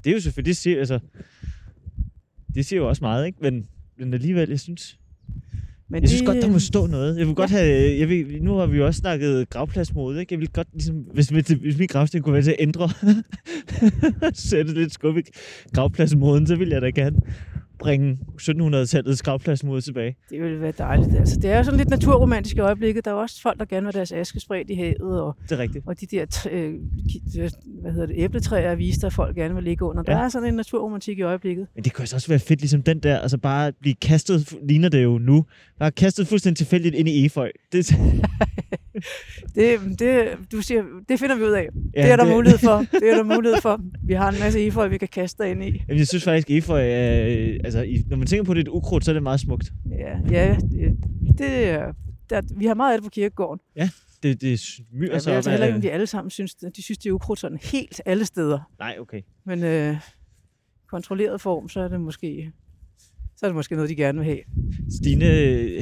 Det 0.04 0.10
er 0.10 0.14
jo 0.14 0.22
selvfølgelig, 0.22 0.50
det 0.50 0.58
siger, 0.58 0.80
altså, 0.80 1.00
det 2.56 2.66
siger 2.66 2.80
jo 2.80 2.88
også 2.90 3.04
meget, 3.04 3.26
ikke? 3.26 3.38
Men, 3.42 3.68
men 3.98 4.14
alligevel, 4.14 4.50
jeg 4.50 4.60
synes, 4.60 5.00
Men 5.90 6.02
jeg 6.02 6.10
synes 6.10 6.22
det, 6.22 6.28
godt, 6.28 6.42
der 6.42 6.50
må 6.50 6.60
stå 6.60 6.88
noget. 6.88 7.18
Jeg 7.18 7.26
vil 7.28 7.32
ja. 7.32 7.34
godt 7.34 7.50
have, 7.50 8.00
jeg 8.00 8.10
vil, 8.10 8.44
nu 8.44 8.54
har 8.54 8.66
vi 8.66 8.78
jo 8.78 8.86
også 8.86 9.00
snakket 9.00 9.50
gravpladsmode, 9.50 10.20
ikke? 10.20 10.34
Jeg 10.34 10.40
vil 10.40 10.50
godt, 10.50 10.68
ligesom, 10.74 10.96
hvis, 10.96 11.30
hvis, 11.30 11.48
hvis 11.48 11.78
min 11.78 11.88
gravsten 11.88 12.22
kunne 12.22 12.34
være 12.34 12.44
til 12.44 12.52
at 12.52 12.58
ændre, 12.60 12.90
sætte 14.34 14.74
lidt 14.74 14.94
skub 14.94 15.18
i 15.18 15.22
gravpladsmoden, 15.74 16.48
så 16.48 16.56
vil 16.56 16.70
jeg 16.70 16.82
da 16.82 16.90
gerne 16.90 17.18
bringe 17.84 18.18
1700-tallets 18.42 19.22
gravpladsmode 19.24 19.82
tilbage. 19.82 20.16
Det 20.30 20.42
ville 20.42 20.62
være 20.62 20.74
dejligt. 20.78 21.16
Altså, 21.16 21.40
det 21.42 21.50
er 21.52 21.58
jo 21.58 21.64
sådan 21.64 21.78
lidt 21.78 21.90
naturromantisk 21.90 22.56
i 22.56 22.60
øjeblikket. 22.60 23.06
Der 23.06 23.12
er 23.12 23.16
også 23.16 23.42
folk, 23.42 23.60
der 23.60 23.66
gerne 23.66 23.86
vil 23.86 23.94
have 23.94 23.98
deres 24.00 24.12
aske 24.12 24.40
spredt 24.40 24.70
i 24.70 24.74
havet, 24.76 25.22
og, 25.22 25.36
Det 25.44 25.52
er 25.52 25.58
rigtigt. 25.60 25.88
og 25.88 26.02
de 26.02 26.06
der 26.06 26.48
øh, 26.52 26.74
hvad 27.82 27.92
hedder 27.92 28.06
det, 28.08 28.16
æbletræer 28.18 28.70
er 28.72 28.76
vist, 28.76 29.04
at 29.04 29.14
folk 29.14 29.36
gerne 29.36 29.56
vil 29.56 29.64
ligge 29.64 29.86
under. 29.86 30.04
Der 30.04 30.18
Ja. 30.18 30.24
er 30.24 30.30
sådan 30.30 30.48
en 30.48 30.54
naturromantik 30.54 31.20
i 31.20 31.22
øjeblikket. 31.22 31.68
Men 31.76 31.84
det 31.84 31.94
kunne 31.94 32.04
altså 32.04 32.16
også 32.16 32.28
være 32.28 32.40
fedt, 32.40 32.60
ligesom 32.62 32.82
den 32.84 33.00
der, 33.00 33.18
altså 33.20 33.38
bare 33.38 33.72
blive 33.82 33.96
kastet, 33.96 34.54
ligner 34.68 34.90
det 34.90 35.04
jo 35.04 35.18
nu, 35.18 35.46
bare 35.80 35.92
kastet 35.92 36.28
fuldstændig 36.28 36.58
tilfældigt 36.58 36.96
ind 36.96 37.10
i 37.10 37.26
Eføj. 37.26 37.52
Det, 37.72 37.86
Det, 39.56 39.80
det, 40.00 40.28
du 40.52 40.62
siger, 40.62 40.84
det 41.10 41.20
finder 41.20 41.36
vi 41.36 41.44
ud 41.44 41.52
af. 41.52 41.68
ja, 41.96 42.02
det 42.04 42.12
er 42.12 42.16
der 42.16 42.36
mulighed 42.36 42.60
for. 42.60 42.86
Det 43.00 43.10
er 43.12 43.16
der 43.16 43.36
mulighed 43.36 43.62
for. 43.62 43.82
Vi 44.04 44.14
har 44.14 44.32
en 44.32 44.40
masse 44.40 44.60
efeu, 44.66 44.88
vi 44.88 44.98
kan 44.98 45.08
kaste 45.08 45.52
ind 45.52 45.64
i. 45.64 45.66
Jamen, 45.88 46.00
jeg 46.00 46.08
synes 46.08 46.24
faktisk, 46.24 46.52
Eføj 46.52 46.90
er, 46.90 47.28
øh, 47.28 47.60
altså, 47.64 47.86
når 48.08 48.18
man 48.18 48.28
tænker 48.28 48.44
på 48.44 48.54
det 48.54 48.62
et 48.62 48.68
ukrudt, 48.68 49.06
så 49.06 49.12
er 49.12 49.14
det 49.14 49.24
meget 49.24 49.40
smukt. 49.40 49.72
Ja, 50.00 50.18
ja 50.32 50.56
det, 50.56 50.98
det 51.38 51.66
er, 51.70 51.94
der, 52.30 52.42
vi 52.58 52.66
har 52.66 52.74
meget 52.74 52.94
af 52.94 52.98
det 52.98 53.04
på 53.04 53.10
kirkegården. 53.10 53.60
Det, 54.24 54.42
det 54.42 54.60
smyger 54.60 55.12
Jeg 55.12 55.22
sig 55.22 55.34
op 55.34 55.36
altså 55.36 55.50
heller 55.50 55.66
ikke, 55.66 55.76
af... 55.76 55.82
de 55.82 55.92
alle 55.92 56.08
sammen 56.08 56.32
synes, 56.32 56.56
de 56.56 56.84
synes, 56.84 56.98
det 56.98 57.10
er 57.10 57.14
ukrudt 57.14 57.40
sådan 57.40 57.60
helt 57.64 58.02
alle 58.06 58.26
steder. 58.26 58.72
Nej, 58.80 58.96
okay. 59.00 59.22
Men 59.46 59.64
øh, 59.64 59.96
kontrolleret 60.88 61.42
form, 61.42 61.70
så 61.70 61.80
er 61.80 61.88
det 61.88 62.02
måske 62.02 62.52
så 63.38 63.46
er 63.46 63.50
det 63.50 63.56
måske 63.56 63.76
noget, 63.76 63.90
de 63.90 63.96
gerne 63.96 64.18
vil 64.18 64.26
have. 64.26 64.40
Stine 64.90 65.26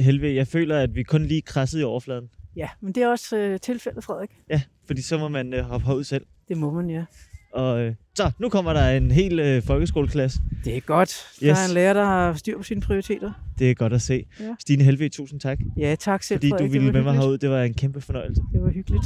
Helve, 0.00 0.34
jeg 0.34 0.46
føler, 0.46 0.78
at 0.78 0.94
vi 0.94 1.02
kun 1.02 1.26
lige 1.26 1.42
krassede 1.42 1.82
i 1.82 1.84
overfladen. 1.84 2.28
Ja, 2.56 2.68
men 2.80 2.92
det 2.92 3.02
er 3.02 3.08
også 3.08 3.36
øh, 3.36 3.60
tilfældet, 3.60 4.04
Frederik. 4.04 4.30
Ja, 4.50 4.62
fordi 4.86 5.02
så 5.02 5.18
må 5.18 5.28
man 5.28 5.54
øh, 5.54 5.64
hoppe 5.64 5.86
herud 5.86 6.04
selv. 6.04 6.26
Det 6.48 6.56
må 6.56 6.70
man, 6.70 6.90
ja. 6.90 7.04
Og 7.52 7.80
øh, 7.80 7.94
så, 8.14 8.30
nu 8.38 8.48
kommer 8.48 8.72
der 8.72 8.88
en 8.90 9.10
hel 9.10 9.38
øh, 9.40 9.62
folkeskoleklasse. 9.62 10.40
Det 10.64 10.76
er 10.76 10.80
godt. 10.80 11.26
Der 11.40 11.48
Yes. 11.50 11.58
er 11.58 11.68
en 11.68 11.74
lærer, 11.74 11.92
der 11.94 12.04
har 12.04 12.34
styr 12.34 12.56
på 12.56 12.62
sine 12.62 12.80
prioriteter. 12.80 13.32
Det 13.58 13.70
er 13.70 13.74
godt 13.74 13.92
at 13.92 14.02
se. 14.02 14.24
Ja. 14.40 14.54
Stine 14.58 14.84
Helve, 14.84 15.08
tusind 15.08 15.40
tak, 15.40 15.58
Ja, 15.76 15.94
tak 15.94 16.22
selv, 16.22 16.36
fordi 16.38 16.48
du 16.48 16.54
Frederik. 16.54 16.72
ville 16.72 16.86
det 16.86 16.92
med 16.94 17.00
var 17.02 17.12
mig 17.12 17.12
hyggeligt. 17.12 17.26
herud. 17.26 17.38
Det 17.38 17.50
var 17.50 17.62
en 17.62 17.74
kæmpe 17.74 18.00
fornøjelse. 18.00 18.42
Det 18.52 18.62
var 18.62 18.70
hyggeligt. 18.70 19.04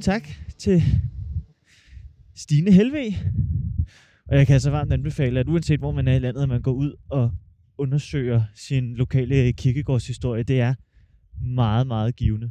Tusind 0.00 0.12
tak 0.12 0.28
til 0.58 0.82
Stine 2.36 2.72
Helve. 2.72 3.14
Og 4.28 4.36
jeg 4.36 4.46
kan 4.46 4.54
altså 4.54 4.70
varmt 4.70 4.92
anbefale, 4.92 5.40
at 5.40 5.48
uanset 5.48 5.78
hvor 5.78 5.92
man 5.92 6.08
er 6.08 6.14
i 6.14 6.18
landet, 6.18 6.42
at 6.42 6.48
man 6.48 6.62
går 6.62 6.72
ud 6.72 6.94
og 7.10 7.32
undersøger 7.78 8.42
sin 8.54 8.94
lokale 8.94 9.52
kirkegårdshistorie. 9.52 10.42
Det 10.42 10.60
er 10.60 10.74
meget, 11.40 11.86
meget 11.86 12.16
givende. 12.16 12.50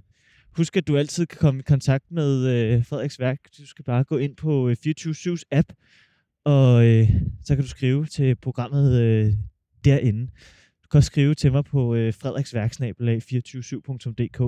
Husk, 0.57 0.77
at 0.77 0.87
du 0.87 0.97
altid 0.97 1.25
kan 1.25 1.37
komme 1.37 1.59
i 1.59 1.63
kontakt 1.63 2.11
med 2.11 2.47
øh, 2.47 2.85
Frederiks 2.85 3.19
værk. 3.19 3.39
Du 3.57 3.67
skal 3.67 3.85
bare 3.85 4.03
gå 4.03 4.17
ind 4.17 4.35
på 4.35 4.69
øh, 4.69 4.75
24-7's 4.87 5.43
app, 5.51 5.73
og 6.45 6.85
øh, 6.85 7.09
så 7.43 7.55
kan 7.55 7.63
du 7.63 7.69
skrive 7.69 8.05
til 8.05 8.35
programmet 8.35 9.01
øh, 9.01 9.33
derinde. 9.85 10.21
Du 10.83 10.87
kan 10.91 10.97
også 10.97 11.07
skrive 11.07 11.35
til 11.35 11.51
mig 11.51 11.65
på 11.65 11.95
øh, 11.95 12.13
frederiksværksnabelag247.dk. 12.13 14.41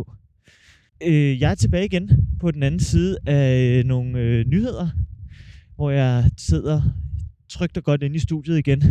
Øh, 1.07 1.41
jeg 1.41 1.51
er 1.51 1.55
tilbage 1.55 1.85
igen 1.85 2.09
på 2.39 2.51
den 2.51 2.63
anden 2.63 2.79
side 2.79 3.17
af 3.25 3.79
øh, 3.79 3.85
nogle 3.85 4.19
øh, 4.19 4.45
nyheder, 4.45 4.89
hvor 5.75 5.91
jeg 5.91 6.31
sidder 6.37 6.81
trygt 7.49 7.77
og 7.77 7.83
godt 7.83 8.03
inde 8.03 8.15
i 8.15 8.19
studiet 8.19 8.57
igen. 8.57 8.81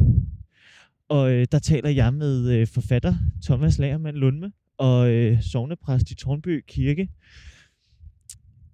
Og 1.08 1.32
øh, 1.32 1.46
der 1.52 1.58
taler 1.58 1.90
jeg 1.90 2.14
med 2.14 2.50
øh, 2.50 2.66
forfatter 2.66 3.14
Thomas 3.44 3.78
Lagermand 3.78 4.16
Lundme 4.16 4.52
og 4.78 5.10
øh, 5.10 5.42
sovnepræst 5.42 6.10
i 6.10 6.14
Tornby 6.14 6.64
Kirke, 6.68 7.08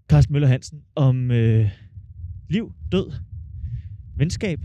Carsten 0.09 0.33
Møller 0.33 0.49
Hansen, 0.49 0.83
om 0.95 1.31
øh, 1.31 1.71
liv, 2.49 2.73
død, 2.93 3.13
venskab. 4.17 4.61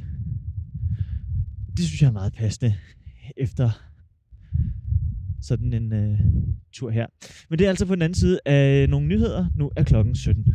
Det 1.78 1.86
synes 1.86 2.02
jeg 2.02 2.08
er 2.08 2.12
meget 2.12 2.34
passende 2.34 2.76
efter 3.38 3.91
sådan 5.42 5.74
en 5.74 5.94
øh, 5.94 6.20
tur 6.74 6.90
her. 6.90 7.08
Men 7.50 7.60
det 7.60 7.66
er 7.66 7.70
altså 7.70 7.86
på 7.86 7.96
den 7.96 8.02
anden 8.02 8.20
side 8.20 8.40
af 8.46 8.90
nogle 8.90 9.08
nyheder. 9.08 9.46
Nu 9.56 9.72
er 9.76 9.84
klokken 9.84 10.16
17. 10.16 10.46